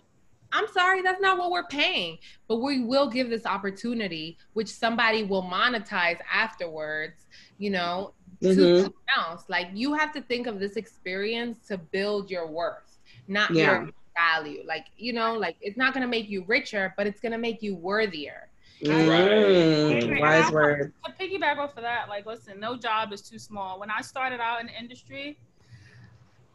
i'm 0.52 0.66
sorry 0.68 1.02
that's 1.02 1.20
not 1.20 1.38
what 1.38 1.50
we're 1.50 1.66
paying 1.68 2.18
but 2.48 2.56
we 2.56 2.84
will 2.84 3.08
give 3.08 3.28
this 3.30 3.44
opportunity 3.46 4.38
which 4.54 4.68
somebody 4.68 5.22
will 5.24 5.42
monetize 5.42 6.18
afterwards 6.32 7.26
you 7.58 7.70
know 7.70 8.14
to 8.40 8.48
Mhm. 8.48 8.76
someone 8.76 8.92
else 9.16 9.44
like 9.48 9.68
you 9.74 9.94
have 9.94 10.12
to 10.12 10.20
think 10.22 10.46
of 10.46 10.60
this 10.60 10.76
experience 10.76 11.66
to 11.66 11.76
build 11.76 12.30
your 12.30 12.46
worth 12.46 12.98
not 13.26 13.54
Yeah. 13.54 13.84
your 13.84 13.92
value. 14.16 14.62
Like, 14.66 14.86
you 14.96 15.12
know, 15.12 15.34
like 15.34 15.56
it's 15.60 15.76
not 15.76 15.94
gonna 15.94 16.06
make 16.06 16.28
you 16.28 16.44
richer, 16.46 16.92
but 16.96 17.06
it's 17.06 17.20
gonna 17.20 17.38
make 17.38 17.62
you 17.62 17.74
worthier. 17.76 18.48
Mm, 18.82 19.08
Right. 19.08 20.20
wise 20.20 20.50
word. 20.50 20.92
to 21.04 21.12
piggyback 21.12 21.58
off 21.58 21.76
of 21.76 21.82
that, 21.82 22.08
like, 22.08 22.26
listen, 22.26 22.58
no 22.60 22.76
job 22.76 23.12
is 23.12 23.22
too 23.22 23.38
small. 23.38 23.78
When 23.80 23.90
I 23.90 24.00
started 24.00 24.40
out 24.40 24.60
in 24.60 24.66
the 24.66 24.78
industry, 24.78 25.38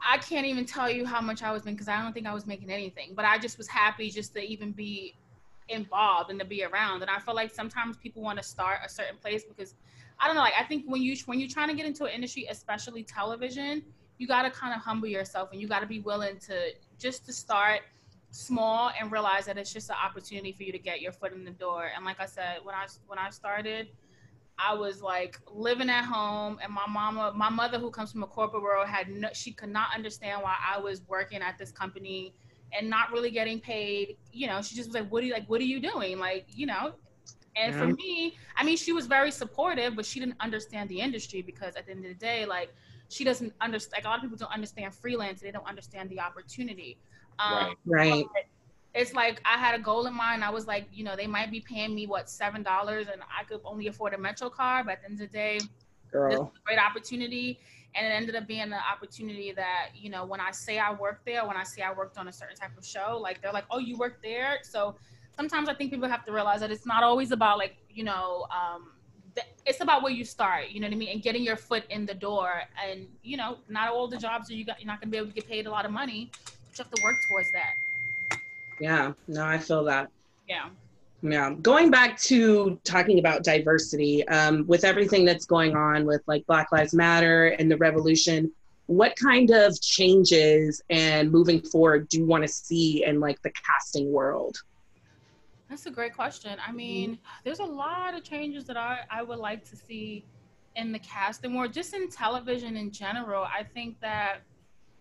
I 0.05 0.17
can't 0.17 0.45
even 0.45 0.65
tell 0.65 0.89
you 0.89 1.05
how 1.05 1.21
much 1.21 1.41
I 1.43 1.51
was 1.51 1.63
making 1.63 1.75
because 1.75 1.88
I 1.88 2.01
don't 2.01 2.13
think 2.13 2.27
I 2.27 2.34
was 2.34 2.45
making 2.45 2.69
anything. 2.69 3.13
But 3.15 3.25
I 3.25 3.38
just 3.38 3.57
was 3.57 3.67
happy 3.67 4.09
just 4.09 4.34
to 4.34 4.41
even 4.41 4.73
be 4.73 5.15
involved 5.69 6.29
and 6.29 6.39
to 6.39 6.45
be 6.45 6.63
around. 6.63 7.01
And 7.01 7.09
I 7.09 7.19
feel 7.19 7.34
like 7.34 7.51
sometimes 7.53 7.95
people 7.97 8.21
want 8.21 8.38
to 8.38 8.43
start 8.43 8.79
a 8.86 8.89
certain 8.89 9.17
place 9.17 9.45
because 9.45 9.75
I 10.24 10.28
don't 10.28 10.36
know. 10.36 10.41
Like 10.41 10.53
I 10.57 10.63
think 10.63 10.86
when 10.88 11.01
you 11.01 11.17
when 11.26 11.38
you're 11.38 11.49
trying 11.49 11.67
to 11.67 11.74
get 11.74 11.86
into 11.86 12.05
an 12.05 12.11
industry, 12.11 12.47
especially 12.49 13.03
television, 13.03 13.84
you 14.17 14.26
got 14.26 14.43
to 14.43 14.49
kind 14.49 14.74
of 14.74 14.80
humble 14.80 15.09
yourself 15.09 15.49
and 15.51 15.59
you 15.59 15.67
got 15.67 15.82
to 15.82 15.86
be 15.86 15.99
willing 15.99 16.39
to 16.47 16.69
just 16.97 17.26
to 17.26 17.34
start 17.34 17.82
small 18.32 18.91
and 18.97 19.11
realize 19.11 19.45
that 19.45 19.57
it's 19.57 19.74
just 19.74 19.89
an 19.89 19.97
opportunity 20.01 20.53
for 20.53 20.63
you 20.63 20.71
to 20.71 20.80
get 20.80 21.01
your 21.01 21.11
foot 21.11 21.34
in 21.34 21.43
the 21.43 21.51
door. 21.51 21.89
And 21.93 22.05
like 22.05 22.21
I 22.21 22.26
said, 22.26 22.59
when 22.63 22.74
I 22.74 22.86
when 23.05 23.19
I 23.19 23.32
started, 23.32 23.89
I 24.57 24.74
was 24.74 25.01
like 25.01 25.41
living 25.51 25.89
at 25.89 26.05
home, 26.05 26.57
and 26.63 26.71
my 26.71 26.88
mama, 26.88 27.34
my 27.36 27.49
mother, 27.49 27.78
who 27.78 27.91
comes 27.91 28.13
from 28.13 28.24
a 28.24 28.28
corporate 28.28 28.63
world, 28.63 28.88
had 28.88 29.09
no, 29.09 29.28
she 29.34 29.51
could 29.51 29.69
not 29.71 29.88
understand 29.93 30.41
why 30.41 30.55
I 30.74 30.80
was 30.80 31.01
working 31.09 31.41
at 31.41 31.57
this 31.57 31.74
company 31.74 32.34
and 32.71 32.89
not 32.89 33.11
really 33.11 33.30
getting 33.30 33.59
paid. 33.59 34.15
You 34.32 34.47
know, 34.47 34.61
she 34.61 34.74
just 34.74 34.88
was 34.88 34.95
like, 34.95 35.09
"What 35.09 35.21
are 35.21 35.26
you 35.26 35.34
like? 35.34 35.49
What 35.49 35.59
are 35.59 35.65
you 35.65 35.82
doing? 35.82 36.17
Like, 36.17 36.45
you 36.47 36.65
know." 36.65 36.93
And 37.55 37.73
for 37.75 37.87
me, 37.87 38.37
I 38.57 38.63
mean, 38.63 38.77
she 38.77 38.91
was 38.93 39.05
very 39.05 39.31
supportive, 39.31 39.95
but 39.95 40.05
she 40.05 40.19
didn't 40.19 40.37
understand 40.39 40.89
the 40.89 40.99
industry 40.99 41.41
because 41.41 41.75
at 41.75 41.85
the 41.85 41.91
end 41.91 42.05
of 42.05 42.09
the 42.09 42.15
day, 42.15 42.45
like, 42.45 42.73
she 43.09 43.23
doesn't 43.23 43.53
understand. 43.61 43.93
Like 43.97 44.05
a 44.05 44.09
lot 44.09 44.17
of 44.17 44.21
people 44.23 44.37
don't 44.37 44.51
understand 44.53 44.93
freelance; 44.93 45.41
they 45.41 45.51
don't 45.51 45.67
understand 45.67 46.09
the 46.09 46.19
opportunity. 46.19 46.97
Um, 47.39 47.75
Right. 47.85 48.05
Right. 48.07 48.25
it's 48.95 49.13
like 49.13 49.41
I 49.45 49.57
had 49.57 49.75
a 49.75 49.79
goal 49.83 50.05
in 50.07 50.13
mind. 50.13 50.43
I 50.43 50.49
was 50.49 50.67
like, 50.67 50.87
you 50.91 51.03
know, 51.03 51.15
they 51.15 51.27
might 51.27 51.51
be 51.51 51.59
paying 51.59 51.93
me 51.93 52.07
what 52.07 52.29
seven 52.29 52.63
dollars, 52.63 53.07
and 53.11 53.21
I 53.21 53.43
could 53.43 53.61
only 53.65 53.87
afford 53.87 54.13
a 54.13 54.17
Metro 54.17 54.49
card. 54.49 54.85
But 54.85 54.93
at 54.93 55.01
the 55.01 55.05
end 55.05 55.13
of 55.13 55.19
the 55.19 55.27
day, 55.27 55.57
this 55.59 55.69
is 55.69 56.11
Girl. 56.11 56.53
a 56.55 56.65
great 56.65 56.79
opportunity, 56.79 57.59
and 57.95 58.05
it 58.05 58.09
ended 58.09 58.35
up 58.35 58.47
being 58.47 58.61
an 58.61 58.73
opportunity 58.73 59.51
that 59.51 59.89
you 59.95 60.09
know, 60.09 60.25
when 60.25 60.39
I 60.39 60.51
say 60.51 60.79
I 60.79 60.93
worked 60.93 61.25
there, 61.25 61.45
when 61.45 61.57
I 61.57 61.63
say 61.63 61.81
I 61.81 61.91
worked 61.91 62.17
on 62.17 62.27
a 62.27 62.31
certain 62.33 62.55
type 62.55 62.77
of 62.77 62.85
show, 62.85 63.19
like 63.21 63.41
they're 63.41 63.53
like, 63.53 63.65
oh, 63.69 63.79
you 63.79 63.97
worked 63.97 64.23
there. 64.23 64.59
So 64.63 64.95
sometimes 65.36 65.69
I 65.69 65.73
think 65.73 65.91
people 65.91 66.07
have 66.07 66.25
to 66.25 66.31
realize 66.31 66.59
that 66.61 66.71
it's 66.71 66.86
not 66.86 67.03
always 67.03 67.31
about 67.31 67.57
like 67.57 67.77
you 67.89 68.03
know. 68.03 68.45
Um, 68.51 68.89
it's 69.65 69.81
about 69.81 70.03
where 70.03 70.11
you 70.11 70.23
start, 70.23 70.69
you 70.69 70.79
know 70.79 70.86
what 70.86 70.93
I 70.93 70.97
mean, 70.97 71.09
and 71.09 71.21
getting 71.23 71.41
your 71.41 71.55
foot 71.55 71.86
in 71.89 72.05
the 72.05 72.13
door. 72.13 72.63
And 72.88 73.07
you 73.23 73.36
know, 73.38 73.57
not 73.67 73.89
all 73.91 74.07
the 74.07 74.17
jobs 74.17 74.51
are 74.51 74.53
you 74.53 74.65
got. 74.65 74.79
You're 74.79 74.88
not 74.88 75.01
gonna 75.01 75.11
be 75.11 75.17
able 75.17 75.27
to 75.27 75.34
get 75.34 75.47
paid 75.47 75.65
a 75.65 75.71
lot 75.71 75.86
of 75.86 75.91
money. 75.91 76.31
But 76.45 76.77
you 76.77 76.84
have 76.84 76.93
to 76.93 77.03
work 77.03 77.15
towards 77.29 77.51
that. 77.51 78.39
Yeah. 78.79 79.13
No, 79.27 79.45
I 79.45 79.57
feel 79.57 79.84
that. 79.86 80.09
Yeah. 80.47 80.69
Yeah. 81.21 81.53
Going 81.61 81.89
back 81.89 82.19
to 82.21 82.79
talking 82.84 83.19
about 83.19 83.43
diversity, 83.43 84.27
um, 84.27 84.67
with 84.67 84.84
everything 84.84 85.23
that's 85.23 85.45
going 85.45 85.75
on 85.75 86.05
with 86.05 86.21
like 86.27 86.45
Black 86.47 86.71
Lives 86.71 86.93
Matter 86.93 87.49
and 87.59 87.71
the 87.71 87.77
revolution, 87.77 88.51
what 88.88 89.15
kind 89.15 89.49
of 89.51 89.79
changes 89.81 90.81
and 90.89 91.31
moving 91.31 91.61
forward 91.61 92.09
do 92.09 92.17
you 92.17 92.25
want 92.25 92.43
to 92.43 92.47
see 92.47 93.05
in 93.05 93.19
like 93.19 93.41
the 93.41 93.51
casting 93.51 94.11
world? 94.11 94.57
That's 95.74 95.88
a 95.88 95.91
great 95.91 96.13
question. 96.13 96.59
I 96.63 96.71
mean, 96.71 97.17
there's 97.43 97.57
a 97.57 97.65
lot 97.65 98.13
of 98.13 98.24
changes 98.24 98.65
that 98.65 98.78
I, 98.78 99.05
I 99.09 99.24
would 99.24 99.39
like 99.39 99.67
to 99.71 99.76
see 99.76 100.24
in 100.76 100.91
the 100.91 100.99
casting 100.99 101.55
or 101.55 101.67
just 101.67 101.95
in 101.95 102.09
television 102.09 102.78
in 102.78 102.91
general. 102.91 103.43
I 103.43 103.63
think 103.63 103.99
that 104.01 104.41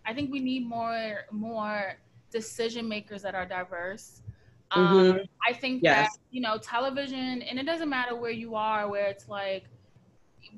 I 0.03 0.15
think 0.15 0.31
we 0.31 0.39
need 0.39 0.65
more 0.65 1.25
more 1.31 1.99
decision 2.31 2.89
makers 2.89 3.21
that 3.21 3.35
are 3.35 3.45
diverse. 3.45 4.23
Um, 4.71 5.21
I 5.47 5.53
think 5.53 5.83
Yes. 5.83 5.89
that 5.89 6.17
you 6.31 6.41
know 6.41 6.57
television, 6.57 7.43
and 7.43 7.59
it 7.59 7.67
doesn't 7.67 7.89
matter 7.89 8.15
where 8.15 8.31
you 8.31 8.55
are, 8.55 8.89
where 8.89 9.05
it's 9.05 9.29
like 9.29 9.65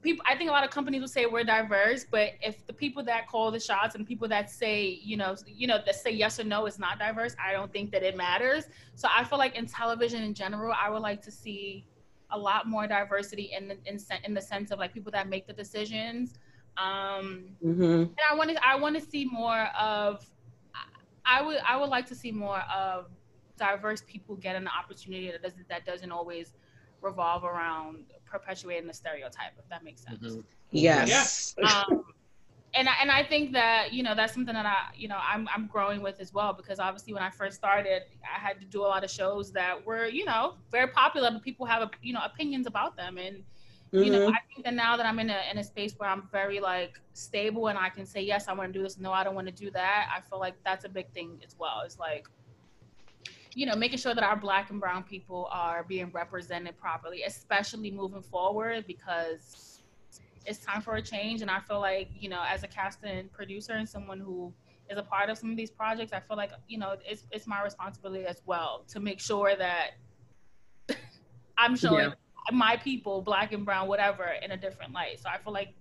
people. 0.01 0.23
I 0.27 0.35
think 0.35 0.49
a 0.49 0.53
lot 0.53 0.63
of 0.63 0.69
companies 0.71 1.01
will 1.01 1.07
say 1.07 1.25
we're 1.25 1.43
diverse, 1.43 2.05
but 2.09 2.31
if 2.41 2.65
the 2.67 2.73
people 2.73 3.03
that 3.03 3.27
call 3.27 3.51
the 3.51 3.59
shots 3.59 3.95
and 3.95 4.05
people 4.05 4.27
that 4.29 4.49
say 4.49 4.99
you 5.03 5.17
know 5.17 5.35
you 5.47 5.67
know 5.67 5.79
that 5.85 5.95
say 5.95 6.11
yes 6.11 6.39
or 6.39 6.43
no 6.43 6.65
is 6.65 6.79
not 6.79 6.99
diverse, 6.99 7.35
I 7.43 7.51
don't 7.53 7.71
think 7.71 7.91
that 7.91 8.03
it 8.03 8.15
matters. 8.15 8.65
So 8.95 9.07
I 9.15 9.23
feel 9.23 9.37
like 9.37 9.55
in 9.55 9.65
television 9.65 10.23
in 10.23 10.33
general, 10.33 10.73
I 10.79 10.89
would 10.89 11.01
like 11.01 11.21
to 11.23 11.31
see 11.31 11.85
a 12.31 12.37
lot 12.37 12.67
more 12.67 12.87
diversity 12.87 13.51
in 13.57 13.67
the 13.67 13.77
in, 13.85 13.99
in 14.23 14.33
the 14.33 14.41
sense 14.41 14.71
of 14.71 14.79
like 14.79 14.93
people 14.93 15.11
that 15.11 15.29
make 15.29 15.47
the 15.47 15.53
decisions. 15.53 16.33
Um, 16.77 17.55
Mm-hmm. 17.63 17.83
and 17.83 18.17
I 18.29 18.35
want 18.35 18.49
to 18.51 18.67
I 18.67 18.75
want 18.75 18.95
to 18.95 19.01
see 19.01 19.25
more 19.25 19.69
of 19.79 20.25
I 21.25 21.41
would 21.41 21.57
I 21.67 21.77
would 21.77 21.89
like 21.89 22.05
to 22.07 22.15
see 22.15 22.31
more 22.31 22.61
of 22.73 23.07
diverse 23.57 24.03
people 24.05 24.35
getting 24.35 24.63
the 24.63 24.71
opportunity 24.71 25.31
that 25.31 25.41
doesn't 25.41 25.67
that 25.69 25.85
doesn't 25.85 26.11
always 26.11 26.53
revolve 27.01 27.43
around 27.43 28.05
perpetuating 28.35 28.87
the 28.91 28.97
stereotype 29.03 29.53
if 29.61 29.67
that 29.73 29.81
makes 29.87 30.01
sense 30.07 30.19
Mhm. 30.35 30.43
Yes. 30.71 31.55
um, 31.69 31.93
and 32.77 32.85
I, 32.93 32.95
and 33.01 33.09
I 33.19 33.23
think 33.31 33.45
that 33.53 33.93
you 33.95 34.03
know 34.05 34.13
that's 34.19 34.33
something 34.37 34.53
that 34.59 34.65
I 34.77 34.79
you 35.03 35.07
know 35.11 35.19
I'm 35.33 35.43
I'm 35.53 35.65
growing 35.75 36.01
with 36.07 36.17
as 36.25 36.31
well 36.37 36.51
because 36.61 36.77
obviously 36.87 37.13
when 37.17 37.23
I 37.29 37.31
first 37.41 37.55
started 37.63 37.99
I 38.35 38.37
had 38.47 38.55
to 38.63 38.67
do 38.75 38.79
a 38.87 38.89
lot 38.93 39.01
of 39.07 39.11
shows 39.19 39.45
that 39.53 39.73
were 39.87 40.07
you 40.19 40.25
know 40.31 40.43
very 40.71 40.89
popular 41.01 41.29
but 41.31 41.41
people 41.49 41.65
have 41.73 41.81
you 42.07 42.13
know 42.15 42.23
opinions 42.31 42.65
about 42.73 42.93
them 43.01 43.13
and 43.27 43.37
You 44.05 44.11
know, 44.13 44.19
Mhm. 44.23 44.33
I 44.37 44.39
think 44.49 44.59
that 44.65 44.75
now 44.85 44.93
that 44.99 45.05
I'm 45.09 45.19
in 45.25 45.29
a 45.29 45.41
in 45.51 45.57
a 45.57 45.63
space 45.73 45.93
where 45.99 46.09
I'm 46.13 46.23
very 46.39 46.59
like 46.71 46.93
stable 47.13 47.65
and 47.71 47.77
I 47.87 47.89
can 47.95 48.05
say 48.13 48.21
yes, 48.33 48.43
I 48.49 48.53
want 48.57 48.67
to 48.73 48.75
do 48.79 48.83
this. 48.87 48.95
No, 49.05 49.11
I 49.19 49.21
don't 49.25 49.37
want 49.39 49.47
to 49.53 49.57
do 49.65 49.69
that. 49.79 50.01
I 50.15 50.19
feel 50.27 50.39
like 50.45 50.55
that's 50.67 50.85
a 50.89 50.91
big 50.99 51.07
thing 51.17 51.29
as 51.47 51.53
well. 51.61 51.77
It's 51.85 51.97
like, 52.07 52.25
you 53.55 53.65
know, 53.65 53.75
making 53.75 53.97
sure 53.97 54.13
that 54.13 54.23
our 54.23 54.35
Black 54.35 54.69
and 54.69 54.81
Brown 54.81 55.03
people 55.03 55.47
are 55.49 55.83
being 55.83 56.11
represented 56.11 56.77
properly, 56.77 57.23
especially 57.23 57.89
moving 57.89 58.21
forward 58.21 58.85
because 58.85 59.81
it's 60.45 60.59
time 60.59 60.81
for 60.81 60.95
a 60.95 61.01
change. 61.01 61.41
And 61.41 61.49
I 61.49 61.61
feel 61.61 61.79
like, 61.79 62.09
you 62.19 62.29
know, 62.29 62.43
as 62.45 62.63
a 62.63 62.67
casting 62.67 63.29
producer 63.29 63.73
and 63.73 63.87
someone 63.87 64.19
who 64.19 64.53
is 64.89 64.97
a 64.97 65.03
part 65.03 65.29
of 65.29 65.37
some 65.37 65.49
of 65.49 65.57
these 65.57 65.71
projects, 65.71 66.11
I 66.11 66.19
feel 66.19 66.35
like, 66.35 66.51
you 66.67 66.77
know, 66.77 66.97
it's 67.05 67.25
it's 67.31 67.47
my 67.47 67.63
responsibility 67.63 68.25
as 68.25 68.41
well 68.45 68.83
to 68.89 68.99
make 68.99 69.21
sure 69.21 69.55
that 69.55 69.91
I'm 71.57 71.77
showing 71.77 72.13
my 72.51 72.75
people, 72.75 73.21
black 73.21 73.53
and 73.53 73.63
brown, 73.63 73.87
whatever, 73.87 74.27
in 74.43 74.51
a 74.51 74.57
different 74.57 74.91
light. 74.91 75.21
So 75.21 75.29
I 75.29 75.37
feel 75.37 75.53
like 75.53 75.73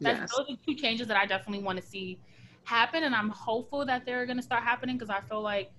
that's, 0.00 0.20
Yes. 0.20 0.30
those 0.34 0.46
are 0.48 0.56
two 0.66 0.74
changes 0.74 1.06
that 1.08 1.16
I 1.18 1.26
definitely 1.26 1.62
want 1.62 1.78
to 1.78 1.86
see 1.86 2.18
happen, 2.64 3.04
and 3.04 3.14
I'm 3.14 3.30
hopeful 3.30 3.84
that 3.86 4.06
they're 4.06 4.26
going 4.26 4.36
to 4.38 4.42
start 4.42 4.62
happening 4.62 4.96
because 4.96 5.10
I 5.10 5.20
feel 5.20 5.42
like 5.42 5.70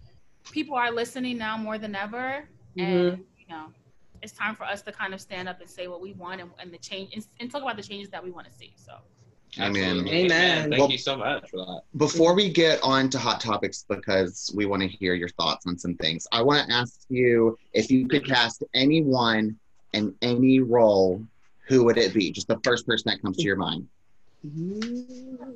people 0.52 0.76
are 0.76 0.92
listening 0.92 1.38
now 1.38 1.58
more 1.58 1.78
than 1.78 1.96
ever, 1.96 2.48
and 2.78 3.12
mm-hmm. 3.12 3.22
you 3.38 3.48
know, 3.50 3.66
it's 4.22 4.34
time 4.34 4.56
for 4.56 4.64
us 4.64 4.82
to 4.84 4.92
kind 4.92 5.14
of 5.14 5.22
stand 5.22 5.48
up 5.48 5.62
and 5.62 5.70
say 5.70 5.88
what 5.88 6.02
we 6.02 6.14
want 6.14 6.42
and, 6.42 6.52
and 6.60 6.72
the 6.74 6.78
change 6.78 7.14
and, 7.14 7.26
and 7.40 7.52
talk 7.52 7.62
about 7.62 7.78
the 7.78 7.84
changes 7.84 8.10
that 8.10 8.24
we 8.24 8.32
want 8.32 8.48
to 8.48 8.54
see. 8.54 8.74
So. 8.76 8.94
Amen. 9.60 10.08
Amen. 10.08 10.70
Thank 10.70 10.80
Well- 10.80 10.92
you 10.92 10.98
so 11.00 11.18
much 11.18 11.50
for 11.50 11.58
that. 11.58 11.82
Before 11.98 12.36
we 12.36 12.50
get 12.50 12.80
on 12.84 13.10
to 13.10 13.18
hot 13.18 13.42
topics, 13.42 13.84
because 13.90 14.52
we 14.56 14.68
want 14.68 14.84
to 14.84 14.88
hear 14.88 15.16
your 15.16 15.30
thoughts 15.30 15.66
on 15.66 15.76
some 15.78 15.96
things, 15.96 16.28
I 16.32 16.44
want 16.44 16.68
to 16.68 16.74
ask 16.74 17.02
you 17.10 17.58
if 17.74 17.90
you 17.90 18.08
could 18.08 18.28
cast 18.28 18.64
anyone 18.76 19.58
in 19.94 20.14
any 20.22 20.60
role, 20.60 21.26
who 21.68 21.84
would 21.86 21.98
it 21.98 22.14
be? 22.14 22.32
Just 22.32 22.48
the 22.48 22.60
first 22.64 22.86
person 22.86 23.10
that 23.10 23.24
comes 23.24 23.38
to 23.38 23.44
your 23.44 23.56
mind. 23.56 23.88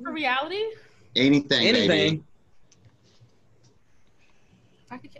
For 0.02 0.12
reality, 0.12 0.64
Anything. 1.16 1.68
Anything. 1.68 1.90
if 1.90 1.90
I 1.90 2.16
could, 2.16 2.24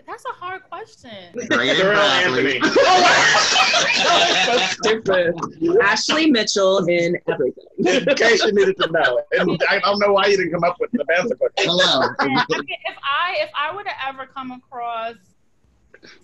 that's 0.07 0.25
a 0.25 0.33
hard 0.33 0.63
question. 0.65 1.11
Darrell 1.49 1.99
Anthony. 1.99 2.61
so 4.45 4.59
stupid. 4.59 5.35
Ashley 5.83 6.31
Mitchell 6.31 6.87
in 6.89 7.17
everything. 7.29 7.65
In 7.79 8.15
case 8.17 8.45
you 8.45 8.53
needed 8.53 8.77
to 8.81 8.91
know. 8.91 9.23
And 9.33 9.61
I 9.69 9.79
don't 9.81 9.99
know 9.99 10.13
why 10.13 10.27
you 10.27 10.37
didn't 10.37 10.53
come 10.53 10.65
up 10.65 10.77
with 10.81 10.91
the 10.93 11.05
answer 11.19 11.35
question. 11.35 11.71
Hello. 11.71 12.09
I 12.19 12.27
mean, 12.27 12.39
if 12.49 12.97
I 13.03 13.37
if 13.41 13.51
I 13.57 13.75
were 13.75 13.85
to 13.85 14.07
ever 14.07 14.27
come 14.27 14.51
across, 14.53 15.17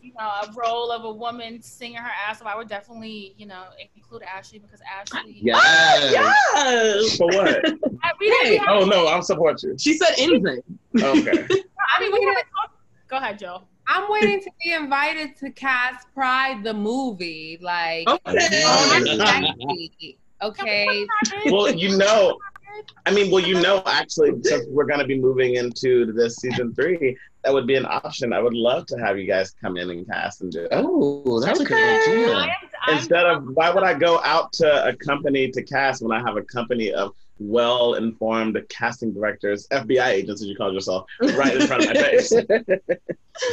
you 0.03 0.13
know, 0.19 0.27
a 0.27 0.53
role 0.55 0.91
of 0.91 1.05
a 1.05 1.13
woman 1.13 1.63
singing 1.63 1.97
her 1.99 2.11
ass 2.29 2.41
off, 2.41 2.47
I 2.47 2.57
would 2.57 2.69
definitely, 2.69 3.35
you 3.37 3.47
know, 3.47 3.65
include 3.95 4.23
Ashley 4.23 4.59
because 4.59 4.81
Ashley. 4.91 5.39
Yes. 5.43 6.13
Yes. 6.13 7.17
For 7.17 7.27
what? 7.27 7.65
I, 8.03 8.13
we 8.19 8.29
Hey, 8.43 8.61
Oh 8.69 8.85
no, 8.85 9.07
I'll 9.07 9.23
support 9.23 9.63
you. 9.63 9.77
She 9.79 9.97
said 9.97 10.15
anything. 10.19 10.63
Okay. 10.97 11.47
I 11.93 12.01
mean, 12.01 12.13
we 12.13 12.25
haven't 12.25 12.47
talked- 12.57 12.80
Go 13.11 13.17
ahead, 13.17 13.39
Joe. 13.41 13.63
I'm 13.89 14.09
waiting 14.09 14.41
to 14.41 14.51
be 14.63 14.73
invited 14.73 15.37
to 15.39 15.51
cast 15.51 16.07
Pride 16.15 16.63
the 16.63 16.73
movie. 16.73 17.59
Like, 17.61 18.09
Okay. 18.09 18.63
I'm 18.65 19.05
sexy, 19.05 20.17
okay. 20.41 21.07
Well, 21.47 21.75
you 21.75 21.99
know, 21.99 22.39
I 23.07 23.11
mean, 23.11 23.33
well, 23.33 23.43
you 23.45 23.61
know, 23.61 23.83
actually, 23.85 24.41
since 24.43 24.65
we're 24.69 24.85
going 24.85 25.01
to 25.01 25.07
be 25.07 25.19
moving 25.19 25.57
into 25.57 26.13
this 26.13 26.37
season 26.37 26.73
three, 26.73 27.17
that 27.43 27.53
would 27.53 27.67
be 27.67 27.75
an 27.75 27.85
option. 27.87 28.33
I 28.33 28.39
would 28.41 28.55
love 28.55 28.87
to 28.87 28.97
have 28.99 29.19
you 29.19 29.27
guys 29.27 29.51
come 29.61 29.77
in 29.77 29.91
and 29.91 30.07
cast 30.07 30.43
and 30.43 30.53
do 30.53 30.65
it. 30.65 30.69
Oh, 30.71 31.41
that's 31.41 31.59
a 31.59 31.65
good 31.65 31.77
I 31.77 32.01
idea. 32.03 32.37
am, 32.37 32.51
I'm, 32.87 32.97
Instead 32.97 33.27
of, 33.27 33.45
why 33.55 33.71
would 33.71 33.83
I 33.83 33.95
go 33.95 34.21
out 34.23 34.53
to 34.55 34.87
a 34.87 34.95
company 34.95 35.51
to 35.51 35.63
cast 35.65 36.01
when 36.01 36.13
I 36.13 36.21
have 36.25 36.37
a 36.37 36.43
company 36.43 36.93
of 36.93 37.13
well 37.51 37.95
informed 37.95 38.57
casting 38.69 39.13
directors, 39.13 39.67
FBI 39.69 40.07
agents, 40.07 40.43
as 40.43 40.47
you 40.49 40.55
call 40.57 40.73
yourself, 40.73 41.07
right 41.21 41.57
in 41.57 41.67
front 41.67 41.83
of 41.85 41.89
my 41.89 41.95
face? 41.95 42.31
listen, 42.33 42.47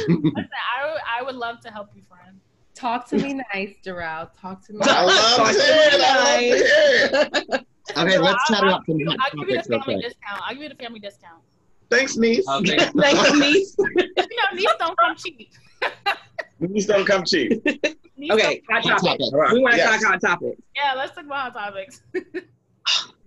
I, 0.08 0.92
would- 0.92 1.02
I 1.18 1.22
would 1.24 1.34
love 1.34 1.60
to 1.62 1.70
help 1.70 1.88
you, 1.96 2.02
friend. 2.08 2.38
Talk 2.74 3.08
to 3.08 3.16
me 3.16 3.40
nice, 3.52 3.74
Darrell. 3.82 4.30
Talk 4.40 4.64
to 4.66 4.72
me. 4.74 4.78
I 4.82 5.04
love 5.04 5.48
to 5.48 5.52
hear 5.52 5.62
it. 5.62 6.00
I 6.00 7.10
love 7.10 7.30
to 7.32 7.54
it. 7.56 7.66
Okay, 7.96 8.18
let's 8.18 8.38
I'll, 8.50 8.54
chat 8.54 8.64
about 8.64 8.84
some 8.84 9.00
hot 9.06 9.16
I'll 9.18 9.40
give 9.40 9.48
you 9.48 9.56
the 9.56 9.62
topics 9.62 9.66
family 9.66 9.84
quick. 9.94 10.02
discount. 10.02 10.42
I'll 10.44 10.52
give 10.54 10.62
you 10.62 10.68
the 10.68 10.74
family 10.74 11.00
discount. 11.00 11.40
Thanks, 11.90 12.16
niece. 12.18 12.46
Okay. 12.46 12.76
Thank 13.00 13.28
you, 13.32 13.40
niece. 13.40 13.74
You 13.78 13.86
know, 14.14 14.26
these 14.54 14.68
don't 14.78 14.96
come 14.98 15.16
cheap. 15.16 15.50
Niece 16.60 16.84
don't 16.86 17.06
come 17.06 17.24
cheap. 17.24 17.64
These 17.64 18.30
Okay, 18.30 18.62
don't- 18.68 18.84
hot 18.84 19.00
topic. 19.00 19.20
topic. 19.20 19.32
All 19.32 19.40
right. 19.40 19.52
We 19.54 19.60
want 19.60 19.72
to 19.72 19.78
Yes. 19.78 20.02
talk 20.02 20.10
hot 20.12 20.20
topics. 20.20 20.60
Yeah, 20.76 20.92
let's 20.98 21.14
talk 21.14 21.24
about 21.24 21.52
hot 21.54 21.72
topics. 21.72 22.02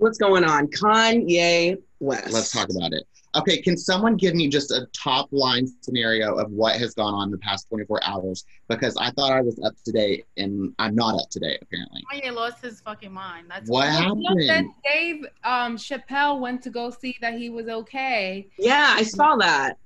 What's 0.01 0.17
going 0.17 0.43
on? 0.43 0.65
Kanye 0.65 1.77
West. 1.99 2.31
Let's 2.31 2.51
talk 2.51 2.69
about 2.75 2.91
it. 2.91 3.03
Okay, 3.35 3.61
can 3.61 3.77
someone 3.77 4.15
give 4.15 4.33
me 4.33 4.47
just 4.47 4.71
a 4.71 4.87
top 4.93 5.27
line 5.31 5.67
scenario 5.81 6.33
of 6.33 6.51
what 6.51 6.75
has 6.77 6.95
gone 6.95 7.13
on 7.13 7.29
the 7.29 7.37
past 7.37 7.69
24 7.69 8.03
hours? 8.03 8.43
Because 8.67 8.97
I 8.97 9.11
thought 9.11 9.31
I 9.31 9.41
was 9.41 9.59
up 9.63 9.75
to 9.85 9.91
date 9.91 10.25
and 10.37 10.73
I'm 10.79 10.95
not 10.95 11.21
up 11.21 11.29
to 11.29 11.39
date, 11.39 11.59
apparently. 11.61 12.01
Kanye 12.11 12.33
lost 12.33 12.63
his 12.63 12.81
fucking 12.81 13.11
mind. 13.11 13.45
That's 13.47 13.69
What 13.69 13.85
Look 14.07 14.39
that 14.39 14.53
happened? 14.55 14.73
Dave 14.83 15.25
um, 15.43 15.77
Chappelle 15.77 16.39
went 16.39 16.63
to 16.63 16.71
go 16.71 16.89
see 16.89 17.15
that 17.21 17.35
he 17.35 17.51
was 17.51 17.67
okay. 17.67 18.47
Yeah, 18.57 18.95
I 18.97 19.03
saw 19.03 19.35
that. 19.35 19.77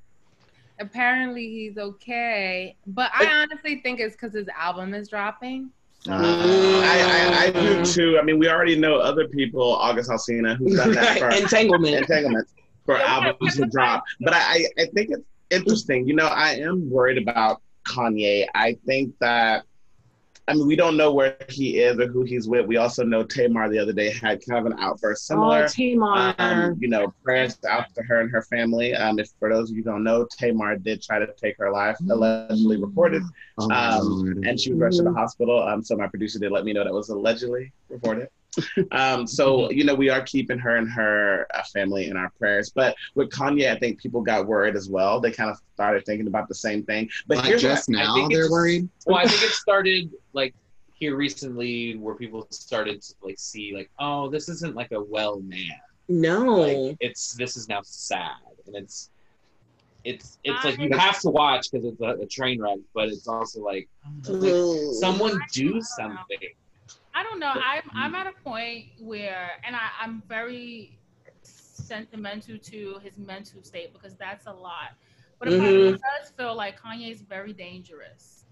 Apparently, 0.79 1.49
he's 1.49 1.77
okay. 1.77 2.77
But 2.87 3.11
I 3.13 3.25
honestly 3.25 3.81
think 3.81 3.99
it's 3.99 4.15
because 4.15 4.33
his 4.33 4.47
album 4.57 4.93
is 4.93 5.09
dropping. 5.09 5.71
Uh, 6.07 6.81
I, 6.83 7.45
I, 7.45 7.45
I 7.45 7.51
do 7.51 7.83
too. 7.85 8.17
I 8.19 8.21
mean, 8.23 8.39
we 8.39 8.49
already 8.49 8.77
know 8.77 8.95
other 8.97 9.27
people, 9.27 9.75
August 9.75 10.09
Alsina, 10.09 10.55
who's 10.57 10.75
done 10.75 10.91
that 10.93 11.19
for 11.19 11.29
Entanglement. 11.29 11.95
entanglements 11.95 12.53
for 12.85 12.97
Yeah, 12.97 13.01
we 13.01 13.05
gotta- 13.25 13.27
albums 13.29 13.55
to 13.57 13.65
drop. 13.67 14.03
But 14.21 14.33
I, 14.33 14.39
I 14.39 14.65
I 14.79 14.85
think 14.93 15.09
it's 15.11 15.23
interesting. 15.49 16.07
You 16.07 16.15
know, 16.15 16.27
I 16.27 16.51
am 16.55 16.89
worried 16.89 17.17
about 17.17 17.61
Kanye. 17.87 18.45
I 18.55 18.77
think 18.85 19.13
that. 19.19 19.63
I 20.47 20.53
mean, 20.53 20.67
we 20.67 20.75
don't 20.75 20.95
know 20.95 21.11
where 21.11 21.37
he 21.49 21.79
is 21.79 21.99
or 21.99 22.07
who 22.07 22.21
he's 22.23 22.47
with. 22.47 22.67
We 22.67 22.77
also 22.77 23.03
know 23.03 23.23
Tamar 23.23 23.67
the 23.69 23.79
other 23.79 23.93
day 23.93 24.11
had 24.11 24.45
kind 24.45 24.59
of 24.59 24.71
an 24.71 24.79
outburst 24.79 25.25
similar. 25.25 25.63
Oh, 25.63 25.67
Tamar. 25.67 26.35
Um, 26.37 26.77
you 26.79 26.87
know, 26.87 27.13
prayers 27.23 27.57
out 27.67 27.93
to 27.95 28.03
her 28.03 28.21
and 28.21 28.29
her 28.31 28.43
family. 28.43 28.93
Um, 28.93 29.17
if 29.17 29.29
for 29.39 29.51
those 29.51 29.71
of 29.71 29.75
you 29.75 29.83
who 29.83 29.89
don't 29.89 30.03
know, 30.03 30.27
Tamar 30.37 30.77
did 30.77 31.01
try 31.01 31.17
to 31.17 31.27
take 31.35 31.57
her 31.57 31.71
life, 31.71 31.97
allegedly 32.09 32.77
reported, 32.77 33.23
oh 33.57 33.71
um, 33.71 34.43
and 34.45 34.59
she 34.59 34.71
was 34.71 34.79
rushed 34.79 34.97
to 34.97 35.03
the 35.03 35.13
hospital. 35.13 35.61
Um, 35.63 35.83
so 35.83 35.95
my 35.95 36.07
producer 36.07 36.37
did 36.37 36.51
let 36.51 36.63
me 36.63 36.73
know 36.73 36.83
that 36.83 36.93
was 36.93 37.09
allegedly 37.09 37.71
reported. 37.89 38.29
Um, 38.91 39.27
so 39.27 39.69
you 39.71 39.83
know, 39.83 39.95
we 39.95 40.09
are 40.09 40.21
keeping 40.21 40.57
her 40.59 40.77
and 40.77 40.89
her 40.91 41.47
uh, 41.53 41.63
family 41.73 42.09
in 42.09 42.17
our 42.17 42.31
prayers. 42.37 42.71
But 42.73 42.95
with 43.15 43.29
Kanye, 43.29 43.71
I 43.71 43.77
think 43.77 43.99
people 43.99 44.21
got 44.21 44.47
worried 44.47 44.75
as 44.75 44.89
well. 44.89 45.19
They 45.19 45.31
kind 45.31 45.49
of 45.49 45.57
started 45.73 46.05
thinking 46.05 46.27
about 46.27 46.47
the 46.47 46.55
same 46.55 46.83
thing. 46.83 47.09
But 47.27 47.37
Like 47.37 47.47
here's 47.47 47.61
just 47.61 47.89
what, 47.89 47.97
now 47.97 48.27
they're 48.27 48.49
worried. 48.49 48.89
Well, 49.05 49.17
I 49.17 49.27
think 49.27 49.43
it 49.43 49.51
started 49.51 50.11
like 50.33 50.53
here 50.93 51.15
recently, 51.15 51.97
where 51.97 52.15
people 52.15 52.47
started 52.51 53.01
to 53.01 53.13
like 53.21 53.39
see 53.39 53.75
like, 53.75 53.89
oh, 53.99 54.29
this 54.29 54.49
isn't 54.49 54.75
like 54.75 54.91
a 54.91 55.01
well 55.01 55.39
man. 55.41 55.79
no. 56.07 56.61
Like 56.61 56.97
it's 56.99 57.33
this 57.33 57.57
is 57.57 57.67
now 57.67 57.81
sad, 57.83 58.31
and 58.67 58.75
it's 58.75 59.09
it's 60.05 60.37
it's 60.43 60.63
like 60.63 60.77
you 60.77 60.95
have 60.95 61.19
to 61.21 61.29
watch 61.29 61.71
because 61.71 61.85
it's 61.85 61.99
a, 61.99 62.23
a 62.23 62.25
train 62.27 62.61
wreck, 62.61 62.77
but 62.93 63.09
it's 63.09 63.27
also 63.27 63.59
like, 63.61 63.89
like, 64.27 64.53
someone 64.99 65.39
do 65.51 65.81
something. 65.81 66.37
I 67.15 67.23
don't 67.23 67.39
know. 67.39 67.53
I'm 67.59 67.83
I'm 67.95 68.15
at 68.15 68.27
a 68.27 68.33
point 68.43 68.85
where, 68.99 69.51
and 69.65 69.75
I, 69.75 69.89
I'm 70.01 70.21
very 70.27 70.99
sentimental 71.43 72.57
to 72.57 72.99
his 73.03 73.17
mental 73.17 73.63
state 73.63 73.93
because 73.93 74.15
that's 74.15 74.47
a 74.47 74.53
lot. 74.53 74.91
But 75.39 75.49
of 75.49 75.53
me 75.53 75.93
does 75.93 76.31
feel 76.37 76.55
like 76.55 76.79
Kanye 76.79 77.11
is 77.11 77.21
very 77.21 77.53
dangerous. 77.53 78.45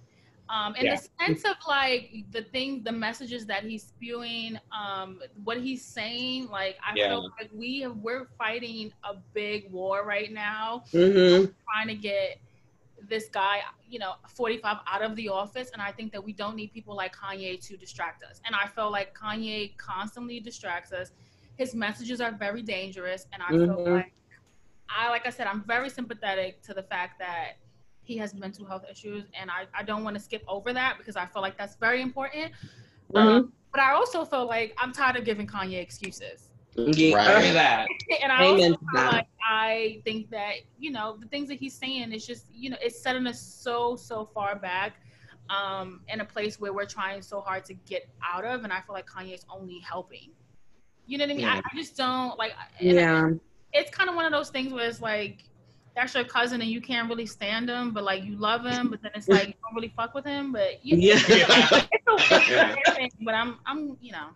Um, 0.49 0.75
in 0.75 0.85
Yeah. 0.85 0.95
the 0.95 1.07
sense 1.19 1.45
of 1.45 1.55
like 1.67 2.11
the 2.31 2.43
things, 2.43 2.83
the 2.83 2.91
messages 2.91 3.45
that 3.47 3.63
he's 3.63 3.83
spewing, 3.87 4.57
um, 4.71 5.19
what 5.43 5.59
he's 5.61 5.85
saying, 5.85 6.47
like 6.49 6.77
I 6.85 6.97
Yeah. 6.97 7.07
feel 7.09 7.23
like 7.39 7.49
we 7.53 7.81
have, 7.81 7.97
we're 7.97 8.27
fighting 8.37 8.91
a 9.03 9.15
big 9.33 9.71
war 9.71 10.05
right 10.05 10.31
now 10.31 10.83
Mm-hmm. 10.93 11.51
trying 11.71 11.87
to 11.87 11.95
get 11.95 12.39
this 13.13 13.29
guy, 13.29 13.59
you 13.87 13.99
know, 13.99 14.13
45 14.27 14.77
out 14.91 15.03
of 15.03 15.15
the 15.15 15.29
office. 15.29 15.69
And 15.71 15.81
I 15.81 15.91
think 15.91 16.11
that 16.13 16.23
we 16.23 16.33
don't 16.33 16.55
need 16.55 16.73
people 16.73 16.95
like 16.95 17.15
Kanye 17.15 17.63
to 17.67 17.77
distract 17.77 18.23
us. 18.23 18.41
And 18.43 18.55
I 18.55 18.65
feel 18.67 18.91
like 18.91 19.15
Kanye 19.15 19.77
constantly 19.77 20.39
distracts 20.39 20.91
us. 20.91 21.11
His 21.55 21.75
messages 21.75 22.19
are 22.19 22.31
very 22.31 22.63
dangerous. 22.63 23.27
And 23.31 23.43
I 23.43 23.49
feel 23.49 23.77
Mhm. 23.77 23.93
like, 23.99 24.13
I, 24.89 25.09
like 25.09 25.27
I 25.27 25.29
said, 25.29 25.45
I'm 25.45 25.63
very 25.63 25.89
sympathetic 25.91 26.63
to 26.63 26.73
the 26.73 26.81
fact 26.81 27.19
that 27.19 27.57
he 28.01 28.17
has 28.17 28.33
mental 28.33 28.65
health 28.65 28.85
issues. 28.89 29.25
And 29.39 29.51
I, 29.51 29.67
I 29.79 29.83
don't 29.83 30.03
want 30.03 30.15
to 30.15 30.23
skip 30.27 30.43
over 30.47 30.73
that 30.73 30.97
because 30.97 31.15
I 31.15 31.27
feel 31.27 31.43
like 31.43 31.55
that's 31.55 31.75
very 31.75 32.01
important. 32.01 32.51
Um, 33.13 33.53
but 33.71 33.79
I 33.79 33.91
also 33.93 34.25
feel 34.25 34.47
like 34.47 34.73
I'm 34.79 34.91
tired 34.91 35.17
of 35.17 35.23
giving 35.23 35.45
Kanye 35.45 35.79
excuses. 35.79 36.49
Yeah. 36.75 37.15
Right. 37.15 37.53
That. 37.53 37.87
And 38.21 38.31
I 38.31 38.43
Amen 38.45 38.73
also 38.73 38.85
feel 38.93 39.05
like 39.05 39.27
I 39.47 40.01
think 40.05 40.29
that 40.31 40.55
you 40.79 40.91
know 40.91 41.17
the 41.19 41.27
things 41.27 41.47
that 41.49 41.59
he's 41.59 41.75
saying 41.75 42.11
is 42.13 42.25
just 42.25 42.45
you 42.53 42.69
know 42.69 42.77
it's 42.81 43.01
setting 43.01 43.27
us 43.27 43.39
so 43.41 43.95
so 43.95 44.25
far 44.33 44.55
back. 44.55 44.93
um, 45.49 46.01
in 46.07 46.21
a 46.21 46.25
place 46.25 46.59
where 46.59 46.73
we're 46.73 46.85
trying 46.85 47.21
so 47.21 47.41
hard 47.41 47.65
to 47.65 47.73
get 47.73 48.07
out 48.25 48.45
of, 48.45 48.63
and 48.63 48.71
I 48.71 48.79
feel 48.81 48.93
like 48.95 49.05
Kanye's 49.07 49.45
only 49.49 49.79
helping. 49.79 50.31
You 51.05 51.17
know 51.17 51.25
what 51.25 51.31
I 51.31 51.35
mean? 51.35 51.45
I, 51.45 51.55
Yeah. 51.55 51.61
I 51.71 51.75
just 51.75 51.97
don't 51.97 52.37
like. 52.39 52.53
and 52.79 52.95
Yeah. 52.95 53.29
it's 53.73 53.91
kind 53.91 54.09
of 54.09 54.15
one 54.15 54.25
of 54.25 54.31
those 54.31 54.49
things 54.49 54.71
where 54.73 54.87
it's 54.87 55.01
like 55.01 55.43
that's 55.95 56.15
your 56.15 56.23
cousin 56.23 56.61
and 56.61 56.71
you 56.71 56.79
can't 56.81 57.09
really 57.09 57.25
stand 57.25 57.69
him, 57.69 57.91
but 57.93 58.03
like 58.05 58.23
you 58.23 58.35
love 58.37 58.65
him, 58.65 58.89
but 58.89 59.01
then 59.01 59.11
it's 59.15 59.27
like 59.27 59.47
you 59.49 59.53
don't 59.63 59.75
really 59.75 59.93
fuck 59.95 60.13
with 60.15 60.25
him, 60.25 60.51
but 60.53 60.83
you, 60.83 60.97
Yeah. 61.09 61.19
it's 61.27 62.07
a 62.07 62.47
weird 62.49 62.95
thing. 62.95 63.11
But 63.21 63.35
I'm, 63.35 63.59
I'm, 63.65 63.97
you 64.01 64.13
know, 64.13 64.29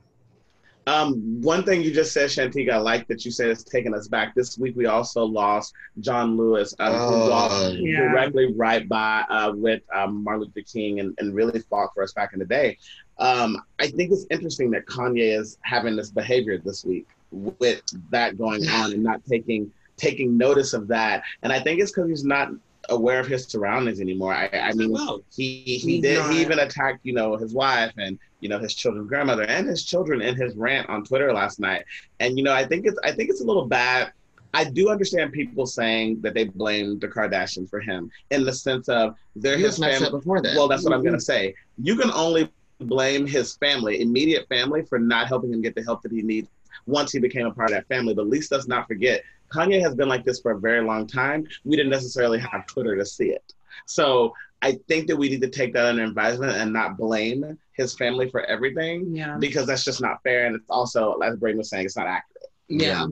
Um, 0.88 1.42
one 1.42 1.64
thing 1.64 1.82
you 1.82 1.92
just 1.94 2.14
said, 2.14 2.30
Shantique, 2.30 2.72
I 2.72 2.78
like 2.78 3.08
that 3.10 3.26
you 3.26 3.30
said 3.32 3.50
it's 3.50 3.64
taking 3.64 3.94
us 3.94 4.08
back. 4.08 4.34
This 4.36 4.58
week 4.58 4.76
we 4.78 4.86
also 4.86 5.26
lost 5.26 5.74
John 6.00 6.38
Lewis, 6.38 6.74
um, 6.80 6.94
Oh. 6.94 7.26
who 7.26 7.30
walked 7.30 7.76
Yeah. 7.80 8.10
directly 8.10 8.54
right 8.54 8.88
by 8.88 9.26
uh, 9.30 9.52
with 9.54 9.82
um, 9.94 10.24
Martin 10.24 10.44
Luther 10.46 10.66
King 10.66 11.02
and, 11.02 11.14
and 11.20 11.36
really 11.36 11.60
fought 11.70 11.90
for 11.94 12.04
us 12.04 12.14
back 12.14 12.32
in 12.32 12.40
the 12.40 12.46
day. 12.46 12.78
Um, 13.20 13.58
I 13.80 13.88
think 13.88 14.12
it's 14.14 14.26
interesting 14.32 14.72
that 14.72 14.86
Kanye 14.86 15.38
is 15.38 15.58
having 15.62 15.96
this 15.98 16.10
behavior 16.10 16.58
this 16.58 16.86
week 16.86 17.08
with 17.32 17.82
that 18.10 18.38
going 18.38 18.66
on 18.70 18.94
and 18.94 19.04
not 19.04 19.22
taking 19.26 19.72
taking 19.98 20.38
notice 20.38 20.74
of 20.74 20.88
that. 20.88 21.24
And 21.44 21.52
I 21.52 21.60
think 21.60 21.82
it's 21.82 21.92
because 21.92 22.08
he's 22.10 22.24
not 22.24 22.52
aware 22.90 23.20
of 23.20 23.28
his 23.28 23.44
surroundings 23.46 24.00
anymore. 24.00 24.34
I, 24.34 24.48
I 24.54 24.74
mean, 24.74 24.96
he 25.36 25.64
he 25.80 26.00
did 26.00 26.24
he 26.32 26.40
even 26.42 26.60
attacked 26.60 27.00
you 27.04 27.12
know 27.14 27.36
his 27.36 27.54
wife 27.54 27.92
and 27.98 28.18
you 28.40 28.50
know 28.50 28.60
his 28.60 28.74
children's 28.74 29.08
grandmother 29.08 29.44
and 29.44 29.68
his 29.68 29.84
children 29.84 30.22
in 30.22 30.36
his 30.36 30.56
rant 30.56 30.90
on 30.90 31.04
Twitter 31.04 31.34
last 31.34 31.60
night. 31.60 31.86
And 32.20 32.38
you 32.38 32.44
know 32.44 32.54
I 32.54 32.66
think 32.66 32.86
it's 32.86 33.00
I 33.04 33.12
think 33.12 33.30
it's 33.30 33.42
a 33.42 33.46
little 33.46 33.66
bad. 33.66 34.12
I 34.54 34.64
do 34.64 34.90
understand 34.90 35.34
people 35.34 35.66
saying 35.66 36.22
that 36.22 36.34
they 36.34 36.46
blame 36.46 37.00
the 37.00 37.08
Kardashians 37.08 37.70
for 37.70 37.80
him 37.80 38.10
in 38.32 38.44
the 38.46 38.54
sense 38.54 38.88
of 38.90 39.16
they're 39.36 39.58
He 39.58 39.64
his 39.64 39.78
family. 39.78 40.10
before 40.10 40.42
that. 40.42 40.56
Well, 40.56 40.68
that's 40.68 40.84
what 40.84 40.94
I'm 40.94 41.04
gonna 41.04 41.18
mm-hmm. 41.18 41.22
say. 41.22 41.56
You 41.78 41.96
can 41.96 42.12
only 42.12 42.50
blame 42.80 43.26
his 43.26 43.56
family, 43.58 44.02
immediate 44.02 44.48
family, 44.48 44.84
for 44.84 45.00
not 45.00 45.28
helping 45.28 45.52
him 45.52 45.62
get 45.62 45.76
the 45.76 45.84
help 45.84 46.02
that 46.04 46.12
he 46.12 46.22
needs 46.22 46.48
once 46.86 47.12
he 47.12 47.20
became 47.20 47.46
a 47.46 47.52
part 47.52 47.72
of 47.72 47.76
that 47.76 47.88
family. 47.88 48.14
But 48.14 48.24
at 48.24 48.28
least 48.30 48.52
let's 48.52 48.68
not 48.68 48.88
forget, 48.88 49.24
Kanye 49.52 49.82
has 49.82 49.96
been 49.96 50.10
like 50.10 50.24
this 50.24 50.40
for 50.40 50.52
a 50.52 50.60
very 50.60 50.82
long 50.82 51.08
time. 51.08 51.48
We 51.64 51.76
didn't 51.76 51.92
necessarily 51.92 52.40
have 52.40 52.66
Twitter 52.68 52.96
to 52.96 53.06
see 53.06 53.30
it. 53.30 53.54
So 53.86 54.34
I 54.62 54.78
think 54.88 55.08
that 55.08 55.16
we 55.16 55.30
need 55.30 55.42
to 55.42 55.50
take 55.50 55.74
that 55.74 55.86
under 55.86 56.04
advisement 56.04 56.54
and 56.58 56.74
not 56.74 56.98
blame 56.98 57.58
his 57.74 57.96
family 57.96 58.30
for 58.30 58.44
everything 58.46 59.16
Yeah. 59.16 59.38
because 59.38 59.68
that's 59.68 59.84
just 59.84 60.02
not 60.02 60.22
fair. 60.24 60.48
And 60.48 60.56
it's 60.56 60.70
also, 60.70 61.14
as 61.20 61.36
Braden 61.38 61.60
was 61.60 61.70
saying, 61.70 61.86
it's 61.86 61.96
not 61.96 62.08
accurate. 62.08 62.52
Yeah. 62.68 63.06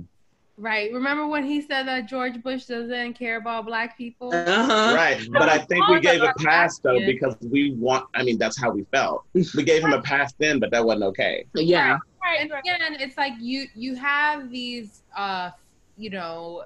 Right. 0.57 0.91
Remember 0.93 1.27
when 1.27 1.43
he 1.45 1.61
said 1.61 1.85
that 1.87 2.07
George 2.07 2.41
Bush 2.41 2.65
doesn't 2.65 3.13
care 3.13 3.35
about 3.37 3.65
black 3.65 3.97
people? 3.97 4.33
Uh-huh. 4.33 4.93
Right. 4.95 5.21
But 5.31 5.49
I 5.49 5.57
think 5.59 5.87
we 5.89 5.99
gave 5.99 6.21
a 6.23 6.33
pass 6.39 6.79
though 6.79 6.99
because 7.05 7.35
we 7.41 7.71
want, 7.73 8.05
I 8.15 8.23
mean, 8.23 8.37
that's 8.37 8.59
how 8.59 8.71
we 8.71 8.85
felt. 8.85 9.25
We 9.33 9.63
gave 9.63 9.83
him 9.83 9.91
a 9.93 10.01
pass 10.01 10.33
then, 10.39 10.59
but 10.59 10.71
that 10.71 10.83
wasn't 10.85 11.03
okay. 11.05 11.45
Yeah. 11.53 11.97
right, 12.23 12.39
and 12.39 12.51
again, 12.51 12.79
it's 12.99 13.17
like 13.17 13.33
you 13.39 13.67
you 13.75 13.95
have 13.95 14.49
these 14.49 15.03
uh 15.15 15.51
you 15.97 16.09
know 16.09 16.63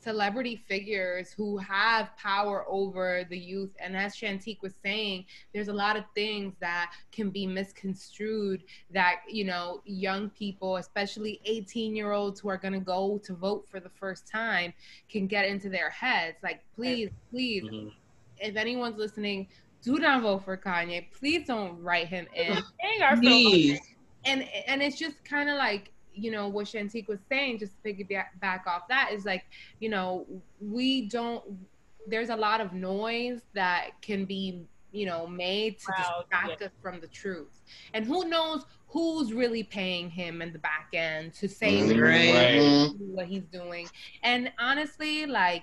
celebrity 0.00 0.56
figures 0.56 1.32
who 1.32 1.58
have 1.58 2.16
power 2.16 2.64
over 2.68 3.24
the 3.30 3.38
youth 3.38 3.70
and 3.80 3.96
as 3.96 4.14
Shantique 4.14 4.62
was 4.62 4.74
saying 4.82 5.24
there's 5.52 5.68
a 5.68 5.72
lot 5.72 5.96
of 5.96 6.04
things 6.14 6.54
that 6.60 6.92
can 7.10 7.30
be 7.30 7.46
misconstrued 7.46 8.62
that 8.92 9.16
you 9.28 9.44
know 9.44 9.82
young 9.84 10.30
people 10.30 10.76
especially 10.76 11.40
18 11.44 11.96
year 11.96 12.12
olds 12.12 12.38
who 12.40 12.48
are 12.48 12.56
going 12.56 12.74
to 12.74 12.80
go 12.80 13.20
to 13.24 13.34
vote 13.34 13.66
for 13.68 13.80
the 13.80 13.88
first 13.90 14.28
time 14.28 14.72
can 15.08 15.26
get 15.26 15.46
into 15.46 15.68
their 15.68 15.90
heads 15.90 16.36
like 16.42 16.60
please 16.76 17.10
please 17.30 17.64
Mhm. 17.64 17.92
if 18.38 18.54
anyone's 18.56 18.96
listening 18.96 19.48
do 19.82 19.98
not 19.98 20.22
vote 20.22 20.44
for 20.44 20.56
Kanye 20.56 21.10
please 21.12 21.46
don't 21.46 21.80
write 21.82 22.06
him 22.08 22.26
in 22.34 22.56
Please. 23.20 23.80
and 24.24 24.48
and 24.66 24.80
it's 24.82 24.98
just 24.98 25.24
kind 25.24 25.48
of 25.50 25.56
like 25.56 25.92
you 26.18 26.30
know 26.30 26.48
what 26.48 26.66
Shantique 26.66 27.08
was 27.08 27.20
saying 27.28 27.58
just 27.58 27.72
to 27.82 27.92
piggyback 27.92 28.26
back 28.40 28.64
off 28.66 28.88
that 28.88 29.10
is 29.12 29.24
like 29.24 29.44
you 29.80 29.88
know 29.88 30.26
we 30.60 31.08
don't 31.08 31.42
there's 32.06 32.30
a 32.30 32.36
lot 32.36 32.60
of 32.60 32.72
noise 32.72 33.42
that 33.54 33.90
can 34.02 34.24
be 34.24 34.64
you 34.92 35.06
know 35.06 35.26
made 35.26 35.78
to 35.78 35.86
Wow, 35.98 36.20
distract 36.30 36.62
us 36.62 36.72
from 36.82 37.00
the 37.00 37.08
truth 37.08 37.62
and 37.94 38.04
who 38.06 38.28
knows 38.28 38.64
who's 38.88 39.32
really 39.32 39.62
paying 39.62 40.08
him 40.08 40.40
in 40.40 40.52
the 40.52 40.58
back 40.58 40.88
end 40.94 41.34
to 41.34 41.48
say 41.48 41.72
Mhm. 41.72 42.00
Right. 42.00 42.90
What 43.14 43.26
he's 43.26 43.44
doing 43.46 43.88
and 44.22 44.50
honestly 44.58 45.26
like 45.26 45.62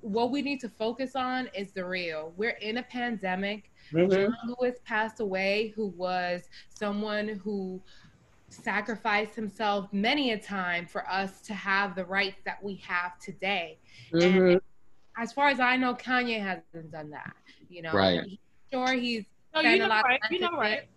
what 0.00 0.30
we 0.30 0.42
need 0.42 0.60
to 0.60 0.68
focus 0.68 1.16
on 1.16 1.48
is 1.54 1.72
the 1.72 1.84
real 1.84 2.32
we're 2.36 2.58
in 2.60 2.78
a 2.78 2.82
pandemic 2.82 3.70
Mhm. 3.92 4.10
John 4.10 4.54
Lewis 4.58 4.78
passed 4.84 5.20
away, 5.20 5.68
who 5.76 5.88
was 5.88 6.48
someone 6.68 7.28
who 7.28 7.82
sacrificed 8.54 9.34
himself 9.34 9.92
many 9.92 10.32
a 10.32 10.38
time 10.38 10.86
for 10.86 11.08
us 11.08 11.40
to 11.42 11.54
have 11.54 11.94
the 11.94 12.04
rights 12.04 12.40
that 12.44 12.62
we 12.62 12.76
have 12.76 13.18
today. 13.18 13.78
Mhm. 14.12 14.60
As 15.16 15.32
far 15.32 15.48
as 15.48 15.60
I 15.60 15.76
know, 15.76 15.94
Kanye 15.94 16.40
hasn't 16.40 16.90
done 16.92 17.10
that. 17.10 17.34
You 17.68 17.82
know, 17.82 17.92
Right. 17.92 18.22
He- 18.24 18.40
sure 18.72 18.92
he's 18.94 19.24
No, 19.54 19.60
spent 19.60 19.76
you 19.78 19.84
a 19.84 19.86
know 19.88 19.94
lot 19.94 20.04
right. 20.04 20.20
of 20.24 20.30
You 20.32 20.40
know 20.40 20.52
right. 20.56 20.88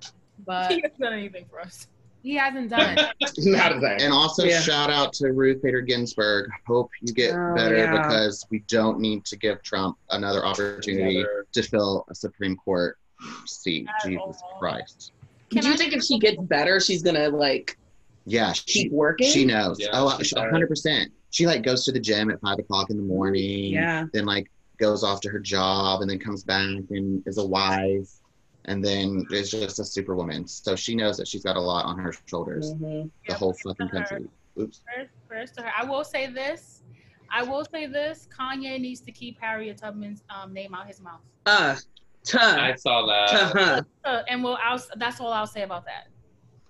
but 0.46 0.70
He 0.70 0.80
hasn't 0.80 0.98
done 1.00 1.12
anything 1.14 1.46
for 1.50 1.60
us. 1.60 1.88
he 2.22 2.34
hasn't 2.34 2.70
done. 2.70 2.94
Not 3.38 3.72
a 3.76 3.80
thing. 3.80 4.02
And 4.02 4.12
also 4.12 4.44
Yeah. 4.44 4.60
shout 4.60 4.90
out 4.90 5.12
to 5.14 5.32
Ruth 5.32 5.62
Bader 5.62 5.80
Ginsburg. 5.80 6.50
Hope 6.66 6.90
you 7.00 7.12
get 7.14 7.34
Oh, 7.34 7.54
better 7.54 7.76
yeah. 7.76 7.92
because 8.02 8.44
we 8.50 8.60
don't 8.68 8.98
need 9.00 9.24
to 9.26 9.36
give 9.36 9.62
Trump 9.62 9.96
another 10.10 10.44
opportunity 10.44 11.20
Another- 11.20 11.46
to 11.52 11.62
fill 11.62 12.04
a 12.10 12.14
Supreme 12.14 12.56
Court 12.56 12.98
seat. 13.46 13.88
At 13.88 14.08
Jesus 14.08 14.40
all. 14.42 14.58
Christ. 14.58 15.12
Do 15.50 15.68
you 15.68 15.76
think 15.76 15.92
if 15.92 16.02
she 16.02 16.18
gets 16.18 16.38
better, 16.42 16.80
she's 16.80 17.02
gonna 17.02 17.28
like 17.28 17.78
Yeah, 18.24 18.52
she 18.52 18.82
keep 18.84 18.92
working? 18.92 19.30
she 19.30 19.44
knows. 19.44 19.78
Yeah, 19.80 19.88
oh, 19.92 20.16
she's 20.18 20.28
she- 20.28 20.34
better. 20.34 20.50
100%. 20.50 21.06
She 21.30 21.46
like 21.46 21.62
goes 21.62 21.84
to 21.84 21.92
the 21.92 22.00
gym 22.00 22.30
at 22.30 22.40
five 22.40 22.58
o'clock 22.58 22.90
in 22.90 22.96
the 22.96 23.02
morning. 23.02 23.72
Yeah. 23.72 24.06
Then 24.12 24.24
like 24.26 24.50
goes 24.78 25.04
off 25.04 25.20
to 25.22 25.28
her 25.30 25.38
job 25.38 26.00
and 26.02 26.10
then 26.10 26.18
comes 26.18 26.42
back 26.44 26.68
and 26.90 27.22
is 27.26 27.38
a 27.38 27.46
wife 27.46 28.10
and 28.66 28.84
then 28.84 29.24
is 29.30 29.50
just 29.50 29.78
a 29.78 29.84
superwoman. 29.84 30.46
So 30.48 30.74
she 30.76 30.94
knows 30.94 31.16
that 31.18 31.28
she's 31.28 31.42
got 31.44 31.56
a 31.56 31.60
lot 31.60 31.84
on 31.84 31.98
her 31.98 32.12
shoulders. 32.26 32.72
Mhm. 32.74 33.04
The 33.04 33.10
Yeah, 33.28 33.34
whole 33.34 33.52
prayers 33.52 33.62
to 33.62 33.68
fucking 33.84 33.86
her. 33.88 34.04
country. 34.06 34.28
Oops. 34.58 34.80
Prayers, 34.86 35.08
prayers 35.28 35.50
to 35.52 35.62
her. 35.62 35.70
I 35.78 35.84
will 35.84 36.04
say 36.04 36.26
this. 36.26 36.82
I 37.30 37.42
will 37.42 37.64
say 37.64 37.86
this. 37.86 38.28
Kanye 38.36 38.80
needs 38.80 39.00
to 39.02 39.12
keep 39.12 39.38
Harriet 39.40 39.78
Tubman's 39.78 40.22
um, 40.30 40.52
name 40.54 40.74
out 40.74 40.86
his 40.86 41.00
mouth. 41.00 41.20
Uh, 41.44 41.76
tuh, 42.26 42.38
I 42.38 42.74
saw 42.74 43.06
that. 43.06 43.52
tuh, 43.52 43.84
Uh, 44.04 44.22
and 44.28 44.44
we'll, 44.44 44.58
I'll, 44.62 44.82
that's 44.96 45.20
all 45.20 45.32
I'll 45.32 45.46
say 45.46 45.62
about 45.62 45.84
that. 45.86 46.08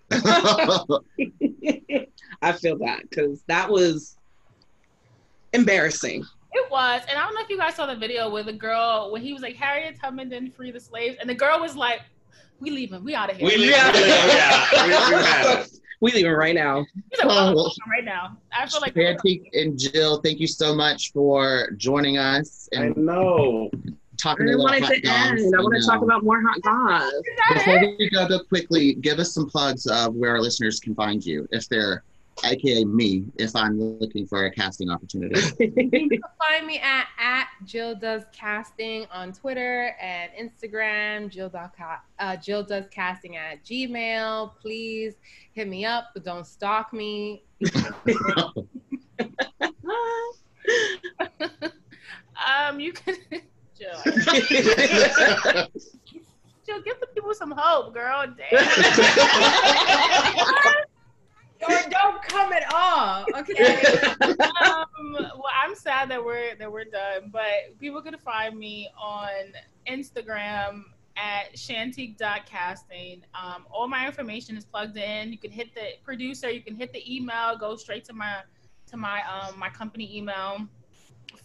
I 2.42 2.52
feel 2.52 2.78
that 2.78 3.02
because 3.08 3.42
that 3.48 3.68
was 3.68 4.16
embarrassing. 5.52 6.24
It 6.52 6.70
was, 6.70 7.02
and 7.08 7.18
I 7.18 7.22
don't 7.22 7.34
know 7.34 7.40
if 7.40 7.50
you 7.50 7.58
guys 7.58 7.74
saw 7.74 7.86
the 7.86 7.96
video 7.96 8.30
where 8.30 8.42
the 8.42 8.52
girl, 8.52 9.10
when 9.10 9.20
he 9.22 9.32
was 9.32 9.42
like, 9.42 9.56
Harriet 9.56 9.98
Tubman 10.00 10.28
didn't 10.28 10.54
free 10.54 10.70
the 10.70 10.80
slaves, 10.80 11.16
and 11.20 11.28
the 11.28 11.34
girl 11.34 11.60
was 11.60 11.76
like, 11.76 12.00
"We 12.60 12.70
leaving, 12.70 13.04
we 13.04 13.14
out 13.14 13.30
of 13.30 13.36
here." 13.36 13.46
We 13.46 13.56
leave. 13.56 13.70
Yeah. 13.70 13.92
we 13.92 13.98
yeah. 14.00 14.66
We, 14.84 14.88
we 14.88 15.22
had 15.22 15.58
it. 15.60 15.70
we 16.00 16.12
leaving 16.12 16.32
right 16.32 16.54
now. 16.54 16.86
He's 17.10 17.18
like, 17.18 17.28
Oh, 17.28 17.34
"Well, 17.34 17.54
well, 17.56 17.74
right 17.90 18.04
now. 18.04 18.38
I 18.52 18.66
feel 18.66 18.80
like 18.80 18.96
Antique 18.96 19.50
and 19.52 19.78
Jill, 19.78 20.20
thank 20.22 20.40
you 20.40 20.46
so 20.46 20.74
much 20.74 21.12
for 21.12 21.70
joining 21.76 22.16
us 22.16 22.68
I 22.74 22.84
and 22.84 22.96
know. 22.96 23.70
I 24.16 24.28
talking 24.28 24.46
didn't 24.46 24.60
about 24.60 24.80
want 24.80 24.84
to 24.84 25.08
end. 25.08 25.54
I 25.54 25.62
want 25.62 25.74
to 25.80 25.86
talk 25.86 26.02
about 26.02 26.24
more 26.24 26.42
hot 26.42 26.60
goss. 26.62 27.12
Before 27.54 27.80
we 27.98 28.10
go, 28.10 28.26
go 28.28 28.44
quickly, 28.44 28.94
give 28.94 29.18
us 29.18 29.32
some 29.32 29.48
plugs 29.48 29.86
of 29.86 30.14
where 30.14 30.30
our 30.32 30.40
listeners 30.40 30.80
can 30.80 30.94
find 30.94 31.24
you, 31.24 31.46
if 31.52 31.68
they're, 31.68 32.02
aka 32.44 32.84
me, 32.84 33.24
if 33.36 33.56
I'm 33.56 33.80
looking 33.98 34.26
for 34.26 34.46
a 34.46 34.50
casting 34.50 34.90
opportunity. 34.90 35.40
You 35.58 36.08
can 36.08 36.20
find 36.38 36.66
me 36.66 36.78
at, 36.78 37.06
at 37.18 37.48
Jill 37.64 37.94
Does 37.94 38.24
Casting 38.32 39.06
on 39.10 39.32
Twitter 39.32 39.96
and 40.00 40.30
Instagram, 40.38 41.30
Jill, 41.30 41.48
does 41.48 41.70
uh, 42.18 42.36
Jill 42.36 42.62
Does 42.62 42.84
Casting 42.90 43.36
at 43.36 43.64
Gmail. 43.64 44.52
Please 44.60 45.14
hit 45.52 45.68
me 45.68 45.84
up, 45.84 46.10
but 46.14 46.24
don't 46.24 46.46
stalk 46.46 46.92
me. 46.92 47.42
um, 52.46 52.80
you 52.80 52.92
can, 52.92 53.16
Jill, 53.78 54.02
Jill, 56.66 56.80
give 56.82 56.98
the 57.00 57.06
people 57.14 57.34
some 57.34 57.52
hope, 57.56 57.94
girl. 57.94 58.26
Damn. 58.50 58.66
Or 61.62 61.80
don't 61.90 62.22
come 62.22 62.52
at 62.52 62.64
all, 62.72 63.24
okay? 63.34 63.76
um, 64.20 65.14
well, 65.14 65.44
I'm 65.64 65.74
sad 65.74 66.10
that 66.10 66.22
we're 66.22 66.54
that 66.56 66.70
we're 66.70 66.84
done, 66.84 67.30
but 67.32 67.78
people 67.80 68.02
can 68.02 68.16
find 68.18 68.58
me 68.58 68.90
on 69.00 69.30
Instagram 69.88 70.82
at 71.16 71.54
shantique.casting. 71.54 73.22
Um, 73.34 73.64
all 73.70 73.88
my 73.88 74.06
information 74.06 74.56
is 74.56 74.66
plugged 74.66 74.98
in. 74.98 75.32
You 75.32 75.38
can 75.38 75.50
hit 75.50 75.74
the 75.74 75.92
producer, 76.04 76.50
you 76.50 76.62
can 76.62 76.76
hit 76.76 76.92
the 76.92 77.02
email, 77.14 77.56
go 77.58 77.74
straight 77.76 78.04
to 78.04 78.12
my 78.12 78.42
to 78.88 78.96
my 78.96 79.22
um 79.22 79.58
my 79.58 79.70
company 79.70 80.14
email. 80.16 80.66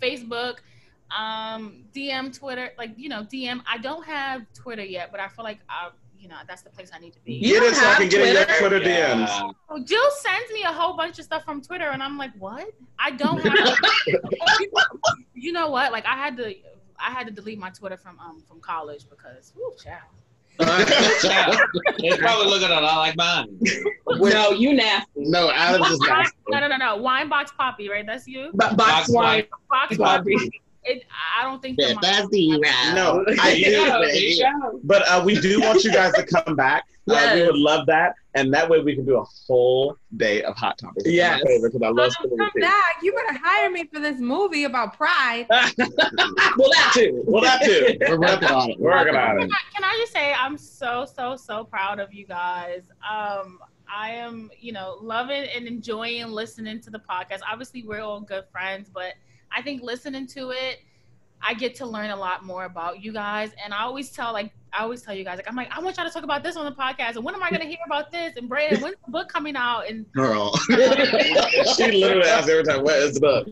Facebook. 0.01 0.57
Um, 1.17 1.83
DM 1.93 2.37
Twitter, 2.37 2.71
like 2.77 2.91
you 2.97 3.09
know, 3.09 3.23
DM. 3.23 3.61
I 3.71 3.77
don't 3.77 4.05
have 4.05 4.43
Twitter 4.53 4.83
yet, 4.83 5.11
but 5.11 5.19
I 5.19 5.27
feel 5.27 5.43
like 5.43 5.59
I, 5.69 5.89
you 6.17 6.27
know, 6.27 6.35
that's 6.47 6.61
the 6.61 6.69
place 6.69 6.89
I 6.93 6.99
need 6.99 7.13
to 7.13 7.19
be. 7.23 7.33
You 7.33 7.59
Get 7.59 7.63
it 7.63 7.75
so 7.75 7.81
I 7.85 7.89
have 7.89 7.97
can 7.97 8.09
get 8.09 8.27
in 8.27 8.33
your 8.35 8.45
Twitter? 8.45 8.59
Twitter 8.79 8.79
DMs. 8.85 9.27
Yeah. 9.27 9.49
So 9.69 9.83
Jill 9.83 10.11
sends 10.21 10.51
me 10.53 10.63
a 10.63 10.71
whole 10.71 10.95
bunch 10.95 11.19
of 11.19 11.25
stuff 11.25 11.43
from 11.43 11.61
Twitter, 11.61 11.89
and 11.89 12.01
I'm 12.01 12.17
like, 12.17 12.31
what? 12.39 12.67
I 12.99 13.11
don't 13.11 13.39
have. 13.45 13.77
you 15.33 15.51
know 15.51 15.69
what? 15.69 15.91
Like 15.91 16.05
I 16.05 16.15
had 16.15 16.37
to, 16.37 16.53
I 16.99 17.11
had 17.11 17.27
to 17.27 17.33
delete 17.33 17.59
my 17.59 17.69
Twitter 17.71 17.97
from 17.97 18.19
um 18.19 18.41
from 18.47 18.59
college 18.61 19.05
because, 19.09 19.53
whoo, 19.55 19.73
child. 19.83 20.01
Yeah. 20.59 21.57
It's 21.99 22.17
probably 22.21 22.47
looking 22.47 22.69
a 22.69 22.79
lot 22.81 22.97
like 22.97 23.15
mine. 23.17 23.59
No, 24.13 24.51
you 24.51 24.73
nasty. 24.73 25.07
No, 25.15 25.49
Adam's 25.51 25.87
is 25.91 25.99
Wine- 26.01 26.09
nasty. 26.09 26.37
no, 26.49 26.59
no, 26.59 26.67
no, 26.67 26.75
no. 26.77 26.95
Wine 26.97 27.29
box 27.29 27.51
poppy, 27.57 27.89
right? 27.89 28.05
That's 28.05 28.27
you. 28.27 28.51
But 28.53 28.75
box 28.75 29.07
Box 29.07 29.09
wine. 29.09 29.43
Box 29.69 29.97
Bobby. 29.97 30.35
poppy. 30.35 30.61
It, 30.83 31.03
I 31.39 31.43
don't 31.43 31.61
think. 31.61 31.77
Yeah, 31.79 31.93
that's 32.01 32.27
the 32.29 32.59
round. 32.59 32.95
No, 32.95 33.23
I 33.39 33.55
do. 33.63 33.71
there. 34.39 34.53
But 34.83 35.07
uh, 35.07 35.21
we 35.23 35.39
do 35.39 35.59
want 35.61 35.83
you 35.83 35.91
guys 35.91 36.13
to 36.13 36.23
come 36.25 36.55
back. 36.55 36.85
Uh, 37.09 37.31
we 37.33 37.41
would 37.41 37.57
love 37.57 37.87
that, 37.87 38.13
and 38.35 38.53
that 38.53 38.69
way 38.69 38.79
we 38.79 38.95
can 38.95 39.03
do 39.03 39.17
a 39.17 39.23
whole 39.47 39.97
day 40.17 40.43
of 40.43 40.55
hot 40.55 40.77
topics. 40.77 41.03
It's 41.03 41.13
Yes. 41.15 41.41
because 41.43 41.81
I 41.83 41.89
love 41.89 42.11
spinning 42.13 42.37
the 42.37 42.43
Come 42.43 42.51
tea. 42.55 42.61
back. 42.61 42.97
You 43.01 43.11
better 43.11 43.39
hire 43.43 43.69
me 43.71 43.85
for 43.91 43.99
this 43.99 44.19
movie 44.19 44.63
about 44.65 44.95
pride. 44.95 45.47
well, 45.49 45.69
that 45.77 46.91
too. 46.93 47.23
Well, 47.25 47.41
that 47.41 47.63
too. 47.63 47.97
We're 48.07 48.19
working 48.19 48.49
on 48.49 48.69
it. 48.69 48.79
We're 48.79 48.91
working 48.91 49.15
on 49.15 49.39
Can 49.39 49.47
it. 49.47 49.51
I, 49.51 49.73
can 49.75 49.83
I 49.83 49.97
just 49.99 50.13
say 50.13 50.31
I'm 50.33 50.57
so 50.57 51.05
so 51.05 51.35
so 51.35 51.63
proud 51.65 51.99
of 51.99 52.13
you 52.13 52.25
guys. 52.25 52.83
Um, 52.99 53.59
I 53.93 54.11
am 54.11 54.51
you 54.59 54.71
know 54.71 54.97
loving 55.01 55.47
and 55.55 55.67
enjoying 55.67 56.27
listening 56.27 56.79
to 56.81 56.91
the 56.91 56.99
podcast. 56.99 57.39
Obviously, 57.51 57.83
we're 57.83 58.01
all 58.01 58.21
good 58.21 58.45
friends, 58.51 58.89
but 58.93 59.13
I 59.55 59.61
think 59.61 59.81
listening 59.81 60.27
to 60.27 60.51
it, 60.51 60.79
I 61.41 61.53
get 61.53 61.75
to 61.75 61.85
learn 61.85 62.11
a 62.11 62.15
lot 62.15 62.45
more 62.45 62.65
about 62.65 63.03
you 63.03 63.11
guys. 63.11 63.51
And 63.63 63.73
I 63.73 63.83
always 63.83 64.11
tell 64.11 64.31
like 64.33 64.51
I 64.73 64.83
always 64.83 65.01
tell 65.01 65.13
you 65.13 65.23
guys 65.23 65.37
like 65.37 65.49
I'm 65.49 65.55
like 65.55 65.69
I 65.75 65.81
want 65.81 65.97
y'all 65.97 66.05
to 66.05 66.11
talk 66.11 66.23
about 66.23 66.43
this 66.43 66.55
on 66.55 66.65
the 66.65 66.71
podcast. 66.71 67.15
And 67.15 67.25
when 67.25 67.35
am 67.35 67.43
I 67.43 67.49
going 67.49 67.61
to 67.61 67.67
hear 67.67 67.79
about 67.85 68.11
this? 68.11 68.35
And 68.37 68.47
Brandon, 68.47 68.81
when's 68.81 68.95
the 69.05 69.11
book 69.11 69.27
coming 69.29 69.55
out? 69.55 69.89
And 69.89 70.09
Girl. 70.13 70.55
she 70.67 71.91
literally 71.91 72.27
asks 72.29 72.49
every 72.49 72.63
time, 72.63 72.83
"What 72.83 72.95
is 72.95 73.15
the 73.15 73.19
book?" 73.21 73.47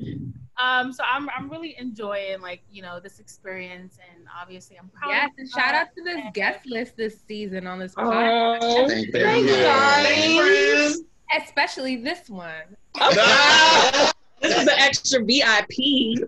um, 0.59 0.91
so 0.93 1.03
I'm 1.09 1.29
I'm 1.29 1.49
really 1.49 1.75
enjoying 1.79 2.41
like 2.41 2.61
you 2.71 2.81
know 2.81 2.99
this 2.99 3.19
experience. 3.19 3.97
And 4.13 4.25
obviously, 4.39 4.77
I'm 4.77 4.89
proud. 4.89 5.09
Yes, 5.09 5.31
and 5.37 5.49
shout 5.49 5.73
out 5.73 5.87
to 5.95 6.03
this 6.03 6.21
guest 6.33 6.65
list 6.65 6.95
this 6.97 7.19
season 7.27 7.65
on 7.65 7.79
this 7.79 7.95
podcast, 7.95 8.59
Oh, 8.61 8.87
Thank 8.87 9.07
you. 9.07 9.11
thanks, 9.13 10.97
guys. 10.97 11.01
especially 11.43 11.95
this 11.97 12.29
one. 12.29 12.75
This 12.95 14.13
was 14.65 14.69
extra 14.77 15.23
VIP. 15.23 16.27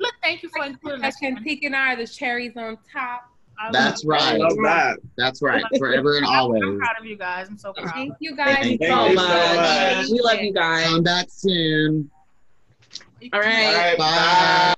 Look, 0.00 0.14
thank 0.22 0.42
you 0.42 0.48
for 0.50 0.64
including 0.64 1.04
us. 1.04 1.16
And 1.22 1.42
picking 1.42 1.74
are 1.74 1.96
the 1.96 2.06
cherries 2.06 2.56
on 2.56 2.78
top. 2.92 3.28
That's 3.70 4.04
right. 4.04 4.38
That. 4.38 4.98
That's 5.16 5.42
right. 5.42 5.62
Forever 5.78 6.16
and 6.16 6.26
always. 6.26 6.62
I'm 6.62 6.78
proud 6.78 6.98
of 6.98 7.06
you 7.06 7.16
guys. 7.16 7.48
I'm 7.48 7.58
so 7.58 7.72
proud. 7.72 7.92
Thank 7.94 8.14
you 8.18 8.34
guys 8.36 8.56
Thank 8.56 8.82
so, 8.82 9.06
you 9.06 9.14
much. 9.14 9.28
so 9.28 9.56
much. 9.56 10.08
We 10.10 10.20
love 10.20 10.40
you 10.40 10.52
guys. 10.52 10.86
Come 10.86 11.02
back 11.02 11.26
soon. 11.30 12.10
All 13.32 13.40
right. 13.40 13.66
All 13.66 13.74
right 13.74 13.98
bye. 13.98 14.74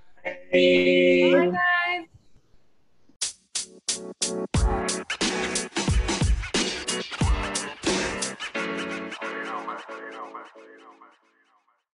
bye. 0.53 1.51
bye 1.51 1.59
guys. 4.61 4.67